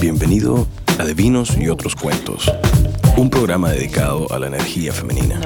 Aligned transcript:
Bienvenido 0.00 0.66
a 0.98 1.04
De 1.04 1.14
Vinos 1.14 1.56
y 1.56 1.68
otros 1.68 1.94
cuentos, 1.94 2.50
un 3.16 3.30
programa 3.30 3.70
dedicado 3.70 4.26
a 4.32 4.38
la 4.40 4.48
energía 4.48 4.92
femenina. 4.92 5.38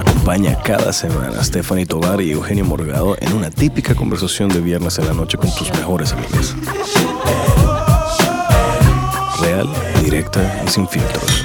Acompaña 0.00 0.60
cada 0.64 0.92
semana 0.92 1.38
a 1.38 1.44
Stephanie 1.44 1.86
Tovar 1.86 2.20
y 2.20 2.32
Eugenio 2.32 2.64
Morgado 2.64 3.16
en 3.20 3.34
una 3.34 3.50
típica 3.50 3.94
conversación 3.94 4.48
de 4.48 4.60
viernes 4.60 4.98
en 4.98 5.06
la 5.06 5.12
noche 5.12 5.38
con 5.38 5.54
tus 5.54 5.70
mejores 5.74 6.12
amigas. 6.12 6.56
Real, 9.40 9.68
directa 10.02 10.64
y 10.66 10.68
sin 10.70 10.88
filtros. 10.88 11.44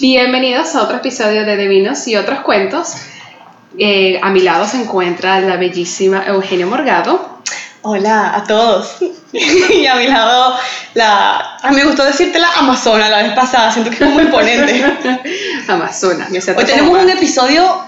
Bienvenidos 0.00 0.74
a 0.76 0.82
otro 0.84 0.98
episodio 0.98 1.44
de 1.44 1.56
De 1.56 1.66
Vinos 1.66 2.06
y 2.06 2.14
otros 2.14 2.40
cuentos. 2.42 2.94
Eh, 3.78 4.20
a 4.22 4.30
mi 4.30 4.40
lado 4.40 4.66
se 4.66 4.80
encuentra 4.80 5.40
la 5.40 5.56
bellísima 5.56 6.24
Eugenio 6.26 6.66
Morgado. 6.66 7.40
Hola 7.82 8.36
a 8.36 8.44
todos. 8.44 8.96
y 9.32 9.86
a 9.86 9.96
mi 9.96 10.06
lado, 10.06 10.56
la, 10.94 11.56
a 11.56 11.70
mí 11.70 11.76
me 11.76 11.84
gustó 11.84 12.04
decirte 12.04 12.38
la 12.38 12.50
Amazona 12.52 13.08
la 13.08 13.22
vez 13.22 13.32
pasada, 13.32 13.72
siento 13.72 13.90
que 13.90 14.04
es 14.04 14.10
muy 14.10 14.24
imponente. 14.24 14.84
Amazona. 15.68 16.28
Hoy 16.30 16.40
como 16.40 16.66
tenemos 16.66 17.02
un 17.02 17.10
episodio, 17.10 17.82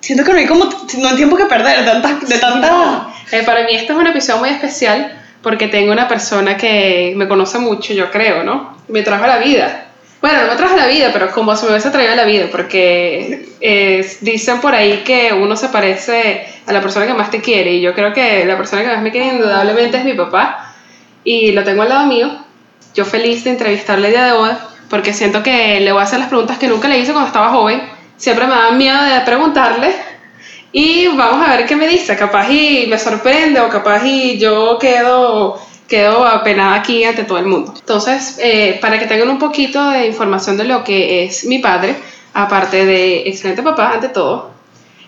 siento 0.00 0.24
que 0.24 0.32
no 0.32 0.38
hay 0.38 0.46
como, 0.46 0.66
no 0.66 1.08
hay 1.08 1.16
tiempo 1.16 1.36
que 1.36 1.46
perder, 1.46 1.80
de 1.80 1.84
tantas, 1.84 2.28
de 2.28 2.38
tanta... 2.38 3.08
Eh, 3.32 3.42
para 3.44 3.64
mí 3.64 3.74
este 3.74 3.92
es 3.92 3.98
un 3.98 4.06
episodio 4.06 4.40
muy 4.40 4.50
especial 4.50 5.18
porque 5.42 5.68
tengo 5.68 5.90
una 5.90 6.06
persona 6.06 6.56
que 6.56 7.14
me 7.16 7.26
conoce 7.26 7.58
mucho, 7.58 7.92
yo 7.94 8.10
creo, 8.10 8.44
¿no? 8.44 8.76
Me 8.88 9.02
trajo 9.02 9.24
a 9.24 9.28
la 9.28 9.38
vida. 9.38 9.86
Bueno, 10.22 10.42
no 10.42 10.52
me 10.52 10.56
trajo 10.56 10.76
la 10.76 10.86
vida, 10.86 11.10
pero 11.12 11.32
como 11.32 11.56
si 11.56 11.64
me 11.64 11.72
hubiese 11.72 11.90
traído 11.90 12.14
la 12.14 12.24
vida, 12.24 12.46
porque 12.52 13.48
eh, 13.60 14.16
dicen 14.20 14.60
por 14.60 14.72
ahí 14.72 15.02
que 15.04 15.32
uno 15.32 15.56
se 15.56 15.68
parece 15.68 16.46
a 16.64 16.72
la 16.72 16.80
persona 16.80 17.08
que 17.08 17.12
más 17.14 17.32
te 17.32 17.40
quiere, 17.40 17.72
y 17.72 17.80
yo 17.80 17.92
creo 17.92 18.12
que 18.12 18.44
la 18.44 18.56
persona 18.56 18.82
que 18.82 18.88
más 18.88 19.02
me 19.02 19.10
quiere 19.10 19.26
indudablemente 19.26 19.96
es 19.96 20.04
mi 20.04 20.14
papá, 20.14 20.76
y 21.24 21.50
lo 21.50 21.64
tengo 21.64 21.82
al 21.82 21.88
lado 21.88 22.06
mío. 22.06 22.38
Yo 22.94 23.04
feliz 23.04 23.42
de 23.42 23.50
entrevistarle 23.50 24.06
el 24.06 24.12
día 24.12 24.26
de 24.26 24.32
hoy, 24.32 24.50
porque 24.88 25.12
siento 25.12 25.42
que 25.42 25.80
le 25.80 25.90
voy 25.90 26.00
a 26.00 26.04
hacer 26.04 26.20
las 26.20 26.28
preguntas 26.28 26.56
que 26.56 26.68
nunca 26.68 26.86
le 26.86 27.00
hice 27.00 27.10
cuando 27.10 27.26
estaba 27.26 27.48
joven. 27.50 27.82
Siempre 28.16 28.46
me 28.46 28.54
da 28.54 28.70
miedo 28.70 29.02
de 29.02 29.20
preguntarle, 29.22 29.92
y 30.70 31.08
vamos 31.08 31.44
a 31.44 31.56
ver 31.56 31.66
qué 31.66 31.74
me 31.74 31.88
dice. 31.88 32.14
Capaz 32.14 32.48
y 32.48 32.86
me 32.88 32.96
sorprende 32.96 33.60
o 33.60 33.68
capaz 33.68 34.06
y 34.06 34.38
yo 34.38 34.78
quedo, 34.78 35.60
quedo 35.92 36.24
apenada 36.26 36.74
aquí 36.80 37.04
ante 37.04 37.24
todo 37.24 37.36
el 37.38 37.44
mundo. 37.52 37.74
Entonces, 37.78 38.38
eh, 38.40 38.78
para 38.80 38.98
que 38.98 39.06
tengan 39.06 39.28
un 39.28 39.38
poquito 39.38 39.78
de 39.90 40.06
información 40.06 40.56
de 40.56 40.64
lo 40.64 40.82
que 40.84 41.24
es 41.24 41.44
mi 41.44 41.58
padre, 41.58 41.94
aparte 42.32 42.86
de 42.86 43.28
excelente 43.28 43.62
papá 43.62 43.92
ante 43.92 44.08
todo, 44.08 44.50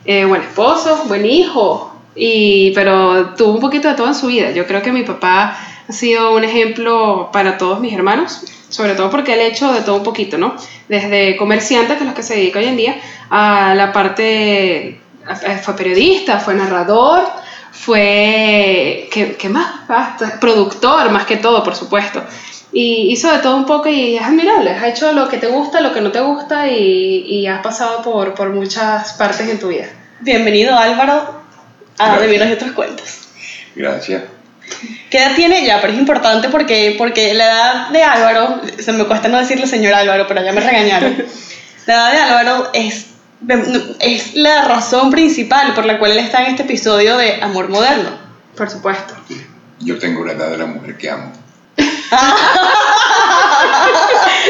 eh, 0.05 0.27
buen 0.27 0.43
esposo, 0.43 1.05
buen 1.09 1.25
hijo, 1.25 1.91
y, 2.15 2.71
pero 2.75 3.31
tuvo 3.37 3.53
un 3.55 3.61
poquito 3.61 3.89
de 3.89 3.95
todo 3.95 4.09
en 4.09 4.15
su 4.15 4.27
vida. 4.27 4.51
Yo 4.51 4.67
creo 4.67 4.83
que 4.83 4.93
mi 4.93 5.03
papá 5.05 5.57
ha 5.89 5.93
sido 5.93 6.35
un 6.37 6.45
ejemplo 6.45 7.31
para 7.33 7.57
todos 7.57 7.81
mis 7.81 7.95
hermanos, 7.95 8.43
sobre 8.69 8.93
todo 8.95 9.09
porque 9.11 9.33
él 9.35 9.41
ha 9.41 9.45
hecho 9.45 9.73
de 9.73 9.81
todo 9.81 9.97
un 9.97 10.03
poquito, 10.03 10.37
¿no? 10.37 10.55
Desde 10.89 11.37
comerciante, 11.39 11.95
que 11.97 12.01
es 12.05 12.09
lo 12.11 12.15
que 12.15 12.23
se 12.23 12.35
dedica 12.37 12.59
hoy 12.59 12.67
en 12.67 12.77
día, 12.77 12.95
a 13.31 13.75
la 13.75 13.91
parte, 13.93 15.01
a- 15.27 15.59
fue 15.65 15.75
periodista, 15.77 16.39
fue 16.41 16.55
narrador, 16.55 17.23
fue, 17.75 19.09
¿qué, 19.13 19.37
qué 19.37 19.49
más? 19.49 19.67
Ah, 19.89 20.17
productor, 20.41 21.11
más 21.11 21.27
que 21.27 21.37
todo, 21.37 21.63
por 21.63 21.75
supuesto. 21.75 22.23
Y 22.73 23.13
hizo 23.13 23.31
de 23.31 23.39
todo 23.39 23.57
un 23.57 23.67
poco 23.67 23.89
y 23.89 24.17
es 24.17 24.23
admirable, 24.23 24.71
has 24.71 24.85
hecho 24.85 25.13
lo 25.13 25.29
que 25.29 25.39
te 25.39 25.49
gusta, 25.49 25.81
lo 25.81 25.93
que 25.93 26.01
no 26.01 26.11
te 26.11 26.21
gusta 26.21 26.69
y, 26.69 27.25
y 27.27 27.47
has 27.47 27.63
pasado 27.63 28.03
por, 28.03 28.35
por 28.35 28.51
muchas 28.51 29.13
partes 29.15 29.49
en 29.49 29.59
tu 29.59 29.69
vida. 29.69 29.87
Bienvenido 30.21 30.77
Álvaro 30.77 31.43
a. 31.99 32.19
De 32.19 32.35
y 32.35 32.53
otros 32.53 32.73
cuentos. 32.73 33.29
Gracias. 33.75 34.23
¿Qué 35.11 35.19
edad 35.19 35.35
tiene 35.37 35.65
ya? 35.65 35.81
Pero 35.81 35.93
es 35.93 35.99
importante 35.99 36.49
porque, 36.49 36.95
porque 36.97 37.35
la 37.35 37.45
edad 37.45 37.89
de 37.91 38.03
Álvaro, 38.03 38.61
se 38.79 38.93
me 38.93 39.05
cuesta 39.05 39.29
no 39.29 39.39
decirle 39.39 39.67
señor 39.67 39.95
Álvaro, 39.95 40.27
pero 40.27 40.43
ya 40.43 40.53
me 40.53 40.61
regañaron. 40.61 41.17
La 41.87 41.95
edad 41.95 42.13
de 42.13 42.19
Álvaro 42.19 42.71
es, 42.73 43.09
es 44.01 44.35
la 44.35 44.65
razón 44.69 45.11
principal 45.11 45.75
por 45.75 45.85
la 45.85 45.99
cual 45.99 46.13
él 46.13 46.19
está 46.19 46.45
en 46.45 46.53
este 46.53 46.63
episodio 46.63 47.17
de 47.17 47.43
Amor 47.43 47.69
Moderno. 47.69 48.11
Por 48.57 48.71
supuesto. 48.71 49.15
Yo 49.81 49.99
tengo 49.99 50.25
la 50.25 50.33
edad 50.33 50.51
de 50.51 50.59
la 50.59 50.67
mujer 50.67 50.97
que 50.97 51.11
amo. 51.11 51.33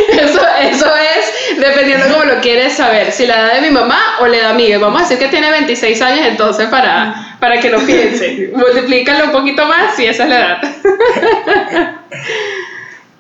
Eso, 0.09 0.41
eso 0.61 0.87
es 0.97 1.61
dependiendo 1.61 2.07
cómo 2.13 2.25
lo 2.25 2.41
quieres 2.41 2.75
saber, 2.75 3.13
si 3.13 3.27
la 3.27 3.37
edad 3.37 3.55
de 3.55 3.61
mi 3.61 3.71
mamá 3.71 4.17
o 4.21 4.27
la 4.27 4.37
edad 4.37 4.55
mía. 4.55 4.79
Vamos 4.79 5.01
a 5.01 5.05
decir 5.05 5.19
que 5.19 5.29
tiene 5.29 5.51
26 5.51 6.03
años 6.03 6.27
entonces 6.27 6.69
para, 6.69 7.37
para 7.39 7.61
que 7.61 7.71
lo 7.71 7.79
piense. 7.81 8.51
Multiplícalo 8.55 9.27
un 9.27 9.33
poquito 9.33 9.67
más 9.67 9.99
y 9.99 10.07
esa 10.07 10.25
es 10.25 10.29
la 10.29 10.39
edad. 10.39 10.59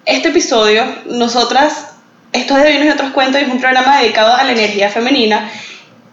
Este 0.04 0.28
episodio, 0.28 0.84
nosotras, 1.06 1.93
esto 2.34 2.56
es 2.56 2.64
de 2.64 2.70
Vinos 2.72 2.86
y 2.86 2.90
otros 2.90 3.12
cuentos, 3.12 3.40
es 3.40 3.48
un 3.48 3.60
programa 3.60 4.00
dedicado 4.00 4.34
a 4.34 4.42
la 4.42 4.52
energía 4.52 4.90
femenina. 4.90 5.50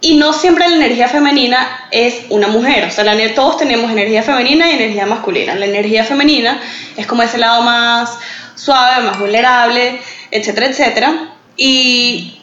Y 0.00 0.16
no 0.16 0.32
siempre 0.32 0.68
la 0.68 0.76
energía 0.76 1.08
femenina 1.08 1.86
es 1.90 2.22
una 2.30 2.48
mujer. 2.48 2.84
O 2.86 2.90
sea, 2.90 3.04
todos 3.34 3.56
tenemos 3.56 3.90
energía 3.90 4.22
femenina 4.22 4.70
y 4.70 4.74
energía 4.74 5.04
masculina. 5.04 5.54
La 5.56 5.66
energía 5.66 6.04
femenina 6.04 6.60
es 6.96 7.06
como 7.06 7.22
ese 7.22 7.38
lado 7.38 7.62
más 7.62 8.18
suave, 8.54 9.02
más 9.04 9.18
vulnerable, 9.18 10.00
etcétera, 10.30 10.66
etcétera. 10.66 11.30
Y 11.56 12.40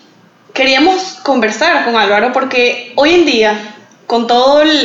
queríamos 0.54 1.16
conversar 1.24 1.86
con 1.86 1.96
Álvaro 1.96 2.32
porque 2.34 2.92
hoy 2.96 3.14
en 3.16 3.26
día, 3.26 3.76
con 4.08 4.28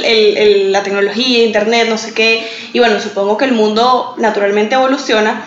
el- 0.04 0.70
la 0.72 0.82
tecnología, 0.82 1.44
internet, 1.44 1.88
no 1.88 1.98
sé 1.98 2.14
qué, 2.14 2.48
y 2.72 2.78
bueno, 2.78 3.00
supongo 3.00 3.36
que 3.36 3.44
el 3.46 3.52
mundo 3.52 4.14
naturalmente 4.18 4.76
evoluciona, 4.76 5.44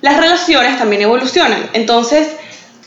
las 0.00 0.16
relaciones 0.18 0.78
también 0.78 1.02
evolucionan. 1.02 1.70
Entonces, 1.72 2.28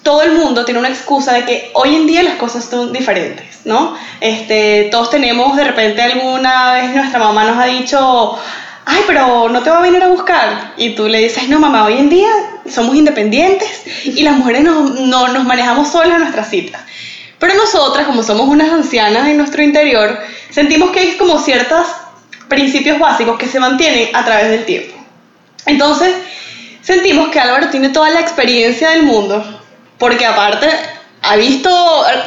todo 0.06 0.22
el 0.22 0.34
mundo 0.34 0.64
tiene 0.66 0.80
una 0.80 0.90
excusa 0.90 1.34
de 1.34 1.46
que 1.46 1.72
hoy 1.74 1.96
en 1.96 2.06
día 2.06 2.22
las 2.22 2.36
cosas 2.36 2.64
son 2.66 2.94
diferentes, 2.94 3.62
¿no? 3.66 3.98
Este, 4.22 4.88
todos 4.92 5.10
tenemos, 5.10 5.58
de 5.58 5.64
repente 5.64 6.00
alguna 6.02 6.74
vez 6.76 6.96
nuestra 6.96 7.18
mamá 7.20 7.44
nos 7.44 7.58
ha 7.58 7.66
dicho, 7.66 8.38
ay, 8.86 9.02
pero 9.08 9.50
no 9.50 9.64
te 9.64 9.72
va 9.72 9.80
a 9.80 9.82
venir 9.82 10.04
a 10.04 10.08
buscar. 10.08 10.74
Y 10.78 10.92
tú 10.92 11.08
le 11.08 11.18
dices, 11.20 11.50
no, 11.50 11.60
mamá, 11.60 11.86
hoy 11.86 11.98
en 11.98 12.10
día 12.12 12.30
somos 12.70 12.96
independientes 12.96 13.82
y 14.06 14.22
las 14.22 14.38
mujeres 14.38 14.62
nos, 14.62 14.92
no- 15.00 15.28
nos 15.30 15.44
manejamos 15.44 15.88
solas 15.92 16.20
nuestras 16.20 16.50
citas. 16.52 16.82
Pero 17.40 17.56
nosotras, 17.56 18.06
como 18.06 18.22
somos 18.22 18.48
unas 18.48 18.70
ancianas 18.72 19.28
en 19.28 19.38
nuestro 19.38 19.64
interior, 19.64 20.20
sentimos 20.52 20.92
que 20.92 21.00
hay 21.00 21.18
como 21.18 21.40
ciertos 21.40 21.86
principios 22.48 23.00
básicos 23.00 23.40
que 23.40 23.48
se 23.48 23.60
mantienen 23.60 24.16
a 24.16 24.24
través 24.24 24.52
del 24.52 24.66
tiempo. 24.66 24.96
Entonces, 25.66 26.14
sentimos 26.84 27.30
que 27.30 27.40
Álvaro 27.40 27.70
tiene 27.70 27.90
toda 27.90 28.12
la 28.12 28.20
experiencia 28.20 28.92
del 28.92 29.02
mundo, 29.04 29.55
porque 29.98 30.26
aparte 30.26 30.68
ha 31.22 31.36
visto 31.38 31.70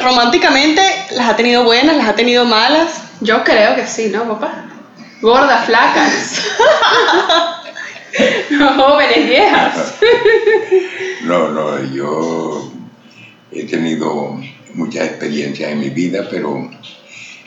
románticamente, 0.01 0.81
las 1.11 1.29
ha 1.29 1.35
tenido 1.35 1.63
buenas, 1.63 1.95
las 1.95 2.07
ha 2.07 2.15
tenido 2.15 2.45
malas. 2.45 3.03
Yo 3.21 3.43
creo 3.43 3.75
que 3.75 3.85
sí, 3.87 4.09
¿no, 4.11 4.27
papá? 4.27 4.65
Gordas, 5.21 5.65
flacas. 5.65 6.41
Jóvenes, 8.77 9.27
viejas. 9.27 9.95
No, 11.21 11.49
no, 11.49 11.83
yo 11.93 12.71
he 13.51 13.65
tenido 13.65 14.39
muchas 14.73 15.05
experiencias 15.05 15.71
en 15.71 15.79
mi 15.79 15.89
vida, 15.89 16.27
pero 16.29 16.71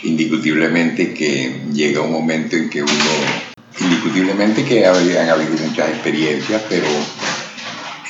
indiscutiblemente 0.02 1.14
que 1.14 1.62
llega 1.72 2.02
un 2.02 2.12
momento 2.12 2.54
en 2.54 2.68
que 2.68 2.82
uno, 2.82 2.92
indiscutiblemente 3.80 4.64
que 4.64 4.86
habían 4.86 5.30
habido 5.30 5.56
muchas 5.56 5.88
experiencias, 5.88 6.62
pero 6.68 6.86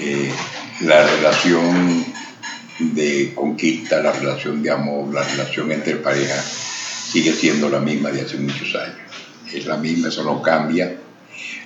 eh, 0.00 0.32
la 0.84 1.06
relación 1.06 2.04
de 2.78 3.32
conquista, 3.34 4.00
la 4.02 4.12
relación 4.12 4.62
de 4.62 4.70
amor, 4.70 5.12
la 5.14 5.22
relación 5.22 5.70
entre 5.70 5.96
parejas 5.96 6.44
sigue 7.10 7.32
siendo 7.32 7.68
la 7.68 7.78
misma 7.78 8.10
de 8.10 8.22
hace 8.22 8.36
muchos 8.38 8.74
años. 8.74 8.96
Es 9.52 9.66
la 9.66 9.76
misma, 9.76 10.08
eso 10.08 10.24
no 10.24 10.42
cambia. 10.42 10.96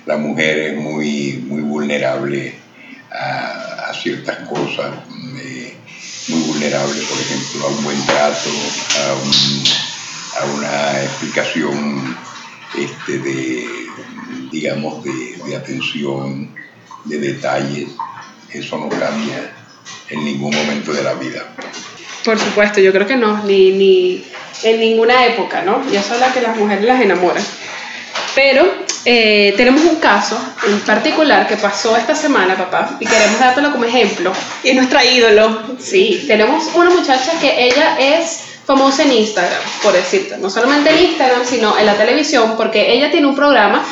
La 0.05 0.17
mujer 0.17 0.57
es 0.59 0.77
muy, 0.77 1.43
muy 1.47 1.61
vulnerable 1.61 2.53
a, 3.11 3.91
ciertas 3.93 4.47
cosas, 4.47 4.93
eh, 5.41 5.73
muy 6.27 6.41
vulnerable, 6.41 7.01
por 7.09 7.17
ejemplo, 7.19 7.65
a 7.65 7.69
un 7.69 7.83
buen 7.83 8.05
trato, 8.05 8.49
a, 8.99 10.41
a 10.41 10.45
una 10.45 11.03
explicación 11.03 12.15
este, 12.77 13.17
de, 13.19 13.65
digamos, 14.51 15.03
de, 15.03 15.37
de 15.45 15.55
atención, 15.55 16.53
de 17.05 17.17
detalles. 17.19 17.89
Eso 18.51 18.77
no 18.77 18.89
cambia 18.89 19.51
en 20.09 20.23
ningún 20.23 20.55
momento 20.55 20.93
de 20.93 21.03
la 21.03 21.13
vida. 21.13 21.45
Por 22.23 22.39
supuesto, 22.39 22.79
yo 22.79 22.91
creo 22.91 23.07
que 23.07 23.15
no, 23.15 23.43
ni, 23.43 23.71
ni 23.71 24.25
en 24.63 24.79
ninguna 24.79 25.25
época, 25.25 25.61
¿no? 25.61 25.81
Y 25.91 25.95
eso 25.95 26.15
es 26.15 26.19
la 26.19 26.33
que 26.33 26.41
las 26.41 26.57
mujeres 26.57 26.83
las 26.85 27.01
enamoran. 27.01 27.43
Pero 28.35 28.65
eh, 29.05 29.53
tenemos 29.55 29.83
un 29.83 29.95
caso 29.95 30.37
en 30.67 30.79
particular 30.81 31.47
que 31.47 31.55
pasó 31.55 31.95
esta 31.95 32.13
semana, 32.15 32.55
papá, 32.57 32.97
y 32.99 33.05
queremos 33.05 33.39
dártelo 33.39 33.71
como 33.71 33.85
ejemplo. 33.85 34.31
Y 34.63 34.69
es 34.69 34.75
nuestra 34.75 35.03
ídolo. 35.05 35.77
Sí, 35.79 36.25
tenemos 36.27 36.65
una 36.73 36.89
muchacha 36.89 37.39
que 37.39 37.65
ella 37.65 37.97
es 37.97 38.43
famosa 38.65 39.03
en 39.03 39.13
Instagram, 39.13 39.61
por 39.81 39.93
decirte. 39.93 40.37
No 40.37 40.49
solamente 40.49 40.89
en 40.89 41.05
Instagram, 41.05 41.45
sino 41.45 41.77
en 41.77 41.85
la 41.85 41.95
televisión, 41.95 42.55
porque 42.57 42.91
ella 42.91 43.09
tiene 43.09 43.27
un 43.27 43.35
programa 43.35 43.83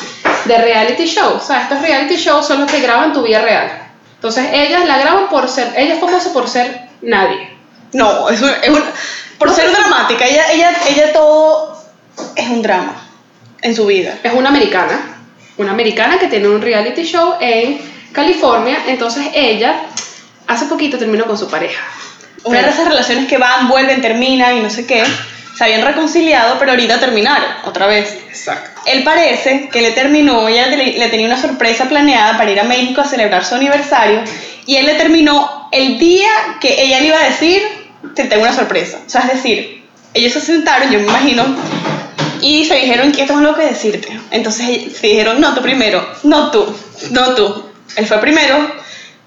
de 0.44 0.57
reality 0.57 1.06
show. 1.06 1.36
O 1.36 1.40
sea, 1.40 1.63
estos 1.63 1.81
reality 1.81 2.16
shows 2.16 2.46
son 2.46 2.60
los 2.60 2.72
que 2.72 2.81
graban 2.81 3.13
tu 3.13 3.24
vida 3.24 3.42
real. 3.42 3.85
Entonces, 4.27 4.48
ellas 4.54 4.86
la 4.86 4.98
graban 4.98 5.30
por 5.30 5.48
ser, 5.48 5.74
ella 5.77 5.94
es 5.95 6.00
famosa 6.00 6.33
por 6.33 6.48
ser 6.50 6.81
nadie. 7.01 7.50
No, 7.94 8.30
es, 8.30 8.42
un- 8.42 8.50
es 8.62 8.69
un- 8.69 8.83
por 9.38 9.54
ser 9.54 9.72
dramática, 9.72 10.25
ella, 10.25 10.51
ella, 10.51 10.72
ella 10.89 11.13
todo 11.13 11.77
es 12.36 12.48
un 12.50 12.62
drama 12.62 12.95
en 13.62 13.75
su 13.75 13.86
vida. 13.86 14.18
Es 14.24 14.33
una 14.33 14.50
americana, 14.50 15.18
una 15.57 15.72
americana 15.72 16.18
que 16.18 16.27
tiene 16.27 16.48
un 16.48 16.62
reality 16.62 17.04
show 17.04 17.36
en 17.39 17.80
California. 18.12 18.80
Entonces, 18.88 19.27
ella 19.33 19.81
hace 20.48 20.66
poquito 20.66 20.98
terminó 20.98 21.25
con 21.25 21.38
su 21.38 21.48
pareja. 21.50 21.83
Una 22.44 22.62
de 22.62 22.69
esas 22.69 22.88
relaciones 22.88 23.28
que 23.28 23.38
van, 23.38 23.68
vuelven, 23.68 24.01
terminan 24.01 24.57
y 24.57 24.62
no 24.62 24.69
sé 24.69 24.86
qué. 24.86 25.04
Se 25.56 25.63
habían 25.63 25.84
reconciliado, 25.84 26.57
pero 26.60 26.72
ahorita 26.72 27.00
terminaron 27.00 27.50
otra 27.63 27.88
vez. 27.88 28.18
Exacto. 28.28 28.81
Él 28.86 29.04
parece 29.04 29.69
que 29.72 29.81
le 29.81 29.92
terminó, 29.92 30.48
ella 30.48 30.68
le, 30.68 31.07
tenía 31.10 31.25
una 31.25 31.42
sorpresa 31.42 31.86
planeada 31.86 32.38
para 32.38 32.52
ir 32.52 32.60
a 32.60 32.63
México 32.63 33.02
a 33.02 33.06
celebrar 33.06 33.46
su 33.46 33.56
aniversario 33.56 34.22
y 34.66 34.75
él 34.75 34.86
le 34.86 34.96
terminó 34.96 35.69
el 35.72 35.98
día 35.98 36.30
que 36.60 36.84
ella 36.84 37.00
le 37.00 37.07
iba 37.07 37.19
a 37.19 37.24
decir, 37.24 37.62
te 38.16 38.25
tengo 38.25 38.44
una 38.44 38.54
sorpresa. 38.54 39.00
O 39.06 39.10
sea, 39.10 39.22
es 39.22 39.34
decir, 39.34 39.86
ellos 40.13 40.34
se 40.34 40.42
sentaron, 40.42 40.92
yo 40.92 41.00
me 41.00 41.06
imagino, 41.06 41.46
y 42.42 42.66
se 42.66 42.75
dijeron 42.75 43.12
que 43.12 43.22
esto 43.22 43.34
es 43.34 43.40
algo 43.40 43.56
que 43.56 43.63
decirte. 43.63 44.19
Entonces 44.31 44.98
se 44.98 45.07
dijeron, 45.07 45.42
no, 45.42 45.54
tú 45.56 45.62
primero, 45.62 46.07
no 46.24 46.52
tú, 46.52 46.75
no 47.12 47.34
tú. 47.36 47.66
Él 47.96 48.06
fue 48.06 48.19
primero 48.19 48.72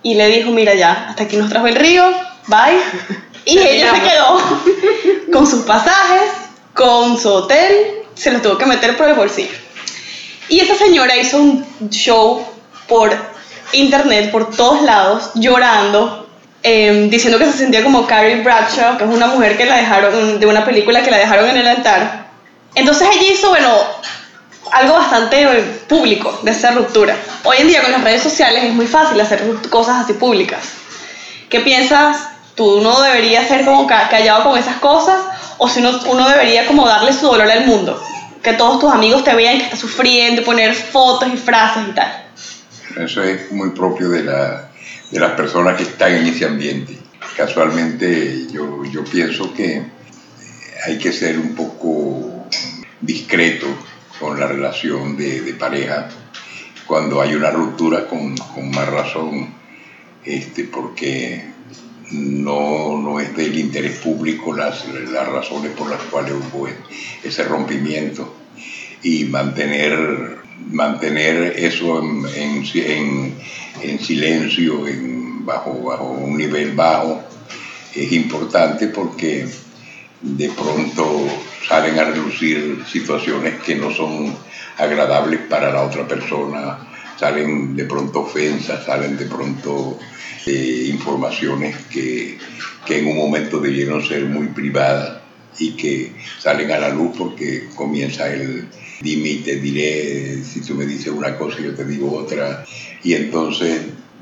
y 0.03 0.15
le 0.15 0.29
dijo, 0.29 0.51
mira 0.51 0.75
ya, 0.75 1.09
hasta 1.09 1.25
aquí 1.25 1.37
nos 1.37 1.49
trajo 1.49 1.67
el 1.67 1.77
río, 1.77 2.05
bye. 2.47 2.79
Y 3.49 3.59
ella 3.59 3.95
se 3.95 4.03
quedó 4.03 4.39
con 5.33 5.47
sus 5.47 5.65
pasajes, 5.65 6.31
con 6.75 7.19
su 7.19 7.31
hotel, 7.31 8.03
se 8.15 8.31
los 8.31 8.43
tuvo 8.43 8.59
que 8.59 8.67
meter 8.67 8.95
por 8.95 9.09
el 9.09 9.15
bolsillo. 9.15 9.57
Y 10.51 10.61
esa 10.61 10.75
señora 10.75 11.17
hizo 11.17 11.39
un 11.39 11.67
show 11.89 12.47
por 12.87 13.11
internet, 13.73 14.31
por 14.31 14.51
todos 14.51 14.83
lados, 14.83 15.31
llorando, 15.35 16.29
eh, 16.63 17.09
diciendo 17.11 17.39
que 17.39 17.47
se 17.47 17.53
sentía 17.53 17.83
como 17.83 18.07
Carrie 18.07 18.43
Bradshaw, 18.43 18.99
que 18.99 19.05
es 19.05 19.11
una 19.11 19.29
mujer 19.29 19.57
que 19.57 19.65
la 19.65 19.77
dejaron, 19.79 20.39
de 20.39 20.47
una 20.47 20.67
película 20.67 21.03
que 21.03 21.11
la 21.11 21.17
dejaron 21.17 21.49
en 21.49 21.57
el 21.57 21.69
altar. 21.69 22.27
Entonces 22.75 23.09
ella 23.11 23.33
hizo, 23.33 23.49
bueno, 23.49 23.75
algo 24.73 24.93
bastante 24.93 25.47
público 25.89 26.39
de 26.43 26.51
esa 26.51 26.73
ruptura. 26.73 27.17
Hoy 27.45 27.57
en 27.61 27.69
día 27.69 27.81
con 27.81 27.93
las 27.93 28.05
redes 28.05 28.23
sociales 28.23 28.65
es 28.65 28.75
muy 28.75 28.87
fácil 28.87 29.19
hacer 29.23 29.43
cosas 29.71 30.05
así 30.05 30.13
públicas. 30.13 30.69
¿Qué 31.49 31.61
piensas? 31.61 32.38
¿Tú 32.59 32.81
no 32.83 33.01
deberías 33.01 33.47
ser 33.49 33.65
como 33.65 33.87
ca- 33.87 34.09
callado 34.11 34.43
con 34.51 34.59
esas 34.59 34.77
cosas? 34.79 35.17
¿O 35.59 35.69
si 35.69 35.79
uno, 35.79 35.99
uno 36.11 36.29
debería 36.29 36.67
como 36.67 36.87
darle 36.87 37.13
su 37.13 37.27
dolor 37.27 37.49
al 37.51 37.65
mundo? 37.67 38.03
Que 38.43 38.53
todos 38.55 38.81
tus 38.81 38.93
amigos 38.93 39.23
te 39.25 39.35
vean 39.35 39.59
que 39.59 39.65
estás 39.65 39.79
sufriendo, 39.79 40.43
poner 40.43 40.75
fotos 40.75 41.29
y 41.33 41.37
frases 41.37 41.85
y 41.89 41.93
tal. 41.93 42.25
Eso 43.05 43.23
es 43.23 43.51
muy 43.53 43.71
propio 43.71 44.09
de, 44.11 44.25
la, 44.25 44.69
de 45.11 45.21
las 45.21 45.33
personas 45.33 45.77
que 45.77 45.85
están 45.85 46.13
en 46.13 46.27
ese 46.27 46.45
ambiente. 46.47 46.99
Casualmente 47.37 48.47
yo, 48.51 48.85
yo 48.85 49.05
pienso 49.05 49.53
que 49.55 49.81
hay 50.85 50.99
que 50.99 51.13
ser 51.13 51.39
un 51.39 51.55
poco 51.55 52.45
discreto 53.01 53.69
con 54.19 54.39
la 54.41 54.49
relación 54.49 55.17
de, 55.17 55.43
de 55.43 55.55
pareja 55.55 56.09
cuando 56.87 57.21
hay 57.21 57.35
una 57.35 57.51
ruptura 57.51 58.07
con, 58.09 58.37
con 58.37 58.69
más 58.71 58.89
razón, 58.89 59.49
este, 60.25 60.65
porque 60.65 61.45
no, 62.13 62.97
no 62.99 63.21
es 63.21 63.35
del 63.37 63.59
interés 63.59 63.99
público 63.99 64.55
las, 64.55 64.87
las 64.89 65.29
razones 65.29 65.73
por 65.73 65.91
las 65.91 66.03
cuales 66.05 66.35
hubo 66.35 66.69
ese 67.23 67.45
rompimiento. 67.45 68.35
Y 69.03 69.25
mantener, 69.25 70.39
mantener 70.71 71.55
eso 71.57 72.01
en, 72.03 72.27
en, 72.35 72.65
en- 72.75 73.35
en 73.83 73.99
silencio, 74.01 74.87
en, 74.89 75.45
bajo, 75.47 75.83
bajo 75.83 76.05
un 76.11 76.37
nivel 76.37 76.73
bajo, 76.73 77.23
es 77.95 78.13
importante 78.13 78.89
porque 78.89 79.47
de 80.21 80.49
pronto 80.51 81.27
salen 81.69 81.99
a 81.99 82.05
relucir 82.05 82.83
situaciones 82.91 83.55
que 83.65 83.77
no 83.77 83.91
son 83.91 84.35
agradables 84.79 85.41
para 85.49 85.71
la 85.73 85.83
otra 85.83 86.07
persona, 86.07 86.79
salen 87.19 87.77
de 87.77 87.85
pronto 87.85 88.21
ofensas, 88.23 88.85
salen 88.85 89.17
de 89.17 89.27
pronto 89.27 89.99
eh, 90.49 90.87
informaciones 90.89 91.77
que, 91.91 92.39
que 92.87 92.99
en 92.99 93.07
un 93.09 93.17
momento 93.17 93.61
debieron 93.61 94.03
ser 94.07 94.25
muy 94.25 94.49
privadas 94.49 95.19
y 95.59 95.73
que 95.73 96.13
salen 96.39 96.71
a 96.71 96.79
la 96.79 96.89
luz 96.91 97.17
porque 97.17 97.69
comienza 97.75 98.33
el 98.33 98.69
dime 99.01 99.43
te 99.45 99.57
diré, 99.57 100.43
si 100.43 100.61
tú 100.61 100.75
me 100.75 100.87
dices 100.87 101.09
una 101.09 101.37
cosa 101.37 101.59
yo 101.61 101.75
te 101.75 101.85
digo 101.85 102.13
otra, 102.17 102.65
y 103.03 103.15
entonces 103.15 103.81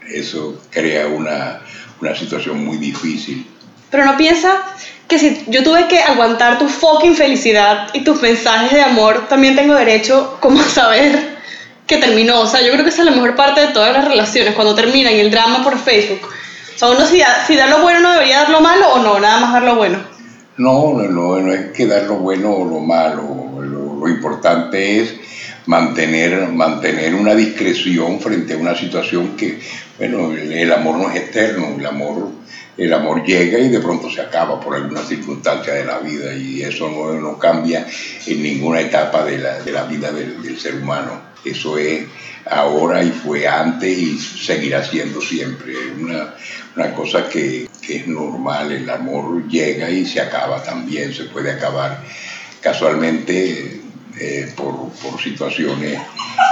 eso 0.08 0.60
crea 0.70 1.06
una, 1.06 1.60
una 2.00 2.14
situación 2.14 2.64
muy 2.64 2.76
difícil. 2.78 3.46
Pero 3.90 4.04
no 4.04 4.16
piensa 4.16 4.62
que 5.08 5.18
si 5.18 5.44
yo 5.46 5.62
tuve 5.62 5.86
que 5.88 6.00
aguantar 6.00 6.58
tu 6.58 6.68
fucking 6.68 7.14
felicidad 7.14 7.88
y 7.94 8.02
tus 8.02 8.20
mensajes 8.20 8.72
de 8.72 8.82
amor, 8.82 9.28
también 9.28 9.56
tengo 9.56 9.74
derecho 9.74 10.36
como 10.40 10.60
a 10.60 10.64
saber 10.64 11.35
que 11.86 11.98
terminó. 11.98 12.40
O 12.40 12.46
sea, 12.46 12.62
yo 12.62 12.72
creo 12.72 12.84
que 12.84 12.90
esa 12.90 13.02
es 13.02 13.06
la 13.06 13.14
mejor 13.14 13.36
parte 13.36 13.60
de 13.60 13.68
todas 13.68 13.92
las 13.92 14.06
relaciones, 14.06 14.54
cuando 14.54 14.74
terminan 14.74 15.14
el 15.14 15.30
drama 15.30 15.62
por 15.62 15.78
Facebook. 15.78 16.28
O 16.74 16.78
sea, 16.78 16.90
uno 16.90 17.06
si 17.06 17.18
da, 17.18 17.44
si 17.46 17.56
da 17.56 17.66
lo 17.66 17.80
bueno 17.80 18.00
no 18.00 18.12
debería 18.12 18.40
dar 18.40 18.50
lo 18.50 18.60
malo 18.60 18.92
o 18.92 18.98
no, 18.98 19.18
nada 19.18 19.40
más 19.40 19.52
dar 19.52 19.62
lo 19.62 19.76
bueno. 19.76 19.98
No, 20.58 20.94
no, 20.94 21.08
no, 21.08 21.40
no 21.40 21.52
es 21.52 21.72
que 21.72 21.86
dar 21.86 22.04
lo 22.04 22.16
bueno 22.16 22.50
o 22.50 22.64
lo 22.64 22.80
malo. 22.80 23.22
Lo, 23.62 23.96
lo 23.96 24.08
importante 24.08 25.00
es 25.00 25.14
mantener, 25.66 26.48
mantener 26.48 27.14
una 27.14 27.34
discreción 27.34 28.20
frente 28.20 28.54
a 28.54 28.56
una 28.56 28.74
situación 28.74 29.36
que, 29.36 29.60
bueno, 29.98 30.32
el, 30.32 30.52
el 30.52 30.72
amor 30.72 30.96
no 30.98 31.10
es 31.10 31.16
eterno, 31.16 31.74
el 31.78 31.86
amor, 31.86 32.30
el 32.76 32.92
amor 32.92 33.24
llega 33.24 33.58
y 33.58 33.68
de 33.68 33.80
pronto 33.80 34.10
se 34.10 34.20
acaba 34.20 34.60
por 34.60 34.76
alguna 34.76 35.02
circunstancia 35.02 35.74
de 35.74 35.84
la 35.84 35.98
vida 35.98 36.34
y 36.34 36.62
eso 36.62 36.88
no, 36.88 37.12
no 37.20 37.38
cambia 37.38 37.86
en 38.26 38.42
ninguna 38.42 38.80
etapa 38.80 39.24
de 39.24 39.38
la, 39.38 39.60
de 39.60 39.72
la 39.72 39.84
vida 39.84 40.12
del, 40.12 40.42
del 40.42 40.58
ser 40.58 40.76
humano. 40.76 41.35
Eso 41.46 41.78
es 41.78 42.04
ahora 42.50 43.02
y 43.02 43.10
fue 43.10 43.46
antes 43.46 43.98
y 43.98 44.18
seguirá 44.18 44.84
siendo 44.84 45.20
siempre. 45.20 45.74
Una, 46.00 46.34
una 46.76 46.92
cosa 46.94 47.28
que, 47.28 47.68
que 47.80 47.96
es 47.96 48.06
normal, 48.08 48.72
el 48.72 48.88
amor 48.90 49.46
llega 49.48 49.90
y 49.90 50.04
se 50.06 50.20
acaba 50.20 50.62
también, 50.62 51.12
se 51.14 51.24
puede 51.24 51.52
acabar 51.52 52.02
casualmente 52.60 53.80
eh, 54.18 54.52
por, 54.56 54.90
por 55.02 55.20
situaciones, 55.20 55.98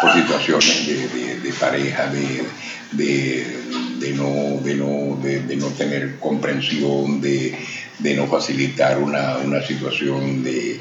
por 0.02 0.12
situaciones 0.12 0.86
de, 0.86 1.08
de- 1.08 1.40
de 1.40 1.52
pareja, 1.54 2.06
de, 2.06 2.44
de, 2.92 4.12
no, 4.12 4.60
de, 4.62 4.74
no, 4.74 5.18
de, 5.22 5.56
no 5.56 5.66
tener 5.68 6.18
comprensión, 6.18 7.20
de, 7.20 7.56
de 7.98 8.14
no 8.14 8.26
facilitar 8.26 8.98
una, 8.98 9.38
una 9.38 9.60
situación 9.66 10.42
de, 10.44 10.80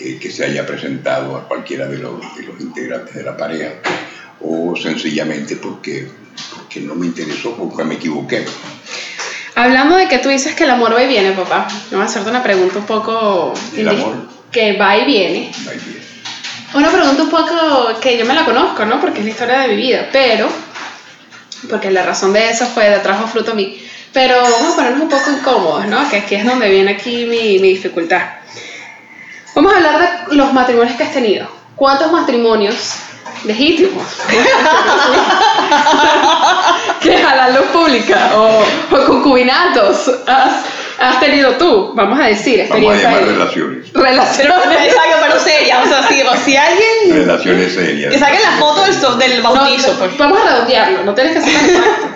eh, 0.00 0.18
que 0.20 0.30
se 0.30 0.44
haya 0.44 0.66
presentado 0.66 1.36
a 1.36 1.48
cualquiera 1.48 1.86
de 1.86 1.98
los, 1.98 2.20
de 2.36 2.44
los 2.44 2.60
integrantes 2.60 3.14
de 3.14 3.22
la 3.22 3.36
pareja, 3.36 3.72
o 4.40 4.74
sencillamente 4.76 5.56
porque, 5.56 6.08
porque 6.54 6.80
no 6.80 6.94
me 6.94 7.06
interesó, 7.06 7.56
porque 7.56 7.84
me 7.84 7.94
equivoqué. 7.94 8.44
Hablando 9.54 9.96
de 9.96 10.06
que 10.06 10.18
tú 10.18 10.28
dices 10.28 10.54
que 10.54 10.64
el 10.64 10.70
amor 10.70 10.94
va 10.94 11.02
y 11.02 11.08
viene, 11.08 11.32
papá, 11.32 11.66
voy 11.90 12.00
a 12.00 12.04
hacerte 12.04 12.30
una 12.30 12.42
pregunta 12.42 12.78
un 12.78 12.86
poco... 12.86 13.52
¿El 13.76 13.88
amor? 13.88 14.14
Que 14.52 14.74
va 14.74 14.96
y 14.96 15.04
viene. 15.04 15.52
Ay, 15.68 15.80
bien. 15.84 15.98
Una 16.74 16.90
pregunta 16.90 17.22
un 17.24 17.30
poco 17.30 17.98
que 18.00 18.16
yo 18.16 18.24
me 18.24 18.34
la 18.34 18.44
conozco, 18.44 18.84
¿no? 18.84 19.00
Porque 19.00 19.18
es 19.18 19.24
la 19.24 19.30
historia 19.30 19.58
de 19.60 19.68
mi 19.68 19.76
vida, 19.76 20.08
pero... 20.12 20.48
Porque 21.68 21.90
la 21.90 22.04
razón 22.04 22.32
de 22.32 22.50
eso 22.50 22.66
fue 22.66 22.88
de 22.88 22.98
trajo 23.00 23.26
fruto 23.26 23.50
a 23.50 23.54
mí. 23.54 23.82
Pero 24.12 24.40
vamos 24.40 24.72
a 24.72 24.76
ponernos 24.76 25.02
un 25.02 25.08
poco 25.08 25.30
incómodos, 25.30 25.86
¿no? 25.86 26.08
Que 26.08 26.18
aquí 26.18 26.36
es 26.36 26.44
donde 26.44 26.70
viene 26.70 26.92
aquí 26.92 27.26
mi, 27.26 27.58
mi 27.58 27.70
dificultad. 27.70 28.22
Vamos 29.58 29.72
a 29.72 29.76
hablar 29.78 30.26
de 30.28 30.36
los 30.36 30.52
matrimonios 30.52 30.96
que 30.96 31.02
has 31.02 31.12
tenido. 31.12 31.48
¿Cuántos 31.74 32.12
matrimonios 32.12 32.76
legítimos? 33.44 34.04
que 37.00 37.16
a 37.16 37.34
la 37.34 37.48
luz 37.50 37.66
pública 37.72 38.30
o, 38.36 38.62
o 38.94 39.04
concubinatos 39.06 40.08
has, 40.28 40.62
has 41.00 41.18
tenido 41.20 41.52
tú, 41.52 41.92
vamos 41.94 42.20
a 42.20 42.26
decir, 42.26 42.66
Vamos 42.68 42.70
a 42.70 42.74
experiencia 42.96 43.10
llamar 43.10 43.24
de- 43.26 43.32
relaciones. 43.32 43.92
relaciones. 43.92 44.86
Exacto, 44.86 45.16
pero 45.22 45.40
seria. 45.40 45.82
O 45.82 45.86
sea, 45.88 46.02
si, 46.06 46.22
si 46.44 46.56
alguien. 46.56 47.26
Relaciones 47.26 47.74
serias. 47.74 48.12
Que 48.12 48.18
saquen 48.20 48.42
la 48.42 48.52
foto 48.58 48.84
del, 48.84 48.94
so- 48.94 49.16
del 49.16 49.42
bautizo, 49.42 49.92
No, 49.92 49.98
pues. 49.98 50.16
Vamos 50.18 50.38
a 50.40 50.50
redondearlo, 50.52 51.02
no 51.04 51.14
tienes 51.14 51.32
que 51.34 51.40
ser 51.40 51.52
tan 51.60 51.70
exacto. 51.70 52.06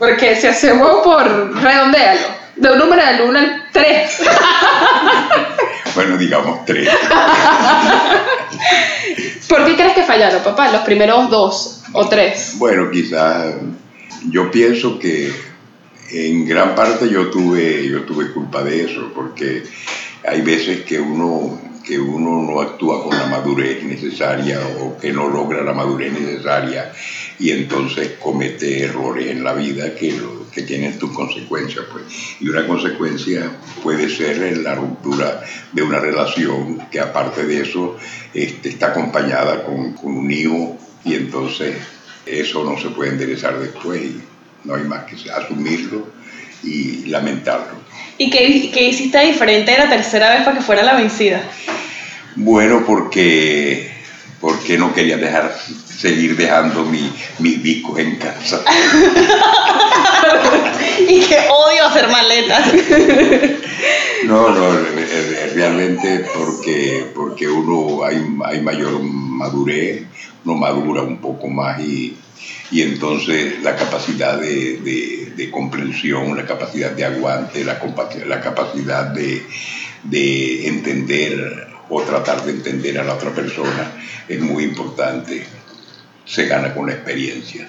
Porque 0.00 0.34
si 0.34 0.48
hacemos 0.48 0.96
por 1.04 1.24
redondearlo, 1.62 2.37
de 2.58 2.72
un 2.72 2.78
número 2.78 3.04
del 3.04 3.22
1 3.22 3.38
al 3.38 3.62
3. 3.72 4.18
Bueno, 5.94 6.16
digamos 6.16 6.64
tres. 6.64 6.88
¿Por 9.48 9.64
qué 9.64 9.74
crees 9.74 9.94
que 9.94 10.04
fallaron, 10.04 10.44
papá? 10.44 10.70
Los 10.70 10.82
primeros 10.82 11.28
dos 11.28 11.82
o 11.92 12.08
tres. 12.08 12.54
Bueno, 12.56 12.88
quizás 12.88 13.54
yo 14.30 14.48
pienso 14.48 14.96
que 15.00 15.32
en 16.12 16.46
gran 16.46 16.76
parte 16.76 17.08
yo 17.08 17.30
tuve, 17.30 17.88
yo 17.88 18.02
tuve 18.02 18.32
culpa 18.32 18.62
de 18.62 18.84
eso, 18.84 19.10
porque 19.12 19.64
hay 20.24 20.40
veces 20.42 20.84
que 20.84 21.00
uno, 21.00 21.60
que 21.88 21.98
uno 21.98 22.42
no 22.42 22.60
actúa 22.60 23.02
con 23.02 23.16
la 23.16 23.26
madurez 23.26 23.82
necesaria 23.82 24.60
o 24.78 24.98
que 24.98 25.10
no 25.10 25.26
logra 25.26 25.62
la 25.62 25.72
madurez 25.72 26.12
necesaria 26.12 26.92
y 27.38 27.50
entonces 27.50 28.16
comete 28.20 28.84
errores 28.84 29.28
en 29.28 29.42
la 29.42 29.54
vida 29.54 29.94
que, 29.94 30.12
lo, 30.12 30.50
que 30.50 30.62
tienen 30.62 30.98
tus 30.98 31.10
consecuencias. 31.12 31.86
Pues. 31.90 32.04
Y 32.40 32.48
una 32.48 32.66
consecuencia 32.66 33.50
puede 33.82 34.10
ser 34.10 34.58
la 34.58 34.74
ruptura 34.74 35.42
de 35.72 35.82
una 35.82 35.98
relación 35.98 36.90
que 36.90 37.00
aparte 37.00 37.46
de 37.46 37.62
eso 37.62 37.96
este, 38.34 38.68
está 38.68 38.88
acompañada 38.88 39.64
con, 39.64 39.94
con 39.94 40.14
un 40.14 40.30
hijo 40.30 40.76
y 41.06 41.14
entonces 41.14 41.74
eso 42.26 42.64
no 42.64 42.78
se 42.78 42.90
puede 42.90 43.12
enderezar 43.12 43.58
después 43.58 44.02
y 44.02 44.20
no 44.64 44.74
hay 44.74 44.84
más 44.84 45.04
que 45.04 45.30
asumirlo 45.30 46.06
y 46.62 47.06
lamentarlo. 47.06 47.78
¿Y 48.18 48.28
qué, 48.30 48.70
qué 48.74 48.88
hiciste 48.88 49.18
diferente 49.20 49.70
de 49.70 49.78
la 49.78 49.88
tercera 49.88 50.34
vez 50.34 50.42
para 50.42 50.58
que 50.58 50.62
fuera 50.62 50.82
la 50.82 50.96
vencida? 50.96 51.40
Bueno, 52.40 52.84
porque, 52.86 53.90
porque 54.40 54.78
no 54.78 54.94
quería 54.94 55.16
dejar 55.16 55.58
seguir 55.84 56.36
dejando 56.36 56.84
mi, 56.84 57.12
mis 57.40 57.60
discos 57.60 57.98
en 57.98 58.14
casa. 58.14 58.62
y 61.08 61.20
que 61.22 61.36
odio 61.50 61.86
hacer 61.86 62.08
maletas. 62.08 62.72
no, 64.24 64.50
no, 64.50 64.70
realmente 65.52 66.26
porque, 66.32 67.10
porque 67.12 67.48
uno 67.48 68.04
hay, 68.04 68.24
hay 68.44 68.60
mayor 68.60 69.02
madurez, 69.02 70.04
uno 70.44 70.54
madura 70.54 71.02
un 71.02 71.20
poco 71.20 71.48
más 71.48 71.80
y, 71.80 72.16
y 72.70 72.82
entonces 72.82 73.60
la 73.64 73.74
capacidad 73.74 74.38
de, 74.38 74.76
de, 74.76 75.32
de, 75.36 75.50
comprensión, 75.50 76.36
la 76.36 76.46
capacidad 76.46 76.92
de 76.92 77.04
aguante, 77.04 77.64
la, 77.64 77.80
la 78.28 78.40
capacidad 78.40 79.06
de, 79.06 79.42
de 80.04 80.68
entender 80.68 81.77
o 81.90 82.02
tratar 82.02 82.44
de 82.44 82.52
entender 82.52 82.98
a 82.98 83.04
la 83.04 83.14
otra 83.14 83.30
persona 83.30 83.92
es 84.28 84.40
muy 84.40 84.64
importante 84.64 85.46
se 86.28 86.46
gana 86.46 86.74
con 86.74 86.86
la 86.86 86.92
experiencia. 86.92 87.66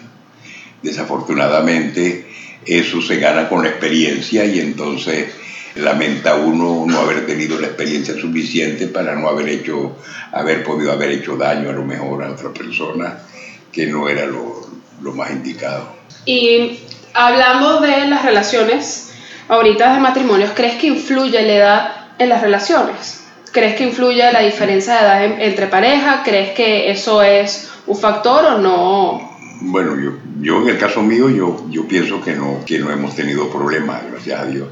Desafortunadamente, 0.84 2.30
eso 2.66 3.02
se 3.02 3.18
gana 3.18 3.48
con 3.48 3.64
la 3.64 3.70
experiencia 3.70 4.46
y 4.46 4.60
entonces 4.60 5.34
lamenta 5.76 6.36
uno 6.36 6.84
no 6.86 7.00
haber 7.00 7.26
tenido 7.26 7.58
la 7.60 7.68
experiencia 7.68 8.16
suficiente 8.16 8.88
para 8.88 9.16
no 9.16 9.30
haber 9.30 9.48
hecho, 9.50 9.98
haber 10.32 10.64
podido 10.64 10.92
haber 10.92 11.12
hecho 11.12 11.38
daño 11.38 11.70
a 11.70 11.74
lo 11.74 11.86
mejor 11.86 12.24
a 12.24 12.32
otra 12.32 12.52
persona 12.52 13.20
que 13.72 13.88
no 13.88 14.10
era 14.10 14.26
lo, 14.26 14.68
lo 15.02 15.14
más 15.14 15.32
indicado. 15.32 15.94
Y 16.26 16.80
hablando 17.14 17.80
de 17.80 18.08
las 18.08 18.26
relaciones, 18.26 19.12
ahorita 19.48 19.94
de 19.94 20.00
matrimonios, 20.02 20.52
¿crees 20.54 20.76
que 20.76 20.88
influye 20.88 21.42
la 21.42 21.54
edad 21.54 21.92
en 22.18 22.30
las 22.30 22.42
relaciones? 22.42 23.19
¿Crees 23.52 23.76
que 23.76 23.84
influye 23.84 24.32
la 24.32 24.42
diferencia 24.42 24.96
de 24.96 25.00
edad 25.00 25.42
entre 25.42 25.68
pareja? 25.68 26.22
¿Crees 26.24 26.52
que 26.52 26.92
eso 26.92 27.22
es 27.22 27.70
un 27.88 27.98
factor 27.98 28.46
o 28.46 28.58
no? 28.58 29.38
Bueno, 29.62 30.00
yo, 30.00 30.12
yo 30.42 30.62
en 30.62 30.70
el 30.70 30.78
caso 30.78 31.02
mío, 31.02 31.30
yo, 31.30 31.66
yo 31.70 31.88
pienso 31.88 32.22
que 32.22 32.34
no, 32.34 32.64
que 32.66 32.80
no 32.80 32.92
hemos 32.92 33.16
tenido 33.16 33.50
problemas, 33.50 34.04
gracias 34.10 34.40
a 34.40 34.46
Dios. 34.46 34.68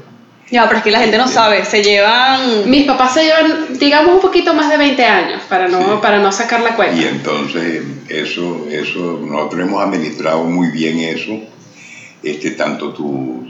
Ya, 0.50 0.66
pero 0.66 0.78
es 0.78 0.84
que 0.84 0.90
la 0.90 1.00
gente 1.00 1.18
no 1.18 1.28
sabe, 1.28 1.64
se 1.66 1.82
llevan... 1.82 2.70
Mis 2.70 2.86
papás 2.86 3.12
se 3.12 3.24
llevan, 3.24 3.78
digamos, 3.78 4.14
un 4.14 4.20
poquito 4.22 4.54
más 4.54 4.70
de 4.70 4.78
20 4.78 5.04
años, 5.04 5.42
para 5.46 5.68
no, 5.68 6.00
para 6.00 6.20
no 6.20 6.32
sacar 6.32 6.60
la 6.62 6.74
cuenta. 6.74 6.96
Y 6.96 7.04
entonces, 7.04 7.82
eso, 8.08 8.66
eso, 8.70 9.20
nosotros 9.22 9.60
hemos 9.60 9.82
administrado 9.82 10.44
muy 10.44 10.68
bien 10.68 11.00
eso, 11.00 11.38
este, 12.22 12.52
tanto 12.52 12.94
tú, 12.94 13.46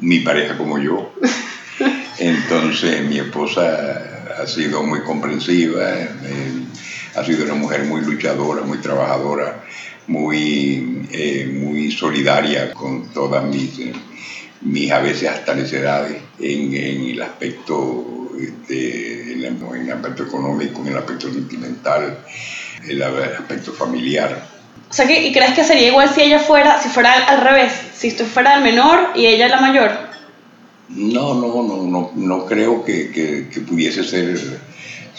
mi 0.00 0.20
pareja 0.20 0.56
como 0.56 0.78
yo. 0.78 1.12
Entonces, 2.18 3.02
mi 3.06 3.18
esposa 3.18 4.19
ha 4.40 4.46
sido 4.46 4.82
muy 4.82 5.00
comprensiva, 5.02 5.92
eh, 5.92 6.08
ha 7.14 7.24
sido 7.24 7.44
una 7.44 7.54
mujer 7.54 7.84
muy 7.84 8.00
luchadora, 8.00 8.62
muy 8.62 8.78
trabajadora, 8.78 9.64
muy, 10.06 11.06
eh, 11.12 11.50
muy 11.52 11.90
solidaria 11.92 12.72
con 12.72 13.12
todas 13.12 13.44
mis, 13.44 13.78
eh, 13.78 13.92
mis 14.62 14.90
a 14.90 15.00
veces 15.00 15.28
hasta 15.28 15.54
necedades 15.54 16.16
en, 16.38 16.74
en 16.74 17.10
el 17.10 17.22
aspecto 17.22 18.30
este, 18.40 19.32
en, 19.32 19.44
el 19.44 19.92
aspecto 19.92 20.22
económico, 20.24 20.80
en 20.80 20.88
el 20.88 20.98
aspecto 20.98 21.32
sentimental, 21.32 22.18
en 22.84 22.90
el 22.90 23.02
aspecto 23.02 23.72
familiar. 23.72 24.42
O 24.88 24.92
sea, 24.92 25.06
que, 25.06 25.26
¿y 25.26 25.32
crees 25.32 25.54
que 25.54 25.62
sería 25.62 25.88
igual 25.88 26.12
si 26.12 26.22
ella 26.22 26.40
fuera, 26.40 26.80
si 26.80 26.88
fuera 26.88 27.12
al 27.12 27.42
revés, 27.42 27.72
si 27.94 28.12
tú 28.12 28.24
fuera 28.24 28.54
el 28.54 28.62
menor 28.62 29.10
y 29.14 29.26
ella 29.26 29.48
la 29.48 29.60
mayor? 29.60 30.09
No, 30.90 31.34
no, 31.34 31.62
no, 31.62 31.86
no, 31.86 32.12
no 32.14 32.46
creo 32.46 32.84
que, 32.84 33.10
que, 33.10 33.48
que 33.48 33.60
pudiese 33.60 34.02
ser 34.02 34.38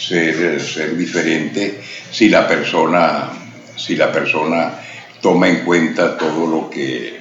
ser, 0.01 0.59
ser 0.59 0.97
diferente 0.97 1.79
si 2.11 2.29
la 2.29 2.47
persona, 2.47 3.29
si 3.75 3.95
la 3.95 4.11
persona 4.11 4.73
toma 5.21 5.47
en 5.49 5.63
cuenta 5.63 6.17
todo 6.17 6.47
lo 6.47 6.69
que, 6.69 7.19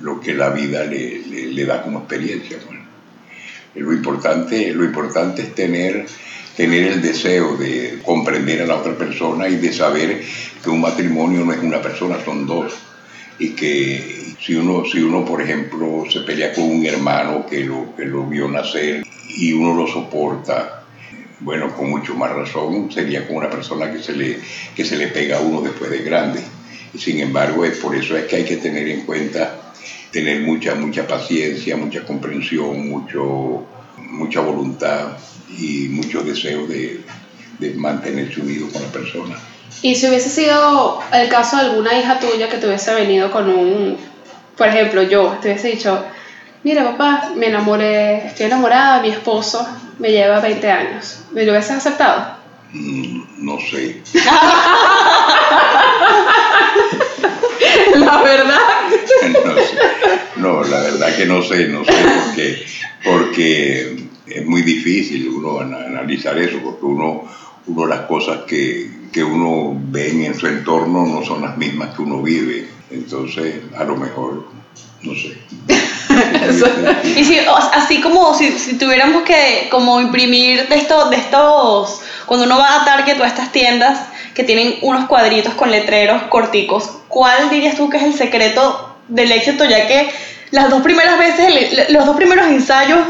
lo 0.00 0.20
que 0.20 0.34
la 0.34 0.50
vida 0.50 0.84
le, 0.84 1.20
le, 1.20 1.64
da 1.64 1.82
como 1.82 2.00
experiencia. 2.00 2.58
lo, 3.74 3.92
importante, 3.92 4.72
lo 4.72 4.84
importante 4.84 5.42
es 5.42 5.54
tener, 5.54 6.06
tener 6.56 6.92
el 6.92 7.02
deseo 7.02 7.56
de 7.56 8.00
comprender 8.04 8.62
a 8.62 8.66
la 8.66 8.76
otra 8.76 8.96
persona 8.96 9.48
y 9.48 9.56
de 9.56 9.72
saber 9.72 10.22
que 10.62 10.70
un 10.70 10.80
matrimonio 10.80 11.44
no 11.44 11.52
es 11.52 11.62
una 11.62 11.80
persona, 11.80 12.16
son 12.24 12.46
dos. 12.46 12.72
Y 13.38 13.50
que 13.50 14.25
si 14.46 14.54
uno, 14.54 14.84
si 14.84 15.00
uno 15.00 15.24
por 15.24 15.42
ejemplo, 15.42 16.04
se 16.08 16.20
pelea 16.20 16.52
con 16.52 16.64
un 16.64 16.86
hermano 16.86 17.44
que 17.46 17.64
lo, 17.64 17.96
que 17.96 18.04
lo 18.04 18.26
vio 18.26 18.48
nacer 18.48 19.04
y 19.36 19.52
uno 19.52 19.74
lo 19.74 19.88
soporta, 19.88 20.84
bueno, 21.40 21.74
con 21.74 21.90
mucho 21.90 22.14
más 22.14 22.30
razón 22.30 22.92
sería 22.92 23.26
con 23.26 23.38
una 23.38 23.50
persona 23.50 23.92
que 23.92 24.00
se 24.00 24.12
le, 24.12 24.38
que 24.76 24.84
se 24.84 24.96
le 24.98 25.08
pega 25.08 25.38
a 25.38 25.40
uno 25.40 25.62
después 25.62 25.90
de 25.90 25.98
grande. 25.98 26.40
Sin 26.96 27.18
embargo, 27.18 27.64
es 27.64 27.78
por 27.78 27.96
eso 27.96 28.16
es 28.16 28.26
que 28.26 28.36
hay 28.36 28.44
que 28.44 28.58
tener 28.58 28.86
en 28.86 29.00
cuenta, 29.00 29.72
tener 30.12 30.42
mucha, 30.42 30.76
mucha 30.76 31.08
paciencia, 31.08 31.76
mucha 31.76 32.04
comprensión, 32.04 32.88
mucho, 32.88 33.66
mucha 33.98 34.40
voluntad 34.42 35.16
y 35.58 35.88
mucho 35.88 36.22
deseo 36.22 36.68
de, 36.68 37.00
de 37.58 37.74
mantenerse 37.74 38.40
unido 38.40 38.68
con 38.68 38.80
la 38.80 38.88
persona. 38.92 39.36
Y 39.82 39.96
si 39.96 40.06
hubiese 40.06 40.30
sido 40.30 41.00
el 41.12 41.28
caso 41.28 41.56
de 41.56 41.62
alguna 41.62 41.98
hija 41.98 42.20
tuya 42.20 42.48
que 42.48 42.58
te 42.58 42.68
hubiese 42.68 42.94
venido 42.94 43.30
con 43.32 43.50
un, 43.50 43.96
por 44.56 44.68
ejemplo, 44.68 45.02
yo, 45.02 45.36
te 45.40 45.48
hubiese 45.48 45.68
dicho, 45.68 46.04
mira 46.64 46.84
papá, 46.84 47.32
me 47.36 47.48
enamoré, 47.48 48.26
estoy 48.26 48.46
enamorada, 48.46 49.02
mi 49.02 49.10
esposo 49.10 49.66
me 49.98 50.10
lleva 50.10 50.40
20 50.40 50.70
años. 50.70 51.20
¿Me 51.32 51.44
lo 51.44 51.52
hubieses 51.52 51.72
aceptado? 51.72 52.36
Mm, 52.72 53.44
no 53.44 53.58
sé. 53.60 54.00
la 57.96 58.22
verdad. 58.22 58.60
no, 60.36 60.64
la 60.64 60.80
verdad 60.80 61.16
que 61.16 61.26
no 61.26 61.42
sé, 61.42 61.68
no 61.68 61.84
sé 61.84 61.92
porque, 62.24 62.66
porque 63.04 63.96
es 64.26 64.46
muy 64.46 64.62
difícil 64.62 65.28
uno 65.28 65.60
analizar 65.60 66.38
eso, 66.38 66.58
porque 66.64 66.84
uno, 66.84 67.24
uno 67.66 67.86
las 67.86 68.02
cosas 68.02 68.40
que, 68.46 68.90
que 69.12 69.22
uno 69.22 69.78
ve 69.90 70.26
en 70.26 70.34
su 70.34 70.46
entorno 70.46 71.06
no 71.06 71.24
son 71.24 71.42
las 71.42 71.56
mismas 71.56 71.94
que 71.94 72.02
uno 72.02 72.22
vive. 72.22 72.75
Entonces, 72.90 73.62
a 73.76 73.84
lo 73.84 73.96
mejor, 73.96 74.46
no 75.02 75.12
sé. 75.14 75.36
y 77.16 77.24
si, 77.24 77.38
así 77.72 78.00
como 78.00 78.34
si, 78.34 78.52
si, 78.52 78.78
tuviéramos 78.78 79.22
que 79.22 79.68
como 79.70 80.00
imprimir 80.00 80.68
de 80.68 80.76
estos, 80.76 81.10
de 81.10 81.16
estos, 81.16 82.00
cuando 82.26 82.46
uno 82.46 82.58
va 82.58 82.82
a 82.82 82.84
Target 82.84 83.20
o 83.20 83.24
a 83.24 83.26
estas 83.26 83.52
tiendas 83.52 83.98
que 84.34 84.44
tienen 84.44 84.76
unos 84.82 85.06
cuadritos 85.06 85.54
con 85.54 85.70
letreros 85.70 86.24
corticos, 86.24 86.90
¿cuál 87.08 87.50
dirías 87.50 87.76
tú 87.76 87.90
que 87.90 87.96
es 87.96 88.04
el 88.04 88.14
secreto 88.14 88.96
del 89.08 89.32
éxito? 89.32 89.64
Ya 89.64 89.86
que 89.86 90.10
las 90.50 90.70
dos 90.70 90.82
primeras 90.82 91.18
veces, 91.18 91.90
los 91.90 92.06
dos 92.06 92.16
primeros 92.16 92.46
ensayos 92.46 93.00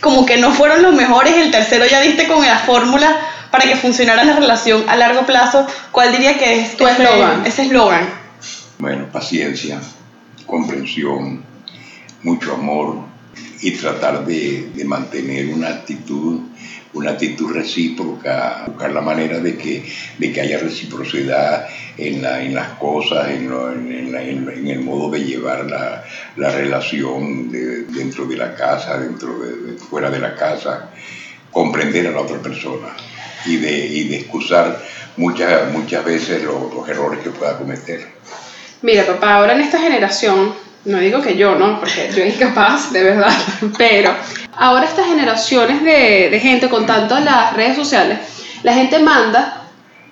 como 0.00 0.24
que 0.24 0.36
no 0.36 0.52
fueron 0.52 0.82
los 0.82 0.94
mejores, 0.94 1.36
el 1.36 1.50
tercero 1.50 1.84
ya 1.86 2.00
diste 2.00 2.26
con 2.28 2.44
la 2.44 2.58
fórmula 2.60 3.16
para 3.50 3.64
que 3.64 3.76
funcionara 3.76 4.24
la 4.24 4.34
relación 4.34 4.84
a 4.88 4.96
largo 4.96 5.22
plazo, 5.26 5.66
¿cuál 5.90 6.12
diría 6.12 6.38
que 6.38 6.60
es 6.60 6.76
tu 6.76 6.86
eslogan? 6.86 7.44
Ese 7.46 7.62
eslogan. 7.62 8.17
Bueno, 8.80 9.08
paciencia, 9.10 9.80
comprensión, 10.46 11.42
mucho 12.22 12.54
amor 12.54 13.00
y 13.60 13.72
tratar 13.72 14.24
de, 14.24 14.70
de, 14.72 14.84
mantener 14.84 15.48
una 15.48 15.66
actitud, 15.68 16.42
una 16.94 17.10
actitud 17.10 17.52
recíproca, 17.52 18.66
buscar 18.68 18.92
la 18.92 19.00
manera 19.00 19.40
de 19.40 19.56
que, 19.56 19.84
de 20.18 20.32
que 20.32 20.40
haya 20.40 20.60
reciprocidad 20.60 21.66
en, 21.96 22.22
la, 22.22 22.40
en 22.40 22.54
las 22.54 22.78
cosas, 22.78 23.30
en, 23.30 23.50
en, 24.14 24.68
el 24.68 24.80
modo 24.80 25.10
de 25.10 25.24
llevar 25.24 25.64
la, 25.64 26.04
la 26.36 26.50
relación 26.52 27.50
de, 27.50 27.82
dentro 27.82 28.26
de 28.26 28.36
la 28.36 28.54
casa, 28.54 28.96
dentro 28.96 29.40
de, 29.40 29.76
fuera 29.76 30.08
de 30.08 30.20
la 30.20 30.36
casa, 30.36 30.90
comprender 31.50 32.06
a 32.06 32.12
la 32.12 32.20
otra 32.20 32.38
persona 32.38 32.94
y 33.44 33.56
de, 33.56 33.86
y 33.88 34.14
excusar 34.14 34.80
muchas, 35.16 35.72
muchas 35.72 36.04
veces 36.04 36.44
los 36.44 36.88
errores 36.88 37.18
que 37.24 37.30
pueda 37.30 37.58
cometer. 37.58 38.18
Mira, 38.82 39.06
papá, 39.06 39.34
ahora 39.34 39.54
en 39.54 39.60
esta 39.60 39.78
generación 39.78 40.54
no 40.84 40.98
digo 40.98 41.20
que 41.20 41.36
yo, 41.36 41.54
¿no? 41.54 41.78
Porque 41.80 42.10
yo 42.14 42.24
incapaz, 42.24 42.92
de 42.92 43.02
verdad, 43.02 43.32
pero 43.78 44.14
ahora 44.56 44.86
estas 44.86 45.06
generaciones 45.06 45.82
de, 45.82 46.28
de 46.30 46.40
gente 46.40 46.68
con 46.68 46.86
tanto 46.86 47.18
las 47.20 47.54
redes 47.54 47.76
sociales, 47.76 48.18
la 48.62 48.72
gente 48.72 48.98
manda, 48.98 49.62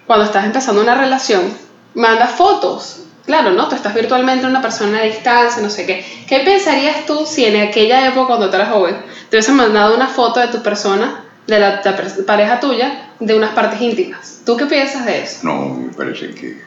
cuando 0.07 0.25
estás 0.25 0.45
empezando 0.45 0.83
una 0.83 0.95
relación, 0.95 1.53
manda 1.95 2.27
fotos. 2.27 3.03
Claro, 3.25 3.51
¿no? 3.51 3.69
Tú 3.69 3.75
estás 3.75 3.93
virtualmente 3.93 4.47
una 4.47 4.63
persona 4.63 5.01
a 5.01 5.03
distancia, 5.03 5.61
no 5.61 5.69
sé 5.69 5.85
qué. 5.85 6.05
¿Qué 6.29 6.41
pensarías 6.41 7.07
tú 7.07 7.27
si 7.27 7.45
en 7.45 7.61
aquella 7.61 8.07
época, 8.07 8.29
cuando 8.29 8.51
tú 8.51 8.55
eras 8.55 8.71
joven, 8.71 8.97
te 9.29 9.37
hubiesen 9.37 9.57
mandado 9.57 9.97
una 9.97 10.07
foto 10.07 10.39
de 10.39 10.47
tu 10.47 10.63
persona, 10.63 11.25
de 11.49 11.59
la, 11.59 11.79
de 11.79 11.91
la 11.91 12.25
pareja 12.25 12.61
tuya, 12.61 13.09
de 13.19 13.35
unas 13.35 13.51
partes 13.51 13.81
íntimas? 13.81 14.43
¿Tú 14.47 14.57
qué 14.57 14.67
piensas 14.67 15.05
de 15.07 15.23
eso? 15.23 15.39
No, 15.43 15.71
me 15.71 15.93
parece 15.93 16.31
que, 16.35 16.63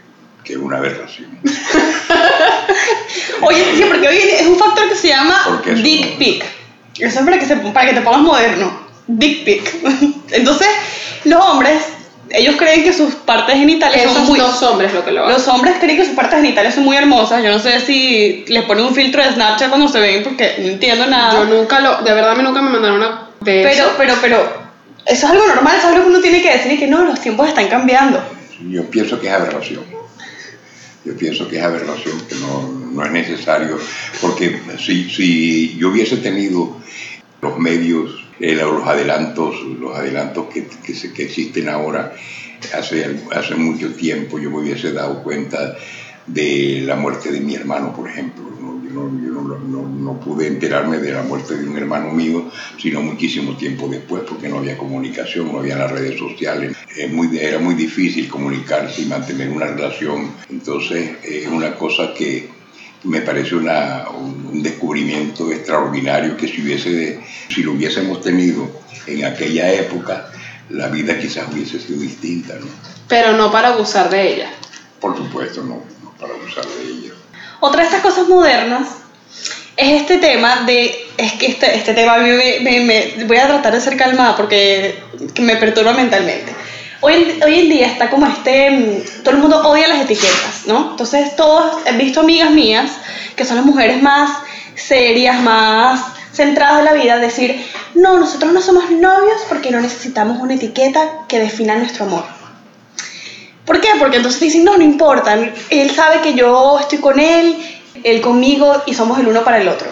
que 0.49 0.57
una 0.57 0.77
aberración. 0.77 1.29
Oye, 3.41 3.65
sí, 3.75 3.83
porque 3.87 4.07
hoy 4.07 4.17
es 4.17 4.47
un 4.47 4.57
factor 4.57 4.89
que 4.89 4.95
se 4.95 5.09
llama 5.09 5.61
dick 5.83 6.17
pic. 6.17 6.43
Eso 6.97 7.19
es 7.19 7.25
para 7.25 7.37
que, 7.37 7.45
se, 7.45 7.55
para 7.57 7.87
que 7.87 7.93
te 7.93 8.01
pongas 8.01 8.21
moderno. 8.21 8.79
Dick 9.05 9.45
pic. 9.45 9.75
Entonces, 10.31 10.67
los 11.25 11.39
hombres, 11.45 11.83
ellos 12.31 12.55
creen 12.57 12.83
que 12.83 12.93
sus 12.93 13.13
partes 13.13 13.57
genitales 13.57 14.01
son 14.01 14.11
Esos 14.11 14.27
muy... 14.27 14.39
dos 14.39 14.63
hombres 14.63 14.91
lo 14.91 15.05
que 15.05 15.11
lo 15.11 15.23
hacen. 15.23 15.33
Los 15.33 15.47
hombres 15.47 15.75
creen 15.79 15.97
que 15.97 16.05
sus 16.05 16.15
partes 16.15 16.39
genitales 16.39 16.73
son 16.73 16.83
muy 16.83 16.97
hermosas. 16.97 17.43
Yo 17.43 17.51
no 17.51 17.59
sé 17.59 17.79
si 17.81 18.43
les 18.47 18.65
ponen 18.65 18.85
un 18.85 18.95
filtro 18.95 19.23
de 19.23 19.31
Snapchat 19.31 19.69
cuando 19.69 19.87
se 19.87 19.99
ven 19.99 20.23
porque 20.23 20.55
no 20.57 20.67
entiendo 20.67 21.05
nada. 21.05 21.33
Yo 21.33 21.45
nunca 21.45 21.79
lo, 21.79 22.01
de 22.01 22.11
verdad 22.11 22.31
a 22.31 22.35
mí 22.35 22.41
nunca 22.41 22.63
me 22.63 22.71
mandaron 22.71 22.97
una 22.97 23.29
de 23.39 23.61
pero, 23.61 23.69
eso. 23.69 23.93
pero, 23.99 24.15
pero, 24.19 24.37
eso 25.05 25.25
es 25.27 25.31
algo 25.31 25.45
normal, 25.45 25.75
eso 25.77 25.87
es 25.87 25.93
algo 25.93 26.05
que 26.05 26.09
uno 26.09 26.21
tiene 26.21 26.41
que 26.41 26.51
decir 26.51 26.71
y 26.71 26.79
que 26.79 26.87
no, 26.87 27.03
los 27.03 27.21
tiempos 27.21 27.47
están 27.47 27.67
cambiando. 27.67 28.19
Yo 28.67 28.89
pienso 28.89 29.19
que 29.21 29.27
es 29.27 29.33
aberración. 29.33 29.99
Yo 31.05 31.15
pienso 31.15 31.47
que 31.47 31.57
es 31.57 31.63
aberración, 31.63 32.19
que 32.27 32.35
no, 32.35 32.71
no 32.93 33.05
es 33.05 33.11
necesario, 33.11 33.77
porque 34.21 34.59
si, 34.77 35.09
si 35.09 35.77
yo 35.77 35.89
hubiese 35.89 36.17
tenido 36.17 36.77
los 37.41 37.57
medios, 37.57 38.25
eh, 38.39 38.55
los 38.55 38.85
adelantos, 38.85 39.55
los 39.79 39.95
adelantos 39.97 40.47
que, 40.53 40.67
que, 40.85 40.93
se- 40.93 41.13
que 41.13 41.23
existen 41.23 41.69
ahora, 41.69 42.13
hace, 42.77 43.17
hace 43.31 43.55
mucho 43.55 43.93
tiempo 43.93 44.39
yo 44.39 44.49
me 44.51 44.57
hubiese 44.59 44.91
dado 44.91 45.23
cuenta 45.23 45.77
de 46.33 46.81
la 46.85 46.95
muerte 46.95 47.31
de 47.31 47.39
mi 47.41 47.55
hermano, 47.55 47.93
por 47.93 48.07
ejemplo. 48.09 48.43
¿no? 48.61 48.81
Yo, 48.83 48.91
no, 48.93 49.21
yo 49.23 49.31
no, 49.31 49.59
no- 49.59 49.89
no 49.89 50.19
pude 50.19 50.47
enterarme 50.47 50.97
de 50.97 51.11
la 51.11 51.23
muerte 51.23 51.55
de 51.57 51.67
un 51.67 51.77
hermano 51.77 52.11
mío, 52.11 52.49
sino 52.81 53.01
muchísimo 53.01 53.55
tiempo 53.57 53.87
después, 53.87 54.23
porque 54.27 54.49
no 54.49 54.57
había 54.59 54.77
comunicación, 54.77 55.51
no 55.51 55.59
había 55.59 55.77
las 55.77 55.91
redes 55.91 56.17
sociales. 56.17 56.75
Es 56.95 57.11
muy, 57.11 57.37
era 57.37 57.59
muy 57.59 57.75
difícil 57.75 58.27
comunicarse 58.27 59.01
y 59.01 59.05
mantener 59.05 59.49
una 59.49 59.67
relación. 59.67 60.31
Entonces, 60.49 61.17
es 61.23 61.47
una 61.47 61.75
cosa 61.75 62.13
que 62.13 62.49
me 63.03 63.21
parece 63.21 63.55
una, 63.55 64.09
un, 64.09 64.61
descubrimiento 64.61 65.51
extraordinario 65.51 66.35
que 66.35 66.47
si, 66.47 66.61
hubiese, 66.61 67.19
si 67.49 67.63
lo 67.63 67.71
hubiésemos 67.73 68.21
tenido 68.21 68.69
en 69.07 69.25
aquella 69.25 69.71
época, 69.73 70.31
la 70.69 70.89
vida 70.89 71.17
quizás 71.17 71.47
hubiese 71.51 71.79
sido 71.79 71.99
distinta, 71.99 72.55
¿no? 72.59 72.67
Pero 73.07 73.33
no 73.37 73.51
para 73.51 73.69
abusar 73.69 74.09
de 74.09 74.33
ella. 74.35 74.49
Por 74.99 75.15
supuesto, 75.15 75.63
no 75.63 75.81
para 76.19 76.33
abusar 76.33 76.65
de 76.65 76.83
ella. 76.83 77.13
Otra 77.59 77.81
de 77.81 77.87
estas 77.87 78.01
cosas 78.01 78.27
modernas 78.27 78.87
es 79.77 80.01
este 80.01 80.17
tema 80.17 80.61
de, 80.65 81.07
es 81.17 81.33
que 81.33 81.47
este, 81.47 81.75
este 81.75 81.93
tema 81.93 82.17
me, 82.17 82.59
me- 82.61 82.79
me- 82.81 83.23
voy 83.25 83.37
a 83.37 83.47
tratar 83.47 83.73
de 83.73 83.81
ser 83.81 83.95
calmada 83.97 84.35
porque 84.35 85.01
que 85.33 85.41
me 85.41 85.55
perturba 85.55 85.93
mentalmente. 85.93 86.53
Hoy, 87.01 87.13
en- 87.13 87.43
hoy 87.43 87.59
en 87.59 87.69
día 87.69 87.87
está 87.87 88.09
como 88.09 88.25
este, 88.27 88.71
mm, 88.71 89.23
todo 89.23 89.35
el 89.35 89.41
mundo 89.41 89.61
odia 89.67 89.87
las 89.87 90.01
etiquetas, 90.01 90.63
¿no? 90.67 90.91
Entonces 90.91 91.35
todos, 91.35 91.77
he 91.85 91.93
visto 91.93 92.19
amigas 92.21 92.51
mías 92.51 92.91
que 93.35 93.45
son 93.45 93.55
las 93.57 93.65
mujeres 93.65 94.01
más 94.01 94.29
serias, 94.75 95.41
más 95.41 96.01
centradas 96.33 96.79
en 96.79 96.85
la 96.85 96.93
vida, 96.93 97.17
decir, 97.17 97.65
no, 97.95 98.17
nosotros 98.19 98.51
no 98.53 98.61
somos 98.61 98.89
novios 98.91 99.41
porque 99.49 99.71
no 99.71 99.79
necesitamos 99.81 100.39
una 100.41 100.55
etiqueta 100.55 101.01
que 101.27 101.39
defina 101.39 101.75
nuestro 101.75 102.05
amor. 102.05 102.23
¿Por 103.69 103.79
qué? 103.81 103.89
Porque 103.99 104.17
entonces 104.17 104.41
dicen, 104.41 104.63
no, 104.63 104.77
no 104.77 104.83
importa, 104.83 105.37
él 105.69 105.91
sabe 105.91 106.21
que 106.21 106.33
yo 106.33 106.79
estoy 106.79 106.97
con 106.97 107.19
él, 107.19 107.55
él 108.03 108.19
conmigo 108.19 108.81
y 108.87 108.95
somos 108.95 109.19
el 109.19 109.27
uno 109.27 109.43
para 109.43 109.61
el 109.61 109.67
otro. 109.67 109.87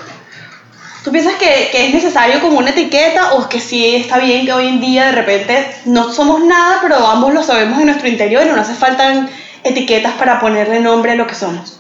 ¿Tú 1.03 1.11
piensas 1.11 1.35
que, 1.35 1.69
que 1.71 1.85
es 1.85 1.93
necesario 1.93 2.41
como 2.41 2.57
una 2.57 2.71
etiqueta 2.71 3.33
o 3.33 3.47
que 3.47 3.59
sí 3.59 3.95
está 3.95 4.17
bien 4.17 4.47
que 4.47 4.53
hoy 4.53 4.67
en 4.67 4.81
día 4.81 5.05
de 5.05 5.11
repente 5.11 5.75
no 5.85 6.11
somos 6.11 6.43
nada, 6.43 6.79
pero 6.81 7.05
ambos 7.05 7.35
lo 7.35 7.43
sabemos 7.43 7.79
en 7.79 7.85
nuestro 7.85 8.07
interior 8.07 8.47
y 8.47 8.49
no 8.49 8.59
hace 8.59 8.73
falta 8.73 9.29
etiquetas 9.63 10.13
para 10.13 10.39
ponerle 10.39 10.79
nombre 10.79 11.11
a 11.11 11.15
lo 11.15 11.27
que 11.27 11.35
somos? 11.35 11.79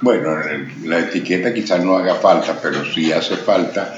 Bueno, 0.00 0.38
la 0.84 1.00
etiqueta 1.00 1.52
quizás 1.52 1.84
no 1.84 1.98
haga 1.98 2.14
falta, 2.14 2.58
pero 2.62 2.82
sí 2.94 3.12
hace 3.12 3.36
falta 3.36 3.94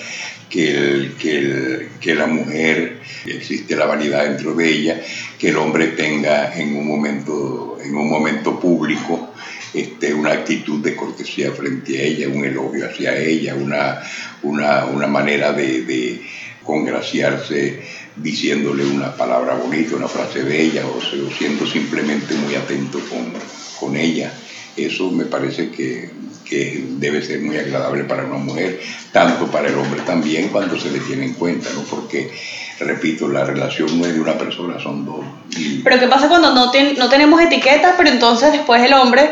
que, 0.48 0.70
el- 0.70 1.12
que, 1.16 1.38
el- 1.38 1.88
que 2.00 2.14
la 2.14 2.26
mujer, 2.26 2.98
existe 3.26 3.76
la 3.76 3.86
vanidad 3.86 4.24
dentro 4.24 4.54
de 4.54 4.68
ella, 4.68 5.00
que 5.38 5.48
el 5.48 5.56
hombre 5.56 5.88
tenga 5.88 6.54
en 6.58 6.76
un 6.76 6.86
momento, 6.86 7.78
en 7.84 7.94
un 7.94 8.08
momento 8.08 8.58
público 8.58 9.28
este, 9.74 10.14
una 10.14 10.32
actitud 10.32 10.82
de 10.82 10.96
cortesía 10.96 11.52
frente 11.52 11.98
a 11.98 12.02
ella, 12.02 12.28
un 12.28 12.44
elogio 12.44 12.86
hacia 12.86 13.16
ella, 13.18 13.54
una, 13.54 14.00
una, 14.42 14.86
una 14.86 15.06
manera 15.06 15.52
de, 15.52 15.82
de 15.82 16.20
congraciarse 16.62 17.78
diciéndole 18.16 18.84
una 18.84 19.14
palabra 19.16 19.54
bonita, 19.54 19.96
una 19.96 20.08
frase 20.08 20.42
bella, 20.42 20.86
o, 20.86 20.96
o 20.98 21.30
siendo 21.36 21.66
simplemente 21.66 22.34
muy 22.34 22.54
atento 22.54 22.98
con, 23.08 23.32
con 23.78 23.96
ella. 23.96 24.32
Eso 24.76 25.10
me 25.10 25.24
parece 25.24 25.70
que, 25.70 26.08
que 26.48 26.82
debe 26.98 27.22
ser 27.22 27.40
muy 27.40 27.56
agradable 27.58 28.04
para 28.04 28.24
una 28.24 28.38
mujer, 28.38 28.80
tanto 29.12 29.46
para 29.48 29.68
el 29.68 29.74
hombre 29.76 30.00
también 30.02 30.48
cuando 30.48 30.78
se 30.80 30.90
le 30.90 31.00
tiene 31.00 31.26
en 31.26 31.34
cuenta, 31.34 31.68
¿no? 31.74 31.82
Porque, 31.82 32.32
repito, 32.80 33.28
la 33.28 33.44
relación 33.44 34.00
no 34.00 34.06
es 34.06 34.14
de 34.14 34.20
una 34.20 34.36
persona, 34.38 34.80
son 34.80 35.04
dos. 35.04 35.20
Y- 35.56 35.78
Pero 35.82 35.98
¿qué 36.00 36.06
pasa 36.08 36.28
cuando 36.28 36.52
no, 36.54 36.70
ten- 36.70 36.96
no 36.96 37.08
tenemos 37.08 37.40
etiquetas, 37.42 37.94
pero 37.96 38.08
entonces 38.10 38.52
después 38.52 38.82
el 38.82 38.94
hombre 38.94 39.30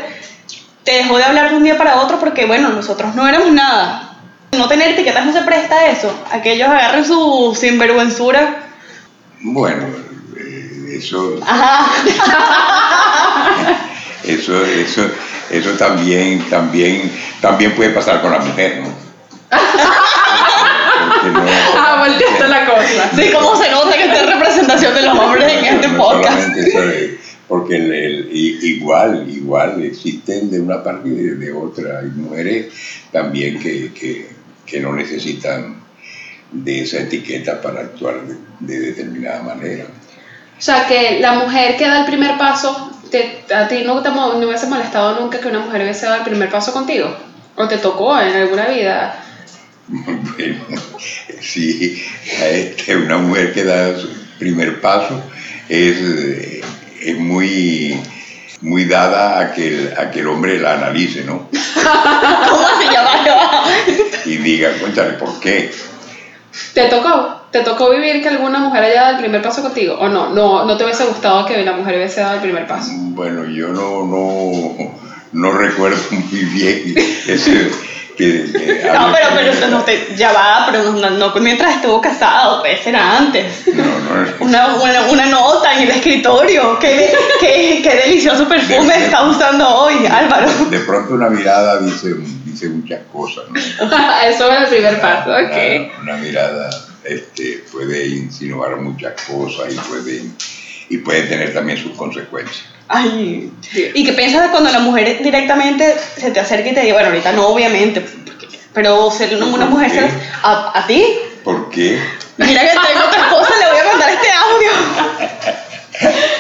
te 0.85 0.93
dejó 0.93 1.17
de 1.19 1.25
hablar 1.25 1.51
de 1.51 1.57
un 1.57 1.65
día 1.65 1.77
para 1.79 2.01
otro 2.03 2.19
porque, 2.21 2.45
bueno, 2.47 2.69
nosotros 2.69 3.15
no 3.15 3.27
éramos 3.27 3.51
nada? 3.53 4.03
No 4.53 4.69
tener 4.69 4.91
etiquetas 4.91 5.25
no 5.27 5.33
se 5.33 5.43
presta 5.43 5.75
a 5.77 5.87
eso, 5.91 6.13
a 6.31 6.41
que 6.43 6.53
ellos 6.53 6.69
agarren 6.69 7.05
su 7.05 7.57
sinvergüenzura. 7.59 8.63
Bueno, 9.41 9.87
eh, 10.37 10.97
eso, 10.99 11.41
Ajá. 11.47 11.87
eso, 14.25 14.65
eso, 14.65 15.03
eso 15.51 15.71
también, 15.73 16.41
también, 16.51 17.11
también 17.41 17.75
puede 17.75 17.91
pasar 17.91 18.21
con 18.23 18.33
la 18.33 18.39
mujer, 18.39 18.81
¿no? 18.83 19.07
Porque 21.11 21.31
no- 21.31 21.45
Ah, 21.79 22.05
volteaste 22.07 22.49
la 22.49 22.67
cosa. 22.67 23.11
Sí, 23.15 23.31
cómo 23.33 23.57
se 23.57 23.71
nota 23.71 23.97
que 23.97 24.05
está 24.05 24.21
en 24.21 24.31
representación 24.31 24.95
de 24.95 25.03
los 25.03 25.19
hombres 25.19 25.53
en 25.53 25.65
este 25.65 25.89
No 25.89 25.99
podcast. 25.99 26.57
eso, 26.57 26.79
porque 27.49 27.77
el- 27.77 28.29
igual, 28.33 29.27
igual 29.29 29.83
existen 29.85 30.51
de 30.51 30.61
una 30.61 30.83
parte 30.83 31.09
y 31.09 31.13
de, 31.13 31.35
de 31.37 31.53
otra. 31.53 32.01
Hay 32.01 32.07
mujeres 32.07 32.67
también 33.13 33.61
que, 33.61 33.93
que, 33.93 34.31
que 34.67 34.81
no 34.81 34.93
necesitan 34.95 35.77
de 36.51 36.83
esa 36.83 36.99
etiqueta 37.01 37.61
para 37.61 37.81
actuar 37.83 38.17
de, 38.23 38.35
de 38.61 38.81
determinada 38.81 39.43
manera. 39.43 39.85
O 40.59 40.63
sea, 40.63 40.87
que 40.87 41.19
la 41.21 41.33
mujer 41.35 41.77
que 41.77 41.87
da 41.87 42.01
el 42.01 42.07
primer 42.07 42.39
paso, 42.39 42.96
te- 43.11 43.45
a 43.55 43.69
ti 43.69 43.83
no 43.85 44.03
te 44.03 44.11
no 44.11 44.37
hubiese 44.37 44.67
molestado 44.67 45.21
nunca 45.21 45.41
que 45.41 45.49
una 45.49 45.61
mujer 45.61 45.83
hubiese 45.83 46.07
dado 46.07 46.19
el 46.19 46.25
primer 46.25 46.51
paso 46.51 46.73
contigo. 46.73 47.15
O 47.57 47.67
te 47.69 47.79
tocó 47.79 48.19
en 48.21 48.35
alguna 48.35 48.67
vida. 48.67 49.23
Bueno, 49.89 50.65
sí, 51.41 52.03
a 52.43 52.47
este, 52.49 52.97
una 52.97 53.19
mujer 53.19 53.53
que 53.55 53.63
da 53.63 53.97
su 53.97 54.09
primer 54.39 54.81
paso 54.81 55.23
es, 55.69 55.97
eh, 56.01 56.61
es 57.03 57.17
muy, 57.19 57.97
muy 58.63 58.85
dada 58.87 59.39
a 59.39 59.53
que, 59.53 59.69
el, 59.69 59.95
a 59.97 60.11
que 60.11 60.21
el 60.21 60.27
hombre 60.27 60.59
la 60.59 60.75
analice, 60.75 61.23
¿no? 61.25 61.49
¿Cómo 61.75 62.69
se 62.81 62.93
llama? 62.93 63.65
Y 64.25 64.37
diga, 64.39 64.73
cuéntale, 64.81 65.13
¿por 65.13 65.39
qué? 65.39 65.71
¿Te 66.75 66.89
tocó? 66.89 67.41
¿Te 67.51 67.61
tocó 67.61 67.91
vivir 67.91 68.23
que 68.23 68.29
alguna 68.29 68.59
mujer 68.59 68.85
haya 68.85 69.03
dado 69.03 69.15
el 69.17 69.21
primer 69.23 69.43
paso 69.43 69.63
contigo? 69.63 69.95
¿O 69.99 70.09
no? 70.09 70.31
¿No, 70.31 70.65
no 70.65 70.77
te 70.77 70.85
hubiese 70.85 71.05
gustado 71.05 71.45
que 71.47 71.63
la 71.65 71.73
mujer 71.73 71.97
hubiese 71.97 72.21
dado 72.21 72.35
el 72.35 72.41
primer 72.41 72.67
paso? 72.67 72.91
Bueno, 72.95 73.45
yo 73.47 73.69
no, 73.69 74.05
no, 74.05 74.95
no 75.33 75.53
recuerdo 75.53 75.99
muy 76.11 76.45
bien 76.45 76.95
ese, 77.27 77.71
que, 78.17 78.51
que 78.53 78.83
No, 78.93 79.01
hable- 79.01 79.17
pero, 79.21 79.29
pero 79.37 79.53
eso 79.53 79.69
no 79.69 79.81
te, 79.83 80.15
ya 80.17 80.33
va, 80.33 80.67
pero 80.71 80.93
no, 80.93 81.11
no 81.11 81.33
mientras 81.41 81.77
estuvo 81.77 82.01
casado, 82.01 82.61
pues 82.61 82.87
era 82.87 83.17
antes. 83.17 83.67
No, 83.75 83.83
no, 83.85 84.27
Una, 84.41 84.75
una, 84.77 85.03
una 85.11 85.27
nota 85.27 85.75
en 85.75 85.83
el 85.85 85.91
escritorio. 85.91 86.79
Qué, 86.79 87.15
qué, 87.41 87.81
qué 87.83 87.95
delicioso 88.07 88.47
perfume 88.49 89.05
está 89.05 89.23
usando 89.27 89.67
hoy, 89.69 90.07
Álvaro. 90.07 90.49
de 90.71 90.79
pronto 90.81 91.15
una 91.15 91.29
mirada 91.31 91.79
dice, 91.81 92.15
dice 92.57 92.69
muchas 92.69 93.01
cosas, 93.13 93.45
¿no? 93.51 93.61
Eso 94.29 94.51
era 94.51 94.63
el 94.65 94.69
primer 94.69 95.01
paso, 95.01 95.31
ok. 95.31 95.91
Una, 96.01 96.03
una 96.03 96.17
mirada 96.17 96.71
este, 97.05 97.65
puede 97.71 98.07
insinuar 98.09 98.77
muchas 98.77 99.13
cosas 99.23 99.73
y 99.73 99.77
puede, 99.79 100.23
y 100.89 100.99
puede 100.99 101.23
tener 101.25 101.53
también 101.55 101.79
sus 101.79 101.93
consecuencias. 101.93 102.65
Ay. 102.89 103.53
¿Y 103.95 104.05
qué 104.05 104.13
piensas 104.13 104.51
cuando 104.51 104.71
la 104.71 104.79
mujer 104.79 105.21
directamente 105.23 105.95
se 106.17 106.31
te 106.31 106.41
acerca 106.41 106.69
y 106.71 106.75
te 106.75 106.81
dice, 106.81 106.93
bueno, 106.93 107.09
ahorita 107.09 107.33
no, 107.33 107.49
obviamente, 107.49 108.05
pero 108.73 109.11
se- 109.11 109.37
una 109.37 109.67
mujer 109.67 109.91
se... 109.91 110.01
¿A, 110.43 110.79
a 110.79 110.87
ti? 110.87 111.05
¿Por 111.43 111.69
qué? 111.71 111.99
Mira 112.37 112.61
que 112.61 112.69
tengo 112.69 113.07
otra 113.09 113.21
esposa, 113.27 113.53
le 113.59 113.71
voy 113.71 113.79
a 113.81 113.85
mandar 113.91 114.11
este 114.11 114.29
audio. 114.31 114.71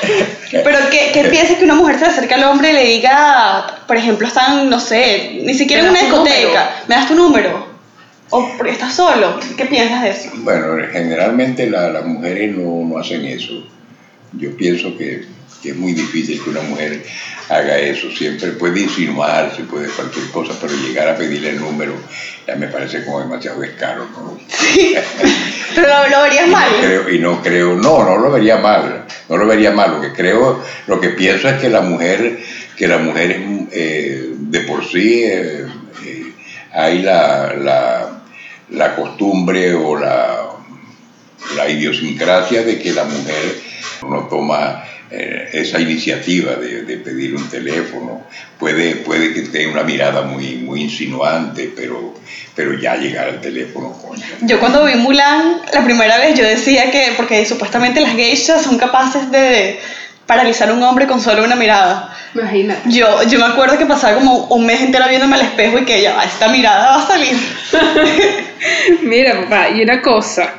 Pero 0.64 0.78
¿qué, 0.90 1.10
qué 1.12 1.24
piensas 1.30 1.56
que 1.56 1.64
una 1.64 1.74
mujer 1.74 1.98
se 1.98 2.06
acerca 2.06 2.34
al 2.36 2.44
hombre 2.44 2.70
y 2.70 2.74
le 2.74 2.84
diga, 2.84 3.66
por 3.86 3.96
ejemplo, 3.96 4.26
están, 4.26 4.68
no 4.70 4.80
sé, 4.80 5.40
ni 5.42 5.54
siquiera 5.54 5.82
en 5.82 5.92
¿Me 5.92 5.98
una 5.98 6.00
discoteca, 6.08 6.70
me 6.88 6.94
das 6.94 7.08
tu 7.08 7.14
número? 7.14 7.66
O 8.30 8.48
estás 8.66 8.94
solo, 8.94 9.38
¿qué 9.56 9.66
piensas 9.66 10.02
de 10.02 10.10
eso? 10.10 10.30
Bueno, 10.38 10.66
generalmente 10.92 11.70
la- 11.70 11.88
las 11.90 12.04
mujeres 12.04 12.56
no, 12.56 12.84
no 12.84 12.98
hacen 12.98 13.24
eso. 13.24 13.52
Yo 14.32 14.56
pienso 14.56 14.96
que, 14.98 15.24
que 15.62 15.70
es 15.70 15.76
muy 15.76 15.92
difícil 15.92 16.42
que 16.42 16.50
una 16.50 16.60
mujer 16.62 17.04
haga 17.48 17.78
eso. 17.78 18.10
Siempre 18.10 18.50
puede 18.52 18.80
insinuarse, 18.80 19.62
puede 19.64 19.88
cualquier 19.88 20.26
cosa, 20.30 20.52
pero 20.60 20.72
llegar 20.74 21.08
a 21.08 21.16
pedirle 21.16 21.50
el 21.50 21.60
número 21.60 21.94
ya 22.46 22.54
me 22.56 22.68
parece 22.68 23.04
como 23.04 23.20
demasiado 23.20 23.60
descaro. 23.60 24.06
¿no? 24.12 24.38
Pero 25.74 25.88
lo, 25.88 26.08
lo 26.08 26.22
verías 26.22 26.48
mal. 26.48 26.68
Creo- 26.80 27.08
y 27.10 27.18
no 27.18 27.42
creo, 27.42 27.74
no, 27.74 28.04
no 28.04 28.18
lo 28.18 28.30
vería 28.30 28.56
mal, 28.58 29.04
no 29.28 29.36
lo 29.36 29.46
vería 29.46 29.70
mal. 29.72 29.92
Lo 29.92 30.00
que 30.00 30.12
creo, 30.12 30.62
lo 30.86 31.00
que 31.00 31.10
pienso 31.10 31.48
es 31.48 31.60
que 31.60 31.68
la 31.68 31.80
mujer, 31.80 32.38
que 32.76 32.86
la 32.88 32.98
mujer 32.98 33.30
es, 33.32 33.40
eh, 33.72 34.30
de 34.32 34.60
por 34.60 34.84
sí 34.84 35.22
eh, 35.24 35.66
eh, 36.04 36.32
hay 36.72 37.02
la, 37.02 37.54
la, 37.54 38.20
la 38.70 38.94
costumbre 38.96 39.74
o 39.74 39.98
la, 39.98 40.50
la 41.56 41.68
idiosincrasia 41.68 42.62
de 42.62 42.78
que 42.78 42.92
la 42.92 43.04
mujer 43.04 43.60
no 44.08 44.26
toma 44.28 44.84
eh, 45.10 45.50
esa 45.52 45.78
iniciativa 45.78 46.56
de, 46.56 46.82
de 46.82 46.96
pedir 46.96 47.34
un 47.34 47.48
teléfono. 47.48 48.26
Puede, 48.58 48.96
puede 48.96 49.32
que 49.32 49.42
tenga 49.42 49.72
una 49.72 49.82
mirada 49.84 50.22
muy, 50.22 50.56
muy 50.56 50.82
insinuante, 50.82 51.72
pero, 51.76 52.14
pero 52.54 52.74
ya 52.74 52.96
llegar 52.96 53.28
al 53.28 53.40
teléfono, 53.40 53.92
coño. 53.92 54.24
Yo 54.40 54.58
cuando 54.58 54.84
vi 54.84 54.94
Mulan, 54.96 55.60
la 55.72 55.84
primera 55.84 56.18
vez 56.18 56.36
yo 56.36 56.44
decía 56.44 56.90
que, 56.90 57.12
porque 57.16 57.44
supuestamente 57.46 58.00
las 58.00 58.14
geishas 58.14 58.62
son 58.62 58.78
capaces 58.78 59.30
de 59.30 59.78
paralizar 60.26 60.70
a 60.70 60.72
un 60.72 60.82
hombre 60.82 61.06
con 61.06 61.20
solo 61.20 61.44
una 61.44 61.54
mirada. 61.54 62.12
Imagínate. 62.34 62.90
Yo, 62.90 63.22
yo 63.24 63.38
me 63.38 63.46
acuerdo 63.46 63.78
que 63.78 63.86
pasaba 63.86 64.16
como 64.16 64.46
un 64.46 64.66
mes 64.66 64.80
entero 64.80 65.04
viéndome 65.08 65.36
al 65.36 65.42
espejo 65.42 65.78
y 65.78 65.84
que 65.84 66.02
ya, 66.02 66.22
esta 66.24 66.48
mirada 66.48 66.96
va 66.96 67.02
a 67.04 67.06
salir. 67.06 67.36
Mira, 69.02 69.40
papá, 69.42 69.70
y 69.70 69.82
una 69.82 70.02
cosa. 70.02 70.54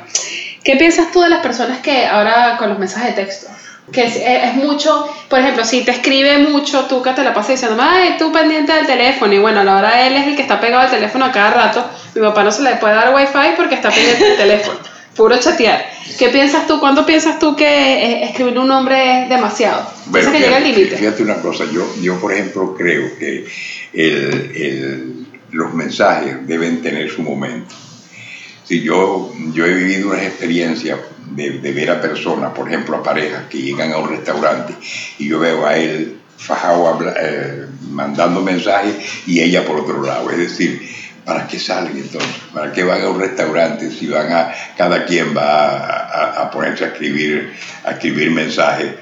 ¿Qué 0.64 0.76
piensas 0.76 1.12
tú 1.12 1.20
de 1.20 1.28
las 1.28 1.40
personas 1.40 1.80
que 1.80 2.06
ahora 2.06 2.56
con 2.58 2.70
los 2.70 2.78
mensajes 2.78 3.14
de 3.14 3.24
texto? 3.24 3.48
Que 3.92 4.04
es, 4.04 4.16
es 4.16 4.54
mucho, 4.54 5.08
por 5.30 5.38
ejemplo, 5.38 5.64
si 5.64 5.82
te 5.82 5.92
escribe 5.92 6.38
mucho, 6.38 6.84
tú 6.84 7.00
que 7.02 7.10
te 7.12 7.22
la 7.24 7.32
pasas 7.32 7.52
diciendo, 7.60 7.82
ay, 7.82 8.16
tú 8.18 8.30
pendiente 8.32 8.72
del 8.72 8.86
teléfono, 8.86 9.32
y 9.32 9.38
bueno, 9.38 9.60
a 9.60 9.64
la 9.64 9.76
hora 9.78 10.06
él 10.06 10.14
es 10.16 10.26
el 10.26 10.36
que 10.36 10.42
está 10.42 10.60
pegado 10.60 10.82
al 10.82 10.90
teléfono 10.90 11.24
a 11.24 11.32
cada 11.32 11.50
rato, 11.50 11.84
mi 12.14 12.20
papá 12.20 12.44
no 12.44 12.50
se 12.52 12.62
le 12.62 12.76
puede 12.76 12.94
dar 12.94 13.14
wifi 13.14 13.54
porque 13.56 13.76
está 13.76 13.90
pendiente 13.90 14.24
del 14.24 14.36
teléfono, 14.36 14.78
puro 15.16 15.38
chatear. 15.38 15.86
¿Qué 16.18 16.28
piensas 16.28 16.66
tú? 16.66 16.80
¿Cuándo 16.80 17.06
piensas 17.06 17.38
tú 17.38 17.54
que 17.56 17.64
eh, 17.66 18.24
escribir 18.24 18.58
un 18.58 18.68
nombre 18.68 19.22
es 19.22 19.28
demasiado? 19.28 19.86
¿Piensas 20.12 20.32
que 20.32 20.40
llega 20.40 20.58
el 20.58 20.64
fíjate, 20.64 20.78
límite? 20.80 20.96
fíjate 20.98 21.22
una 21.22 21.36
cosa, 21.36 21.64
yo, 21.72 21.86
yo 22.02 22.20
por 22.20 22.32
ejemplo 22.32 22.74
creo 22.76 23.16
que 23.18 23.46
el- 23.94 24.52
el- 24.54 25.26
los 25.52 25.72
mensajes 25.72 26.46
deben 26.46 26.82
tener 26.82 27.10
su 27.10 27.22
momento. 27.22 27.74
Si 28.68 28.82
yo, 28.82 29.32
yo 29.54 29.64
he 29.64 29.72
vivido 29.72 30.10
unas 30.10 30.22
experiencias 30.24 30.98
de, 31.30 31.58
de 31.58 31.72
ver 31.72 31.90
a 31.90 32.00
personas, 32.00 32.52
por 32.52 32.68
ejemplo 32.68 32.96
a 32.96 33.02
parejas 33.02 33.44
que 33.48 33.58
llegan 33.62 33.92
a 33.92 33.98
un 33.98 34.10
restaurante 34.10 34.74
y 35.18 35.26
yo 35.28 35.38
veo 35.40 35.66
a 35.66 35.74
él 35.76 36.16
fajado 36.36 36.98
eh, 37.20 37.66
mandando 37.90 38.42
mensajes 38.42 38.94
y 39.26 39.40
ella 39.40 39.64
por 39.64 39.80
otro 39.80 40.02
lado. 40.04 40.30
Es 40.30 40.38
decir, 40.38 40.86
¿para 41.24 41.46
qué 41.46 41.58
salen 41.58 41.96
entonces? 41.96 42.30
¿Para 42.52 42.70
qué 42.72 42.84
van 42.84 43.02
a 43.02 43.08
un 43.08 43.18
restaurante 43.20 43.90
si 43.90 44.06
van 44.06 44.30
a, 44.32 44.52
cada 44.76 45.04
quien 45.04 45.34
va 45.36 45.68
a, 45.78 45.98
a- 46.08 46.42
a 46.42 46.50
ponerse 46.50 46.84
a 46.84 46.88
escribir, 46.88 47.50
a 47.84 47.92
escribir 47.92 48.30
mensajes? 48.30 48.92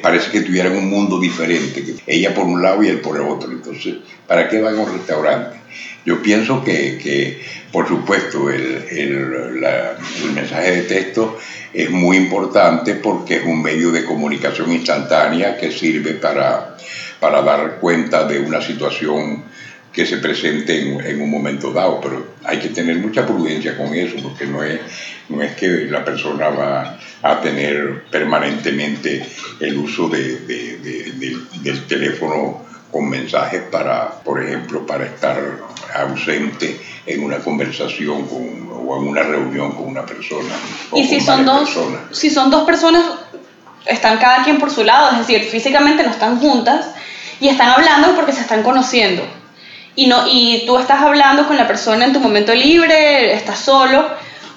Parece 0.00 0.30
que 0.30 0.40
tuvieran 0.40 0.76
un 0.76 0.88
mundo 0.88 1.18
diferente, 1.18 1.82
ella 2.06 2.32
por 2.34 2.44
un 2.46 2.62
lado 2.62 2.82
y 2.82 2.88
él 2.88 3.00
por 3.00 3.16
el 3.16 3.22
otro. 3.22 3.50
Entonces, 3.50 3.96
¿para 4.26 4.48
qué 4.48 4.60
van 4.60 4.76
a 4.76 4.80
un 4.80 4.92
restaurante? 4.92 5.56
Yo 6.04 6.22
pienso 6.22 6.62
que, 6.62 6.98
que, 7.02 7.38
por 7.72 7.86
supuesto, 7.86 8.48
el, 8.48 8.84
el- 8.90 9.64
el 9.64 10.32
mensaje 10.34 10.70
de 10.72 10.82
texto 10.82 11.36
es 11.72 11.90
muy 11.90 12.16
importante 12.16 12.94
porque 12.94 13.36
es 13.36 13.42
un 13.44 13.60
medio 13.60 13.90
de 13.90 14.04
comunicación 14.04 14.72
instantánea 14.72 15.56
que 15.56 15.70
sirve 15.70 16.14
para, 16.14 16.76
para 17.20 17.42
dar 17.42 17.78
cuenta 17.78 18.24
de 18.24 18.38
una 18.38 18.60
situación 18.62 19.42
que 19.96 20.04
se 20.04 20.18
presente 20.18 20.78
en, 20.78 21.00
en 21.06 21.22
un 21.22 21.30
momento 21.30 21.72
dado, 21.72 21.98
pero 22.02 22.34
hay 22.44 22.58
que 22.58 22.68
tener 22.68 22.96
mucha 22.98 23.24
prudencia 23.26 23.76
con 23.78 23.94
eso, 23.94 24.16
porque 24.22 24.46
no 24.46 24.62
es, 24.62 24.78
no 25.30 25.40
es 25.42 25.52
que 25.56 25.66
la 25.88 26.04
persona 26.04 26.50
va 26.50 26.98
a 27.22 27.40
tener 27.40 28.04
permanentemente 28.10 29.26
el 29.58 29.78
uso 29.78 30.08
de- 30.10 30.40
de- 30.40 30.76
de- 30.78 31.12
del- 31.12 31.46
del 31.62 31.86
teléfono 31.86 32.62
con 32.92 33.08
mensajes 33.08 33.62
para, 33.70 34.10
por 34.22 34.42
ejemplo, 34.42 34.86
para 34.86 35.06
estar 35.06 35.38
ausente 35.94 36.78
en 37.06 37.24
una 37.24 37.38
conversación 37.38 38.26
con- 38.26 38.68
o 38.70 39.00
en 39.00 39.08
una 39.08 39.22
reunión 39.22 39.72
con 39.72 39.86
una 39.88 40.04
persona. 40.04 40.54
o 40.90 40.98
Y 40.98 41.04
si 41.08 41.20
son 41.20 41.44
dos, 41.46 41.60
personas. 41.70 42.00
si 42.12 42.28
son 42.30 42.50
dos 42.50 42.64
personas, 42.64 43.02
están 43.86 44.18
cada 44.18 44.44
quien 44.44 44.58
por 44.58 44.70
su 44.70 44.84
lado, 44.84 45.12
es 45.12 45.18
decir, 45.26 45.42
físicamente 45.50 46.02
no 46.02 46.10
están 46.10 46.38
juntas 46.38 46.90
y 47.40 47.48
están 47.48 47.70
hablando 47.70 48.14
porque 48.14 48.32
se 48.32 48.42
están 48.42 48.62
conociendo. 48.62 49.22
Y, 49.96 50.06
no, 50.06 50.24
y 50.30 50.64
tú 50.66 50.78
estás 50.78 51.00
hablando 51.00 51.46
con 51.46 51.56
la 51.56 51.66
persona 51.66 52.04
en 52.04 52.12
tu 52.12 52.20
momento 52.20 52.54
libre, 52.54 53.32
estás 53.32 53.58
solo. 53.60 54.06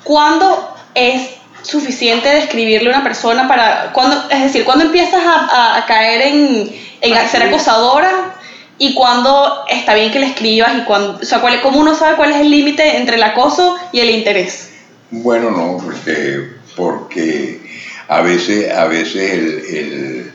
¿Cuándo 0.03 0.75
es 0.93 1.29
suficiente 1.61 2.29
describirle 2.29 2.89
a 2.91 2.95
una 2.95 3.03
persona 3.03 3.47
para, 3.47 3.91
cuando, 3.93 4.21
es 4.29 4.41
decir, 4.43 4.63
cuándo 4.65 4.85
empiezas 4.85 5.21
a, 5.25 5.45
a- 5.45 5.77
a 5.77 5.85
caer 5.85 6.21
en, 6.23 6.75
en 7.01 7.29
ser 7.29 7.43
acosadora 7.43 8.35
y 8.77 8.93
cuándo 8.93 9.65
está 9.69 9.93
bien 9.93 10.11
que 10.11 10.19
le 10.19 10.27
escribas 10.27 10.71
y 10.77 10.81
cuándo, 10.81 11.19
o 11.21 11.25
sea, 11.25 11.39
cuál, 11.41 11.61
cómo 11.61 11.79
uno 11.79 11.95
sabe 11.95 12.15
cuál 12.15 12.31
es 12.31 12.37
el 12.37 12.49
límite 12.49 12.97
entre 12.97 13.15
el 13.17 13.23
acoso 13.23 13.77
y 13.91 13.99
el 13.99 14.09
interés? 14.09 14.71
Bueno, 15.11 15.51
no, 15.51 15.77
porque, 15.83 16.49
porque 16.75 17.59
a 18.07 18.21
veces, 18.21 18.71
a 18.73 18.85
veces 18.85 19.31
el, 19.31 19.47
el- 19.75 20.31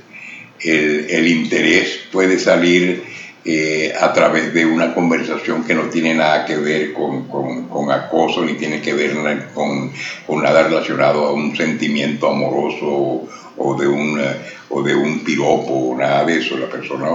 el- 0.60 1.06
el 1.10 1.26
interés 1.28 2.00
puede 2.12 2.38
salir 2.38 3.02
eh, 3.44 3.92
a 4.00 4.12
través 4.12 4.54
de 4.54 4.64
una 4.64 4.94
conversación 4.94 5.64
que 5.64 5.74
no 5.74 5.82
tiene 5.90 6.14
nada 6.14 6.44
que 6.46 6.56
ver 6.56 6.92
con, 6.92 7.28
con- 7.28 7.68
con 7.68 7.90
acoso, 7.90 8.44
ni 8.44 8.54
tiene 8.54 8.80
que 8.80 8.94
ver 8.94 9.12
con, 9.52 9.92
con 10.26 10.42
nada 10.42 10.62
relacionado 10.62 11.26
a 11.26 11.32
un 11.32 11.54
sentimiento 11.56 12.30
amoroso 12.30 12.86
o, 12.86 13.28
o 13.58 13.78
de, 13.78 13.86
un, 13.86 14.18
eh, 14.20 14.24
o 14.70 14.82
de 14.82 14.94
un 14.94 15.20
piropo 15.24 15.94
nada 15.98 16.24
de 16.24 16.38
eso. 16.38 16.56
La 16.56 16.68
persona, 16.70 17.08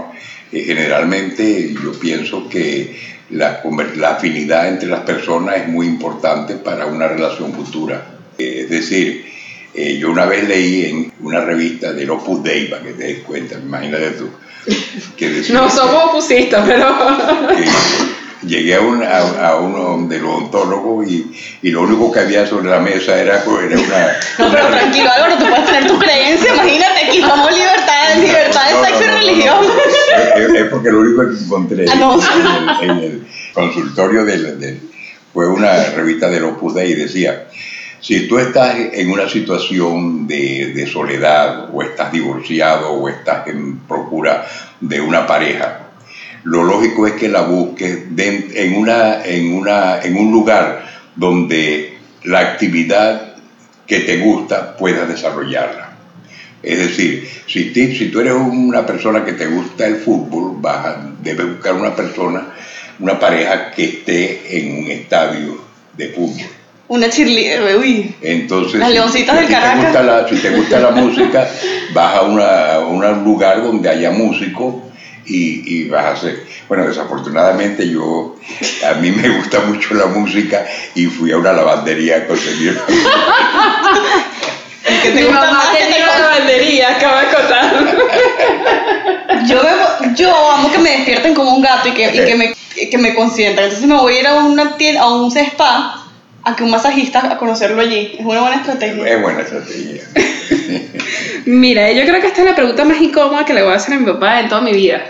eh, 0.51 0.63
generalmente 0.63 1.73
yo 1.83 1.91
pienso 1.99 2.47
que 2.47 2.95
la, 3.31 3.61
la 3.95 4.09
afinidad 4.11 4.67
entre 4.69 4.89
las 4.89 5.01
personas 5.01 5.57
es 5.57 5.67
muy 5.67 5.87
importante 5.87 6.55
para 6.55 6.85
una 6.85 7.07
relación 7.07 7.53
futura. 7.53 8.05
Eh, 8.37 8.61
es 8.63 8.69
decir, 8.69 9.25
eh, 9.73 9.97
yo 9.97 10.11
una 10.11 10.25
vez 10.25 10.47
leí 10.47 10.85
en 10.85 11.11
una 11.21 11.41
revista 11.41 11.93
del 11.93 12.09
Opus 12.09 12.43
Dei, 12.43 12.67
para 12.69 12.83
que 12.83 12.93
te 12.93 13.03
des 13.03 13.19
cuenta, 13.19 13.55
imagínate 13.59 14.11
tú, 14.11 14.29
que 15.17 15.43
No 15.51 15.69
somos 15.69 16.05
opusistas, 16.05 16.63
pero... 16.67 16.95
llegué 18.43 18.75
a, 18.75 18.81
un, 18.81 19.03
a, 19.03 19.17
a 19.49 19.55
uno 19.57 20.07
del 20.07 20.23
odontólogo 20.25 21.03
y, 21.03 21.29
y 21.61 21.69
lo 21.71 21.81
único 21.81 22.11
que 22.11 22.19
había 22.21 22.45
sobre 22.47 22.69
la 22.69 22.79
mesa 22.79 23.19
era, 23.19 23.35
era 23.43 23.45
una... 23.45 24.17
No, 24.39 24.51
pero 24.51 24.67
tranquilo, 24.67 25.09
Álvaro, 25.11 25.35
tú 25.37 25.45
puedes 25.49 25.65
tener 25.65 25.87
tu 25.87 25.99
creencia, 25.99 26.53
imagínate, 26.53 27.05
aquí 27.07 27.19
estamos 27.19 27.51
libertad, 27.53 28.15
libertad 28.17 28.61
No, 28.71 28.85
sexo 28.85 29.03
y 29.03 29.07
no, 29.07 29.13
religión. 29.13 29.57
Es, 30.37 30.49
es 30.61 30.67
porque 30.69 30.89
lo 30.91 30.99
único 31.01 31.21
que 31.29 31.43
encontré 31.43 31.85
Ah, 31.89 32.79
en, 32.81 32.89
el, 32.89 32.89
en 32.91 32.97
el 33.03 33.27
consultorio 33.53 34.23
del, 34.25 34.59
del- 34.59 34.79
fue 35.33 35.47
una 35.47 35.83
revista 35.95 36.27
del 36.29 36.43
Opus 36.45 36.73
Dei 36.73 36.91
y 36.91 36.95
decía, 36.95 37.47
si 38.01 38.27
tú 38.27 38.39
estás 38.39 38.75
en 38.93 39.12
una 39.12 39.27
situación 39.27 40.27
de, 40.27 40.88
soledad 40.91 41.69
o 41.73 41.81
estás 41.83 42.12
divorciado 42.12 42.91
o 42.91 43.09
estás 43.09 43.47
en 43.47 43.79
procura 43.79 44.47
de 44.79 45.01
una 45.01 45.27
pareja, 45.27 45.88
lo 46.43 46.63
lógico 46.63 47.05
es 47.05 47.13
que 47.13 47.27
la 47.27 47.41
busques 47.41 48.05
en, 48.17 48.75
una, 48.75 49.23
en, 49.23 49.53
una, 49.53 50.01
en 50.01 50.17
un 50.17 50.31
lugar 50.31 50.85
donde 51.15 51.97
la 52.23 52.39
actividad 52.39 53.35
que 53.85 53.99
te 53.99 54.17
gusta 54.17 54.77
puedas 54.77 55.07
desarrollarla. 55.07 55.89
Es 56.62 56.77
decir, 56.77 57.27
si, 57.47 57.73
si 57.73 58.12
tú 58.12 58.19
eres 58.19 58.33
una 58.33 58.85
persona 58.85 59.23
que 59.23 59.33
te 59.33 59.47
gusta 59.47 59.88
el 59.88 59.97
fútbol, 59.97 60.57
vas 60.62 60.97
debes 61.21 61.47
buscar 61.47 61.73
una 61.73 61.95
persona, 61.95 62.53
una 62.99 63.19
pareja 63.19 63.71
que 63.71 63.85
esté 63.85 64.59
en 64.59 64.83
un 64.83 64.91
estadio 64.91 65.62
de 65.95 66.09
fútbol. 66.09 66.58
Una 66.89 67.08
cheerleader, 67.10 67.78
uy. 67.78 68.13
Entonces, 68.21 68.80
Las 68.80 68.89
si- 68.89 68.93
leoncitas 68.95 69.36
si 69.36 69.39
del 69.41 69.47
te 69.47 69.54
Caracas. 69.54 69.84
gusta 69.84 70.04
la- 70.04 70.28
si 70.28 70.36
te 70.38 70.49
gusta 70.49 70.80
la 70.80 70.89
música, 71.02 71.47
vas 71.93 72.15
a, 72.15 72.21
una- 72.23 72.73
a 72.75 72.80
un 72.80 73.23
lugar 73.23 73.62
donde 73.63 73.88
haya 73.89 74.10
músicos 74.12 74.75
y, 75.25 75.88
vas 75.88 76.06
a 76.06 76.12
hacer. 76.13 76.43
Bueno, 76.67 76.88
desafortunadamente 76.88 77.88
yo, 77.88 78.36
a 78.89 78.93
mí 78.95 79.12
me 79.12 79.30
gusta 79.30 79.60
mucho 79.62 79.93
la 79.93 80.08
música 80.08 80.65
y 80.95 81.06
fui 81.06 81.32
a 81.32 81.38
una 81.38 81.54
lavandería 81.54 82.17
a 82.17 82.25
conseguir. 82.28 82.80
que 85.04 85.10
te 85.12 85.21
Mi 85.21 85.28
mamá 85.30 85.63
tenía 85.71 86.04
una 86.04 86.19
lavandería, 86.19 86.89
acaba 86.95 87.21
de 87.21 87.28
contar. 87.28 87.71
yo, 89.45 89.62
yo 90.15 90.52
amo 90.52 90.71
que 90.71 90.78
me 90.80 90.89
despierten 90.91 91.36
como 91.36 91.54
un 91.56 91.62
gato 91.62 91.89
y 91.89 91.91
que, 91.91 92.08
y 92.08 92.25
que 92.25 92.36
me, 92.36 92.54
que 92.89 92.97
me 92.97 93.13
consientan. 93.13 93.65
Entonces 93.65 93.88
me 93.88 93.95
voy 93.95 94.15
a 94.15 94.19
ir 94.21 94.28
a 94.28 94.34
una 94.34 94.75
tienda, 94.78 95.02
a 95.02 95.13
un 95.13 95.32
spa 95.38 95.98
a 96.43 96.56
que 96.56 96.63
un 96.63 96.71
masajista 96.71 97.32
a 97.32 97.38
conocerlo 97.38 97.82
allí. 97.82 98.15
Es 98.19 98.25
una 98.25 98.41
buena 98.41 98.58
estrategia. 98.58 99.08
Es 99.08 99.21
buena 99.21 99.41
estrategia. 99.41 100.04
Mira, 101.45 101.91
yo 101.91 102.04
creo 102.06 102.21
que 102.21 102.28
esta 102.28 102.41
es 102.41 102.47
la 102.47 102.56
pregunta 102.56 102.86
más 102.86 103.02
incómoda 103.02 103.45
que 103.45 103.54
le 103.54 103.63
voy 103.63 103.73
a 103.73 103.75
hacer 103.75 103.95
a 103.95 103.99
mi 103.99 104.06
papá 104.06 104.39
en 104.39 104.49
toda 104.49 104.62
mi 104.62 104.73
vida. 104.73 105.02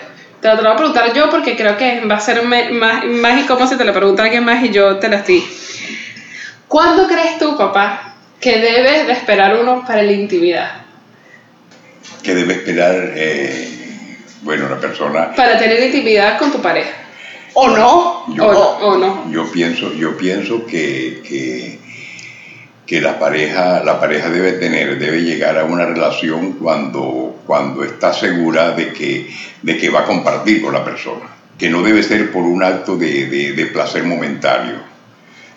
Te 0.42 0.48
la, 0.48 0.56
voy 0.56 0.68
a 0.68 0.76
preguntar 0.76 1.14
yo 1.14 1.30
porque 1.30 1.56
creo 1.56 1.78
que 1.78 2.02
va 2.06 2.16
a 2.16 2.20
ser 2.20 2.42
más, 2.44 2.72
más 2.72 3.40
incómodo 3.40 3.68
si 3.68 3.78
te 3.78 3.84
la 3.84 3.94
pregunta 3.94 4.24
alguien 4.24 4.46
más 4.46 4.64
y 4.64 4.70
yo 4.70 4.98
te 4.98 5.10
la 5.10 5.18
estoy. 5.18 5.44
¿Cuándo 6.68 7.08
crees 7.08 7.38
tú, 7.40 7.58
papá, 7.58 8.16
que 8.40 8.60
debe 8.60 9.04
de 9.04 9.12
esperar 9.12 9.58
uno 9.60 9.84
para 9.86 10.02
la 10.02 10.12
intimidad? 10.12 10.84
Que 12.24 12.36
debe 12.36 12.54
esperar, 12.54 13.12
eh, 13.16 14.18
bueno, 14.44 14.68
una 14.68 14.80
persona... 14.80 15.34
Para 15.36 15.58
tener 15.58 15.84
intimidad 15.84 16.38
con 16.38 16.52
tu 16.52 16.62
pareja. 16.62 16.92
¿O 17.54 17.68
no? 17.70 18.34
Yo, 18.34 18.48
o, 18.48 18.98
no. 18.98 19.32
Yo 19.32 19.52
pienso, 19.52 19.94
yo 19.94 20.18
pienso 20.18 20.66
que, 20.66 21.22
que, 21.28 21.80
que, 22.86 23.02
la, 23.02 23.20
pareja, 23.20 23.84
la 23.84 24.00
pareja 24.00 24.30
debe 24.30 24.54
tener, 24.54 25.00
debe 25.00 25.22
llegar 25.22 25.58
a 25.58 25.66
una 25.66 25.86
relación 25.86 26.54
cuando, 26.54 27.42
cuando 27.46 27.84
está 27.84 28.14
segura 28.14 28.72
de 28.72 28.94
que, 28.94 29.30
de 29.62 29.78
que 29.78 29.90
va 29.90 30.02
a 30.02 30.06
compartir 30.06 30.62
con 30.62 30.74
la 30.74 30.86
persona. 30.86 31.26
Que 31.58 31.70
no 31.70 31.82
debe 31.82 32.04
ser 32.04 32.32
por 32.32 32.44
un 32.44 32.64
acto 32.64 32.96
de, 32.96 33.26
de, 33.26 33.54
de 33.54 33.66
placer 33.68 34.04
momentáneo 34.04 34.90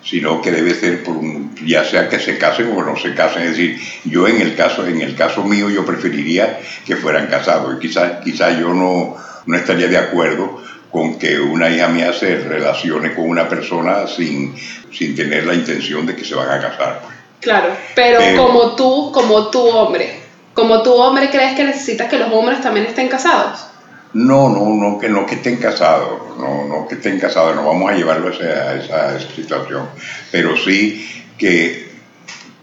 sino 0.03 0.41
que 0.41 0.51
debe 0.51 0.73
ser 0.75 1.03
por 1.03 1.15
un, 1.15 1.55
ya 1.65 1.85
sea 1.85 2.09
que 2.09 2.19
se 2.19 2.37
casen 2.37 2.71
o 2.75 2.83
no 2.83 2.97
se 2.97 3.13
casen. 3.13 3.43
Es 3.43 3.51
decir, 3.51 3.79
yo 4.03 4.27
en 4.27 4.41
el 4.41 4.55
caso, 4.55 4.85
en 4.85 5.01
el 5.01 5.15
caso 5.15 5.43
mío 5.43 5.69
yo 5.69 5.85
preferiría 5.85 6.59
que 6.85 6.95
fueran 6.97 7.27
casados 7.27 7.75
y 7.75 7.79
quizás 7.79 8.23
quizá 8.23 8.51
yo 8.59 8.73
no, 8.73 9.15
no 9.45 9.55
estaría 9.55 9.87
de 9.87 9.97
acuerdo 9.97 10.61
con 10.93 11.17
que 11.17 11.39
una 11.39 11.71
hija 11.71 11.87
mía 11.87 12.13
se 12.13 12.37
relacione 12.37 13.15
con 13.15 13.27
una 13.27 13.49
persona 13.49 14.05
sin, 14.07 14.55
sin 14.91 15.15
tener 15.15 15.43
la 15.43 15.55
intención 15.55 16.05
de 16.05 16.15
que 16.15 16.23
se 16.23 16.35
van 16.35 16.49
a 16.49 16.61
casar. 16.61 17.01
Pues. 17.01 17.15
Claro, 17.41 17.75
pero, 17.95 18.19
como 18.37 18.75
tú, 18.75 19.11
como 19.11 19.49
tu 19.49 19.67
hombre, 19.67 20.19
como 20.53 20.83
tu 20.83 20.93
hombre 20.93 21.31
crees 21.31 21.55
que 21.55 21.63
necesitas 21.63 22.07
que 22.07 22.19
los 22.19 22.31
hombres 22.31 22.61
también 22.61 22.85
estén 22.85 23.07
casados. 23.07 23.65
No, 24.13 24.49
no, 24.49 24.69
no 24.69 24.99
que 24.99 25.09
no 25.09 25.25
que 25.25 25.35
estén 25.35 25.57
casados, 25.57 26.37
no, 26.37 26.65
no 26.65 26.87
que 26.87 26.93
estén 26.93 27.19
casados, 27.19 27.55
no 27.55 27.65
vamos 27.65 27.91
a 27.91 27.95
llevarlo 27.95 28.27
a 28.27 28.31
esa, 28.31 28.43
a 28.43 29.17
esa 29.17 29.19
situación, 29.35 29.89
pero 30.31 30.55
sí 30.55 31.25
que 31.39 31.92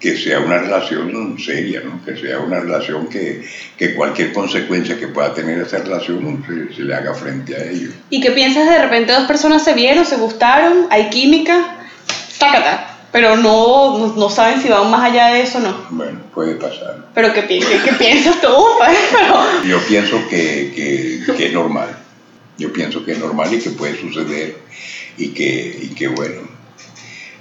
que 0.00 0.16
sea 0.16 0.40
una 0.40 0.58
relación 0.58 1.38
seria, 1.38 1.82
¿no? 1.84 2.02
que 2.02 2.16
sea 2.16 2.40
una 2.40 2.58
relación 2.60 3.06
que, 3.08 3.44
que, 3.76 3.94
cualquier 3.94 4.32
consecuencia 4.32 4.98
que 4.98 5.08
pueda 5.08 5.34
tener 5.34 5.60
esa 5.60 5.78
relación 5.78 6.42
se, 6.74 6.82
le 6.82 6.94
haga 6.94 7.14
frente 7.14 7.54
a 7.54 7.70
ello. 7.70 7.90
¿Y 8.08 8.20
qué 8.22 8.30
piensas 8.30 8.68
de 8.68 8.78
repente 8.78 9.12
dos 9.12 9.24
personas 9.24 9.62
se 9.62 9.74
vieron, 9.74 10.06
se 10.06 10.16
gustaron, 10.16 10.86
hay 10.88 11.10
química, 11.10 11.76
tácata, 12.38 12.98
pero 13.12 13.36
no, 13.36 14.14
no, 14.16 14.30
saben 14.30 14.62
si 14.62 14.68
van 14.68 14.90
más 14.90 15.10
allá 15.10 15.34
de 15.34 15.42
eso 15.42 15.58
o 15.58 15.60
no? 15.60 15.86
Bueno, 15.90 16.18
puede 16.34 16.54
pasar. 16.54 17.04
¿Pero 17.14 17.34
qué, 17.34 17.46
qué, 17.46 17.92
piensas 17.98 18.40
tú? 18.40 18.48
Pues, 18.78 19.68
Yo 19.68 19.78
pienso 19.86 20.16
que, 20.30 20.72
que, 20.74 21.34
que, 21.36 21.46
es 21.46 21.52
normal, 21.52 21.94
yo 22.56 22.72
pienso 22.72 23.04
que 23.04 23.12
es 23.12 23.18
normal 23.18 23.52
y 23.52 23.58
que 23.58 23.70
puede 23.70 24.00
suceder 24.00 24.56
y 25.18 25.28
que, 25.28 25.78
y 25.82 25.88
que 25.88 26.08
bueno, 26.08 26.40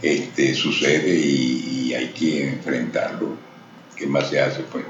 este, 0.02 0.54
sucede 0.54 1.16
y, 1.16 1.94
hay 1.94 2.10
que 2.10 2.48
enfrentarlo. 2.48 3.36
¿Qué 3.96 4.06
más 4.06 4.30
se 4.30 4.40
hace? 4.40 4.62
Pues? 4.62 4.86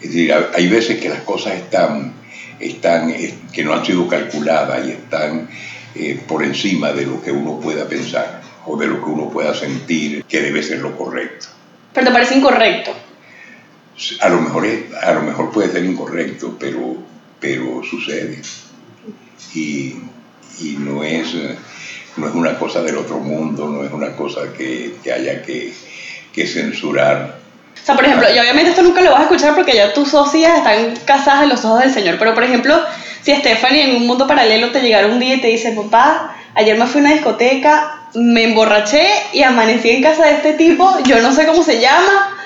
Es 0.00 0.08
decir, 0.08 0.32
hay 0.32 0.68
veces 0.68 1.00
que 1.00 1.08
las 1.08 1.22
cosas 1.22 1.54
están, 1.54 2.12
están 2.60 3.12
que 3.52 3.64
no 3.64 3.72
han 3.72 3.84
sido 3.84 4.06
calculadas 4.06 4.86
y 4.86 4.90
están 4.90 5.48
eh, 5.94 6.20
por 6.28 6.44
encima 6.44 6.92
de 6.92 7.06
lo 7.06 7.22
que 7.22 7.32
uno 7.32 7.58
pueda 7.58 7.88
pensar 7.88 8.42
o 8.66 8.76
de 8.76 8.86
lo 8.86 9.02
que 9.02 9.10
uno 9.10 9.30
pueda 9.30 9.54
sentir 9.54 10.24
que 10.24 10.42
debe 10.42 10.62
ser 10.62 10.80
lo 10.80 10.96
correcto. 10.96 11.46
¿Pero 11.92 12.06
te 12.06 12.12
parece 12.12 12.36
incorrecto? 12.36 12.92
A 14.20 14.28
lo 14.28 14.40
mejor, 14.40 14.66
a 15.02 15.12
lo 15.12 15.22
mejor 15.22 15.50
puede 15.52 15.72
ser 15.72 15.84
incorrecto, 15.84 16.56
pero, 16.58 16.96
pero 17.40 17.82
sucede. 17.88 18.42
Y, 19.54 19.96
y 20.60 20.76
no 20.78 21.04
es 21.04 21.34
no 22.16 22.28
es 22.28 22.34
una 22.34 22.58
cosa 22.58 22.82
del 22.82 22.96
otro 22.96 23.18
mundo, 23.18 23.68
no 23.68 23.84
es 23.84 23.92
una 23.92 24.14
cosa 24.14 24.52
que, 24.56 24.94
que 25.02 25.12
haya 25.12 25.42
que, 25.42 25.72
que, 26.32 26.46
censurar. 26.46 27.38
O 27.82 27.86
sea, 27.86 27.94
por 27.94 28.04
ejemplo, 28.04 28.28
y 28.34 28.38
obviamente 28.38 28.70
esto 28.70 28.82
nunca 28.82 29.00
lo 29.00 29.10
vas 29.10 29.20
a 29.20 29.24
escuchar 29.24 29.54
porque 29.54 29.74
ya 29.74 29.92
tus 29.92 30.10
socias 30.10 30.58
están 30.58 30.94
casadas 31.04 31.42
en 31.44 31.48
los 31.50 31.64
ojos 31.64 31.80
del 31.80 31.92
Señor, 31.92 32.16
pero 32.18 32.34
por 32.34 32.44
ejemplo, 32.44 32.80
si 33.22 33.34
Stephanie 33.34 33.84
en 33.84 33.96
un 33.96 34.06
mundo 34.06 34.26
paralelo 34.26 34.70
te 34.70 34.80
llegara 34.80 35.06
un 35.06 35.18
día 35.18 35.34
y 35.34 35.40
te 35.40 35.48
dice, 35.48 35.72
papá, 35.72 36.36
ayer 36.54 36.78
me 36.78 36.86
fui 36.86 37.00
a 37.00 37.04
una 37.04 37.12
discoteca, 37.12 38.08
me 38.14 38.44
emborraché 38.44 39.06
y 39.32 39.42
amanecí 39.42 39.90
en 39.90 40.02
casa 40.02 40.26
de 40.26 40.32
este 40.32 40.52
tipo, 40.54 40.98
yo 41.04 41.20
no 41.20 41.32
sé 41.32 41.46
cómo 41.46 41.62
se 41.62 41.80
llama, 41.80 42.36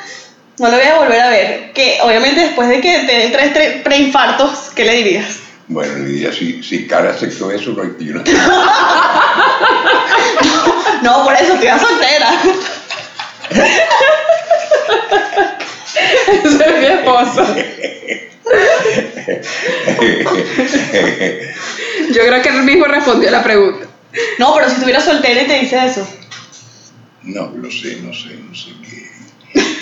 no 0.59 0.69
lo 0.69 0.77
voy 0.77 0.87
a 0.87 0.99
volver 0.99 1.21
a 1.21 1.29
ver. 1.29 1.73
Que 1.73 1.99
obviamente 2.03 2.41
después 2.41 2.69
de 2.69 2.81
que 2.81 3.01
te 3.01 3.13
den 3.13 3.33
tres 3.33 3.83
preinfartos, 3.83 4.71
¿qué 4.75 4.85
le 4.85 4.97
dirías? 4.97 5.48
Bueno, 5.69 5.99
le 5.99 6.07
diría, 6.07 6.33
si, 6.33 6.63
si 6.63 6.87
Cara 6.87 7.11
aceptó 7.11 7.51
eso, 7.51 7.73
no 7.73 7.83
hay 7.83 7.91
tiro. 7.91 8.25
no, 11.03 11.25
por 11.25 11.35
eso 11.35 11.53
estoy 11.55 11.69
soltera. 11.79 12.31
Ese 16.29 16.47
es 16.47 16.81
mi 16.81 16.87
esposo. 16.87 17.47
Yo 22.15 22.23
creo 22.27 22.43
que 22.43 22.49
él 22.49 22.63
mismo 22.63 22.87
respondió 22.87 23.29
a 23.29 23.33
la 23.33 23.45
pregunta. 23.45 23.87
No, 24.39 24.55
pero 24.55 24.69
si 24.69 24.75
estuviera 24.75 25.03
soltera 25.03 25.43
y 25.43 25.47
te 25.47 25.61
dice 25.61 25.85
eso. 25.85 26.09
No, 27.23 27.53
lo 27.55 27.71
sé, 27.71 28.01
no 28.01 28.15
sé, 28.15 28.37
no 28.37 28.55
sé 28.55 28.71
qué. 28.89 29.07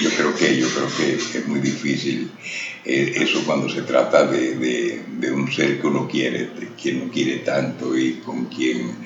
Yo 0.02 0.10
creo 0.10 0.34
que, 0.34 0.56
yo 0.56 0.68
creo 0.68 0.88
que 0.96 1.14
es 1.14 1.46
muy 1.46 1.60
difícil 1.60 2.32
eh, 2.88 3.14
eso 3.16 3.42
cuando 3.44 3.68
se 3.68 3.82
trata 3.82 4.26
de, 4.26 5.02
de, 5.08 5.32
un 5.32 5.50
ser 5.50 5.80
que 5.80 5.88
uno 5.88 6.06
quiere, 6.06 6.50
de 6.50 6.68
quien 6.80 7.02
uno 7.02 7.12
quiere 7.12 7.38
tanto 7.38 7.96
y 7.98 8.20
con 8.20 8.44
quien, 8.44 8.96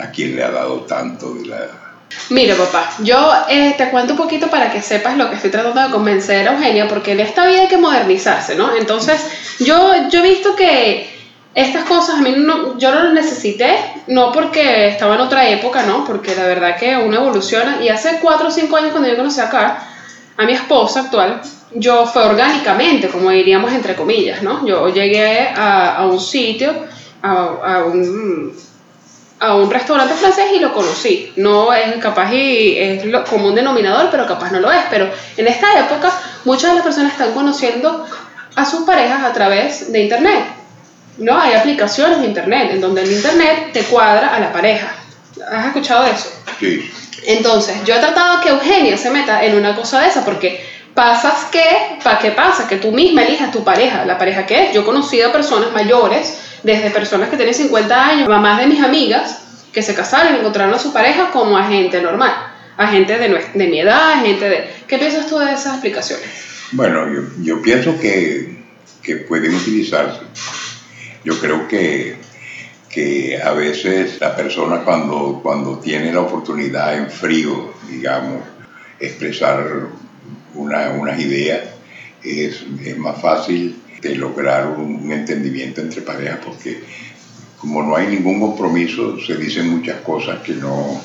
a 0.00 0.12
quien 0.12 0.36
le 0.36 0.44
ha 0.44 0.52
dado 0.52 0.82
tanto 0.82 1.34
de 1.34 1.46
la... 1.46 1.96
Mira, 2.30 2.54
papá, 2.54 2.88
yo 3.02 3.32
eh, 3.48 3.74
te 3.76 3.90
cuento 3.90 4.12
un 4.12 4.18
poquito 4.18 4.48
para 4.48 4.70
que 4.70 4.80
sepas 4.80 5.16
lo 5.16 5.28
que 5.28 5.34
estoy 5.34 5.50
tratando 5.50 5.82
de 5.82 5.90
convencer 5.90 6.46
a 6.46 6.52
Eugenia, 6.52 6.86
porque 6.86 7.12
en 7.12 7.20
esta 7.20 7.44
vida 7.46 7.62
hay 7.62 7.68
que 7.68 7.78
modernizarse, 7.78 8.54
¿no? 8.54 8.76
Entonces, 8.76 9.20
yo, 9.58 10.08
yo 10.08 10.20
he 10.20 10.28
visto 10.28 10.54
que 10.54 11.10
estas 11.52 11.82
cosas 11.82 12.20
a 12.20 12.22
mí 12.22 12.32
no, 12.36 12.78
yo 12.78 12.94
no 12.94 13.02
las 13.02 13.12
necesité, 13.12 13.76
no 14.06 14.30
porque 14.30 14.86
estaba 14.86 15.16
en 15.16 15.22
otra 15.22 15.48
época, 15.48 15.82
¿no? 15.82 16.04
Porque 16.04 16.36
la 16.36 16.44
verdad 16.44 16.76
que 16.76 16.96
uno 16.96 17.16
evoluciona. 17.16 17.82
Y 17.82 17.88
hace 17.88 18.20
4 18.20 18.46
o 18.46 18.50
5 18.52 18.76
años 18.76 18.90
cuando 18.92 19.08
yo 19.08 19.16
conocí 19.16 19.40
acá, 19.40 19.82
a 20.36 20.44
mi 20.44 20.52
esposa 20.52 21.00
actual, 21.00 21.40
yo 21.74 22.06
fue 22.06 22.24
orgánicamente, 22.24 23.08
como 23.08 23.30
diríamos 23.30 23.72
entre 23.72 23.94
comillas, 23.94 24.42
¿no? 24.42 24.66
Yo 24.66 24.88
llegué 24.88 25.48
a, 25.48 25.96
a 25.96 26.06
un 26.06 26.20
sitio, 26.20 26.72
a, 27.22 27.32
a, 27.64 27.84
un, 27.84 28.56
a 29.40 29.54
un 29.54 29.70
restaurante 29.70 30.14
francés 30.14 30.46
y 30.54 30.58
lo 30.58 30.72
conocí. 30.72 31.32
No 31.36 31.72
es 31.72 31.96
capaz 31.96 32.32
y 32.32 32.78
es 32.78 33.04
lo, 33.06 33.24
como 33.24 33.48
un 33.48 33.54
denominador, 33.54 34.08
pero 34.10 34.26
capaz 34.26 34.52
no 34.52 34.60
lo 34.60 34.70
es. 34.70 34.82
Pero 34.90 35.10
en 35.36 35.46
esta 35.48 35.78
época 35.78 36.12
muchas 36.44 36.70
de 36.70 36.76
las 36.76 36.84
personas 36.84 37.12
están 37.12 37.32
conociendo 37.32 38.06
a 38.54 38.64
sus 38.64 38.82
parejas 38.82 39.24
a 39.24 39.32
través 39.32 39.92
de 39.92 40.02
Internet. 40.02 40.44
¿no? 41.18 41.38
Hay 41.38 41.54
aplicaciones 41.54 42.20
de 42.20 42.26
Internet 42.26 42.70
en 42.72 42.80
donde 42.80 43.02
el 43.02 43.12
Internet 43.12 43.70
te 43.72 43.82
cuadra 43.82 44.34
a 44.34 44.40
la 44.40 44.52
pareja. 44.52 44.94
¿Has 45.50 45.66
escuchado 45.66 46.06
eso? 46.06 46.30
Sí. 46.60 46.90
Entonces, 47.26 47.76
yo 47.84 47.94
he 47.94 47.98
tratado 47.98 48.40
que 48.40 48.50
Eugenia 48.50 48.96
se 48.96 49.10
meta 49.10 49.44
en 49.44 49.56
una 49.56 49.74
cosa 49.74 50.00
de 50.00 50.08
esa 50.08 50.24
porque 50.24 50.64
pasas 50.96 51.44
que, 51.52 51.98
¿para 52.02 52.18
qué 52.18 52.32
pasa? 52.32 52.66
Que 52.66 52.76
tú 52.76 52.90
misma 52.90 53.22
elijas 53.22 53.52
tu 53.52 53.62
pareja, 53.62 54.04
la 54.04 54.18
pareja 54.18 54.46
que 54.46 54.64
es. 54.64 54.74
Yo 54.74 54.80
he 54.80 54.84
conocido 54.84 55.28
a 55.28 55.32
personas 55.32 55.72
mayores, 55.72 56.40
desde 56.64 56.90
personas 56.90 57.28
que 57.28 57.36
tienen 57.36 57.54
50 57.54 58.06
años, 58.08 58.28
mamás 58.28 58.58
de 58.58 58.66
mis 58.66 58.82
amigas, 58.82 59.42
que 59.72 59.82
se 59.82 59.94
casaron 59.94 60.34
y 60.34 60.38
encontraron 60.38 60.74
a 60.74 60.78
su 60.78 60.92
pareja 60.92 61.30
como 61.30 61.56
a 61.56 61.68
gente 61.68 62.00
normal, 62.00 62.32
a 62.76 62.88
gente 62.88 63.18
de, 63.18 63.28
de 63.54 63.66
mi 63.68 63.80
edad, 63.80 64.14
a 64.14 64.20
gente 64.20 64.48
de... 64.48 64.70
¿Qué 64.88 64.98
piensas 64.98 65.28
tú 65.28 65.38
de 65.38 65.52
esas 65.52 65.74
explicaciones? 65.74 66.26
Bueno, 66.72 67.06
yo, 67.12 67.20
yo 67.42 67.62
pienso 67.62 67.96
que, 68.00 68.64
que 69.02 69.16
pueden 69.16 69.54
utilizarse. 69.54 70.22
Yo 71.22 71.38
creo 71.38 71.68
que 71.68 72.26
que 72.96 73.38
a 73.42 73.52
veces 73.52 74.18
la 74.22 74.34
persona 74.34 74.78
cuando, 74.78 75.40
cuando 75.42 75.78
tiene 75.78 76.10
la 76.14 76.22
oportunidad 76.22 76.96
en 76.96 77.10
frío, 77.10 77.74
digamos, 77.90 78.40
expresar 78.98 79.88
una, 80.56 80.90
unas 80.90 81.20
ideas, 81.20 81.62
es, 82.22 82.64
es, 82.84 82.98
más 82.98 83.20
fácil 83.20 83.76
de 84.00 84.14
lograr 84.16 84.66
un, 84.66 85.10
entendimiento 85.12 85.80
entre 85.80 86.02
parejas 86.02 86.40
porque 86.44 86.80
como 87.58 87.82
no 87.82 87.96
hay 87.96 88.08
ningún 88.08 88.40
compromiso, 88.40 89.18
se 89.24 89.36
dicen 89.36 89.68
muchas 89.68 90.00
cosas 90.00 90.40
que 90.40 90.54
no, 90.54 91.00